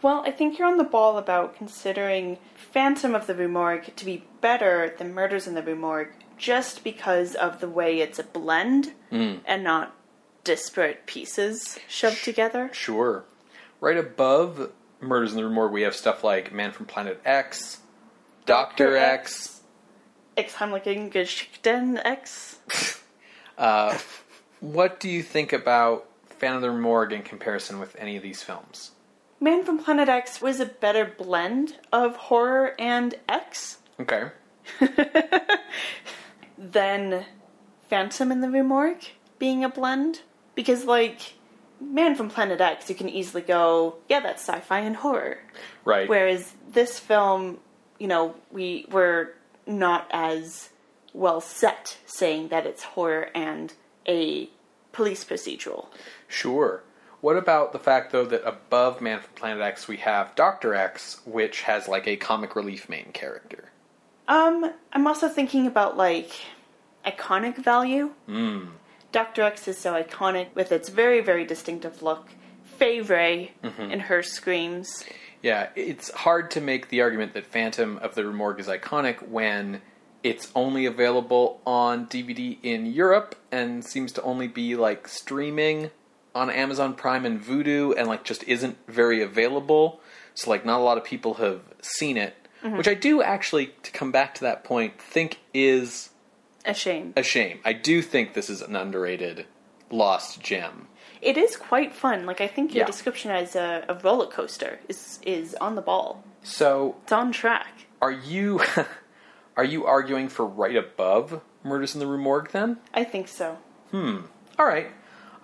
Well, 0.03 0.25
I 0.27 0.33
think 0.33 0.59
you're 0.59 0.69
on 0.69 0.79
the 0.79 0.85
ball 0.85 1.17
about 1.17 1.57
considering 1.57 2.39
Phantom 2.55 3.15
of 3.15 3.27
the 3.27 3.35
Rue 3.35 3.49
Morgue 3.49 3.95
to 3.95 4.05
be 4.05 4.25
better 4.41 4.95
than 4.99 5.15
Murders 5.15 5.47
in 5.47 5.55
the 5.55 5.63
Rue 5.63 5.77
Morgue 5.77 6.13
just 6.37 6.83
because 6.83 7.37
of 7.37 7.61
the 7.61 7.69
way 7.69 8.01
it's 8.01 8.19
a 8.19 8.25
blend 8.25 8.93
hmm. 9.11 9.37
and 9.45 9.63
not 9.63 9.95
disparate 10.43 11.07
pieces 11.07 11.79
shoved 11.87 12.25
together. 12.25 12.69
Sure. 12.73 13.25
Right 13.81 13.97
above 13.97 14.73
Murders 15.01 15.31
in 15.31 15.37
the 15.37 15.45
Rue 15.45 15.55
Morgue, 15.55 15.73
we 15.73 15.83
have 15.83 15.95
stuff 15.95 16.25
like 16.25 16.53
Man 16.53 16.73
from 16.73 16.87
Planet 16.87 17.21
X, 17.25 17.79
Doctor 18.47 18.93
Dr. 18.93 18.97
X, 18.97 19.61
X 20.37 20.55
Heimlichen 20.55 21.11
Geschichten 21.11 21.99
X. 21.99 22.59
Uh, 23.59 23.97
what 24.61 24.99
do 24.99 25.09
you 25.11 25.23
think 25.23 25.53
about 25.53 26.09
Phantom 26.25 26.57
of 26.57 26.63
the 26.63 26.81
Morgue 26.81 27.13
in 27.13 27.23
comparison 27.23 27.79
with 27.79 27.95
any 27.99 28.17
of 28.17 28.23
these 28.23 28.43
films? 28.43 28.93
Man 29.39 29.63
from 29.63 29.79
Planet 29.79 30.09
X 30.09 30.41
was 30.41 30.59
a 30.59 30.65
better 30.65 31.05
blend 31.05 31.77
of 31.93 32.17
horror 32.17 32.75
and 32.79 33.15
X 33.29 33.77
Okay. 34.01 34.31
than 36.59 37.25
Phantom 37.89 38.33
in 38.33 38.41
the 38.41 38.51
Rue 38.51 38.65
Morgue 38.65 39.05
being 39.39 39.65
a 39.65 39.69
blend. 39.69 40.23
Because, 40.55 40.85
like, 40.85 41.35
Man 41.81 42.15
from 42.15 42.29
Planet 42.29 42.61
X, 42.61 42.89
you 42.89 42.95
can 42.95 43.09
easily 43.09 43.43
go, 43.43 43.97
yeah, 44.09 44.21
that's 44.21 44.43
sci 44.43 44.61
fi 44.61 44.81
and 44.81 44.97
horror. 44.97 45.39
Right. 45.85 46.09
Whereas 46.09 46.55
this 46.71 46.99
film, 46.99 47.59
you 48.03 48.09
know, 48.09 48.35
we 48.51 48.85
were 48.91 49.33
not 49.67 50.09
as 50.11 50.71
well 51.15 51.41
set 51.41 51.99
saying 52.05 52.49
that 52.49 52.67
it's 52.67 52.83
horror 52.83 53.29
and 53.35 53.73
a 54.09 54.49
police 54.93 55.25
procedural. 55.25 55.87
Sure. 56.27 56.83
What 57.21 57.37
about 57.37 57.73
the 57.73 57.79
fact, 57.79 58.11
though, 58.11 58.25
that 58.25 58.43
above 58.45 59.01
Man 59.01 59.21
from 59.21 59.33
Planet 59.37 59.63
X 59.63 59.87
we 59.87 59.99
have 59.99 60.35
Doctor 60.35 60.75
X, 60.75 61.21
which 61.25 61.63
has 61.63 61.87
like 61.87 62.09
a 62.09 62.17
comic 62.17 62.57
relief 62.57 62.89
main 62.89 63.11
character? 63.13 63.71
Um, 64.27 64.73
I'm 64.93 65.07
also 65.07 65.29
thinking 65.29 65.69
about 65.69 65.97
like 65.97 66.33
iconic 67.07 67.57
value. 67.59 68.11
Mm. 68.29 68.71
Doctor 69.13 69.43
X 69.43 69.69
is 69.69 69.79
so 69.79 69.93
iconic 70.03 70.49
with 70.57 70.73
its 70.73 70.89
very, 70.89 71.21
very 71.21 71.45
distinctive 71.45 72.03
look. 72.03 72.31
Fay 72.65 73.01
Wray 73.01 73.53
Mm-hmm. 73.63 73.91
in 73.93 74.01
her 74.01 74.23
screams. 74.25 75.05
Yeah, 75.43 75.71
it's 75.75 76.11
hard 76.13 76.53
to 76.53 76.61
make 76.61 76.89
the 76.89 77.01
argument 77.01 77.35
that 77.35 77.47
Phantom 77.47 77.99
of 77.99 78.15
the 78.15 78.25
Rue 78.25 78.33
Morgue 78.33 78.61
is 78.61 78.69
iconic 78.69 79.29
when 79.29 79.83
it's 80.23 80.51
only 80.55 80.87
available 80.87 81.61
on 81.67 82.07
DVD 82.07 82.57
in 82.63 82.87
Europe 82.87 83.35
and 83.51 83.85
seems 83.85 84.13
to 84.13 84.23
only 84.23 84.47
be 84.47 84.77
like 84.77 85.09
streaming 85.09 85.91
on 86.35 86.49
Amazon 86.49 86.95
Prime 86.95 87.27
and 87.27 87.43
Vudu 87.43 87.95
and 87.97 88.07
like 88.09 88.25
just 88.25 88.45
isn't 88.45 88.77
very 88.87 89.21
available. 89.21 90.01
So 90.35 90.51
like 90.51 90.65
not 90.65 90.79
a 90.79 90.85
lot 90.85 90.97
of 90.97 91.05
people 91.05 91.35
have 91.35 91.61
seen 91.81 92.17
it, 92.17 92.35
mm-hmm. 92.63 92.77
which 92.77 92.89
I 92.89 92.95
do 92.95 93.21
actually 93.21 93.75
to 93.83 93.91
come 93.91 94.13
back 94.13 94.35
to 94.37 94.43
that 94.43 94.65
point 94.65 95.01
think 95.01 95.41
is 95.53 96.11
A 96.65 96.73
shame. 96.73 97.13
a 97.17 97.23
shame. 97.23 97.59
I 97.65 97.73
do 97.73 98.01
think 98.01 98.35
this 98.35 98.49
is 98.49 98.63
an 98.63 98.77
underrated 98.77 99.47
lost 99.91 100.41
gem. 100.41 100.87
It 101.23 101.37
is 101.39 101.57
quite 101.57 101.95
fun. 101.95 102.27
Like 102.27 102.41
I 102.41 102.49
think 102.49 102.75
your 102.75 102.83
Yeah. 102.83 102.87
description 102.87 103.31
as 103.31 103.55
a, 103.57 103.85
a 103.89 103.95
roller 103.95 104.27
coaster 104.27 104.81
is 104.89 105.19
is 105.25 105.55
on 105.55 105.77
the 105.77 105.83
ball. 105.83 106.23
So 106.43 106.97
It's 107.05 107.13
on 107.13 107.31
track. 107.33 107.87
Are 108.03 108.11
you 108.11 108.61
are 109.57 109.65
you 109.65 109.87
arguing 109.87 110.29
for 110.29 110.45
right 110.45 110.77
above 110.77 111.41
Murders 111.63 111.95
in 111.95 112.01
the 112.01 112.07
Rue 112.07 112.19
Morgue 112.19 112.51
then? 112.51 112.79
I 112.93 113.05
think 113.05 113.29
so. 113.29 113.57
Hmm. 113.93 114.23
All 114.59 114.67
right. 114.67 114.89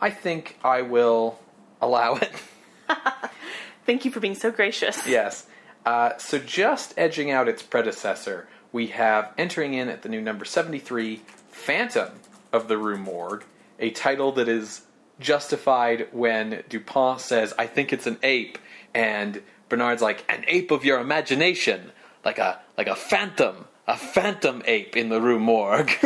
I 0.01 0.11
think 0.11 0.59
I 0.65 0.83
will 0.83 1.39
allow 1.81 2.17
it. 2.17 2.33
Thank 3.87 4.05
you 4.05 4.11
for 4.11 4.21
being 4.21 4.35
so 4.35 4.51
gracious. 4.51 5.07
yes. 5.07 5.47
Uh, 5.87 6.17
so 6.19 6.39
just 6.39 6.93
edging 6.99 7.31
out 7.31 7.49
its 7.49 7.63
predecessor, 7.63 8.47
we 8.73 8.89
have 8.89 9.33
entering 9.39 9.73
in 9.75 9.89
at 9.89 10.03
the 10.03 10.09
new 10.09 10.21
number 10.21 10.45
73 10.45 11.23
Phantom 11.51 12.11
of 12.53 12.69
the 12.69 12.77
Rue 12.77 12.99
Morgue, 12.99 13.45
a 13.79 13.91
title 13.91 14.33
that 14.33 14.49
is 14.49 14.83
justified 15.21 16.09
when 16.13 16.63
Dupont 16.69 17.21
says, 17.21 17.55
I 17.59 17.67
think 17.67 17.93
it's 17.93 18.07
an 18.07 18.19
ape, 18.23 18.59
and 18.95 19.43
Bernard's 19.69 20.03
like, 20.03 20.25
an 20.29 20.45
ape 20.47 20.71
of 20.71 20.85
your 20.85 21.01
imagination, 21.01 21.91
like 22.25 22.39
a 22.39 22.61
like 22.77 22.87
a 22.87 22.95
phantom, 22.95 23.65
a 23.87 23.97
phantom 23.97 24.63
ape 24.67 24.97
in 24.97 25.09
the 25.09 25.21
Rue 25.21 25.41
Morgue. 25.41 25.91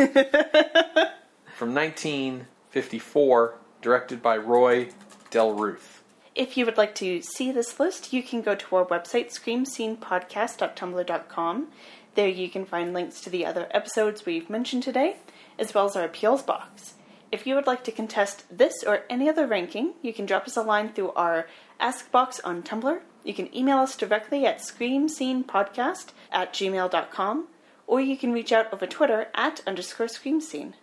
From 1.55 1.75
1954, 1.75 3.55
directed 3.81 4.21
by 4.21 4.37
Roy 4.37 4.89
Del 5.29 5.53
Ruth. 5.53 6.03
If 6.35 6.57
you 6.57 6.65
would 6.65 6.77
like 6.77 6.95
to 6.95 7.21
see 7.21 7.51
this 7.51 7.79
list, 7.79 8.11
you 8.11 8.23
can 8.23 8.41
go 8.41 8.55
to 8.55 8.75
our 8.75 8.85
website, 8.85 9.31
screamscenepodcast.tumblr.com. 9.31 11.67
There 12.15 12.27
you 12.27 12.49
can 12.49 12.65
find 12.65 12.93
links 12.93 13.21
to 13.21 13.29
the 13.29 13.45
other 13.45 13.67
episodes 13.71 14.25
we've 14.25 14.49
mentioned 14.49 14.81
today, 14.81 15.17
as 15.59 15.75
well 15.75 15.85
as 15.85 15.95
our 15.95 16.03
appeals 16.03 16.41
box. 16.41 16.95
If 17.33 17.47
you 17.47 17.55
would 17.55 17.65
like 17.65 17.83
to 17.85 17.91
contest 17.91 18.45
this 18.55 18.83
or 18.85 19.05
any 19.09 19.27
other 19.27 19.47
ranking, 19.47 19.93
you 20.03 20.13
can 20.13 20.27
drop 20.27 20.45
us 20.45 20.55
a 20.55 20.61
line 20.61 20.93
through 20.93 21.13
our 21.13 21.47
Ask 21.79 22.11
box 22.11 22.39
on 22.41 22.61
Tumblr. 22.61 23.01
You 23.23 23.33
can 23.33 23.57
email 23.57 23.79
us 23.79 23.97
directly 23.97 24.45
at 24.45 24.59
screamscenepodcast 24.59 26.09
at 26.31 26.53
gmail.com, 26.53 27.47
or 27.87 27.99
you 27.99 28.17
can 28.17 28.33
reach 28.33 28.51
out 28.51 28.71
over 28.71 28.85
Twitter 28.85 29.29
at 29.33 29.61
underscore 29.65 30.05
screamscene. 30.05 30.73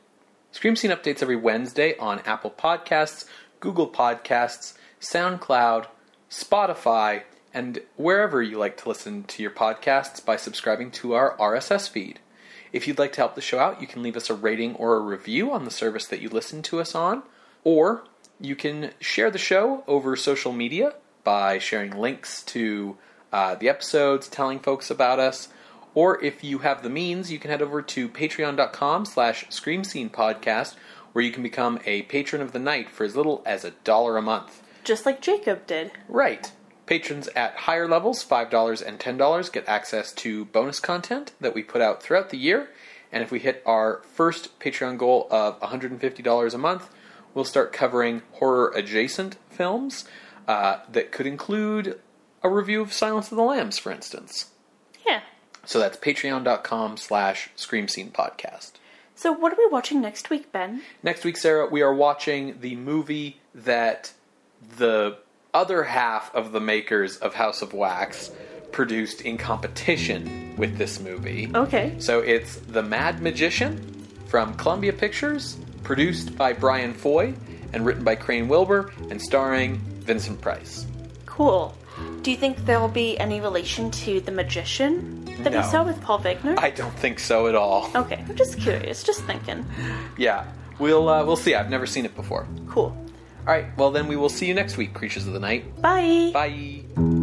Scream 0.50 0.74
Scene 0.74 0.90
updates 0.90 1.22
every 1.22 1.36
Wednesday 1.36 1.96
on 1.98 2.18
Apple 2.26 2.50
Podcasts, 2.50 3.26
Google 3.60 3.88
Podcasts, 3.88 4.74
SoundCloud, 5.00 5.86
Spotify, 6.28 7.22
and 7.54 7.80
wherever 7.94 8.42
you 8.42 8.58
like 8.58 8.76
to 8.78 8.88
listen 8.88 9.22
to 9.22 9.40
your 9.40 9.52
podcasts 9.52 10.24
by 10.24 10.34
subscribing 10.34 10.90
to 10.90 11.12
our 11.12 11.36
RSS 11.36 11.88
feed. 11.88 12.18
If 12.72 12.86
you'd 12.86 12.98
like 12.98 13.12
to 13.12 13.20
help 13.20 13.34
the 13.34 13.40
show 13.40 13.58
out, 13.58 13.80
you 13.80 13.86
can 13.86 14.02
leave 14.02 14.16
us 14.16 14.30
a 14.30 14.34
rating 14.34 14.74
or 14.76 14.96
a 14.96 15.00
review 15.00 15.52
on 15.52 15.64
the 15.64 15.70
service 15.70 16.06
that 16.06 16.20
you 16.20 16.28
listen 16.28 16.62
to 16.62 16.80
us 16.80 16.94
on, 16.94 17.22
or 17.64 18.04
you 18.40 18.56
can 18.56 18.92
share 19.00 19.30
the 19.30 19.38
show 19.38 19.84
over 19.86 20.16
social 20.16 20.52
media 20.52 20.94
by 21.24 21.58
sharing 21.58 21.92
links 21.92 22.42
to 22.44 22.96
uh, 23.32 23.54
the 23.54 23.68
episodes, 23.68 24.28
telling 24.28 24.58
folks 24.58 24.90
about 24.90 25.18
us, 25.18 25.48
or 25.94 26.22
if 26.22 26.44
you 26.44 26.58
have 26.58 26.82
the 26.82 26.90
means, 26.90 27.32
you 27.32 27.38
can 27.38 27.50
head 27.50 27.62
over 27.62 27.82
to 27.82 28.08
patreon.com 28.08 29.04
slash 29.04 29.44
scream 29.50 29.84
scene 29.84 30.08
podcast, 30.08 30.76
where 31.12 31.24
you 31.24 31.32
can 31.32 31.42
become 31.42 31.80
a 31.84 32.02
patron 32.02 32.40
of 32.40 32.52
the 32.52 32.58
night 32.58 32.88
for 32.88 33.04
as 33.04 33.16
little 33.16 33.42
as 33.44 33.64
a 33.64 33.72
dollar 33.82 34.16
a 34.16 34.22
month. 34.22 34.62
Just 34.84 35.04
like 35.04 35.20
Jacob 35.20 35.66
did. 35.66 35.90
Right. 36.08 36.52
Patrons 36.90 37.28
at 37.36 37.54
higher 37.54 37.86
levels, 37.86 38.24
$5 38.24 38.84
and 38.84 38.98
$10, 38.98 39.52
get 39.52 39.68
access 39.68 40.12
to 40.14 40.46
bonus 40.46 40.80
content 40.80 41.30
that 41.40 41.54
we 41.54 41.62
put 41.62 41.80
out 41.80 42.02
throughout 42.02 42.30
the 42.30 42.36
year. 42.36 42.68
And 43.12 43.22
if 43.22 43.30
we 43.30 43.38
hit 43.38 43.62
our 43.64 44.02
first 44.12 44.58
Patreon 44.58 44.98
goal 44.98 45.28
of 45.30 45.60
$150 45.60 46.52
a 46.54 46.58
month, 46.58 46.90
we'll 47.32 47.44
start 47.44 47.72
covering 47.72 48.22
horror 48.32 48.72
adjacent 48.74 49.36
films 49.50 50.04
uh, 50.48 50.78
that 50.90 51.12
could 51.12 51.28
include 51.28 52.00
a 52.42 52.48
review 52.48 52.82
of 52.82 52.92
Silence 52.92 53.30
of 53.30 53.36
the 53.36 53.44
Lambs, 53.44 53.78
for 53.78 53.92
instance. 53.92 54.50
Yeah. 55.06 55.20
So 55.64 55.78
that's 55.78 55.96
patreon.com 55.96 56.96
slash 56.96 57.50
scream 57.54 57.86
scene 57.86 58.10
podcast. 58.10 58.72
So, 59.14 59.30
what 59.30 59.52
are 59.52 59.56
we 59.56 59.68
watching 59.68 60.00
next 60.00 60.28
week, 60.28 60.50
Ben? 60.50 60.82
Next 61.04 61.24
week, 61.24 61.36
Sarah, 61.36 61.68
we 61.68 61.82
are 61.82 61.94
watching 61.94 62.58
the 62.60 62.74
movie 62.74 63.38
that 63.54 64.12
the 64.76 65.18
other 65.52 65.82
half 65.82 66.34
of 66.34 66.52
the 66.52 66.60
makers 66.60 67.16
of 67.18 67.34
House 67.34 67.62
of 67.62 67.72
Wax 67.72 68.30
produced 68.72 69.22
in 69.22 69.36
competition 69.36 70.54
with 70.56 70.76
this 70.78 71.00
movie. 71.00 71.50
Okay. 71.54 71.94
So 71.98 72.20
it's 72.20 72.56
The 72.56 72.82
Mad 72.82 73.20
Magician 73.20 74.06
from 74.26 74.54
Columbia 74.54 74.92
Pictures, 74.92 75.56
produced 75.82 76.36
by 76.36 76.52
Bryan 76.52 76.94
Foy, 76.94 77.34
and 77.72 77.84
written 77.84 78.04
by 78.04 78.14
Crane 78.14 78.48
Wilbur, 78.48 78.92
and 79.10 79.20
starring 79.20 79.76
Vincent 79.78 80.40
Price. 80.40 80.86
Cool. 81.26 81.74
Do 82.22 82.30
you 82.30 82.36
think 82.36 82.64
there 82.64 82.78
will 82.80 82.88
be 82.88 83.18
any 83.18 83.40
relation 83.40 83.90
to 83.90 84.20
The 84.20 84.30
Magician 84.32 85.24
that 85.42 85.52
No. 85.52 85.58
we 85.58 85.64
saw 85.64 85.82
with 85.84 86.00
Paul 86.00 86.20
Wegener? 86.20 86.58
I 86.58 86.70
don't 86.70 86.94
think 86.94 87.18
so 87.18 87.46
at 87.48 87.54
all. 87.54 87.90
Okay, 87.94 88.24
I'm 88.28 88.36
just 88.36 88.58
curious, 88.58 89.02
just 89.02 89.24
thinking. 89.24 89.64
Yeah, 90.16 90.44
we'll 90.78 91.08
uh, 91.08 91.24
we'll 91.24 91.36
see. 91.36 91.54
I've 91.54 91.70
never 91.70 91.86
seen 91.86 92.04
it 92.04 92.14
before. 92.14 92.46
Cool. 92.68 92.96
All 93.46 93.54
right, 93.54 93.66
well 93.76 93.90
then 93.90 94.06
we 94.06 94.16
will 94.16 94.28
see 94.28 94.46
you 94.46 94.54
next 94.54 94.76
week, 94.76 94.94
creatures 94.94 95.26
of 95.26 95.32
the 95.32 95.40
night. 95.40 95.80
Bye. 95.80 96.30
Bye. 96.32 97.19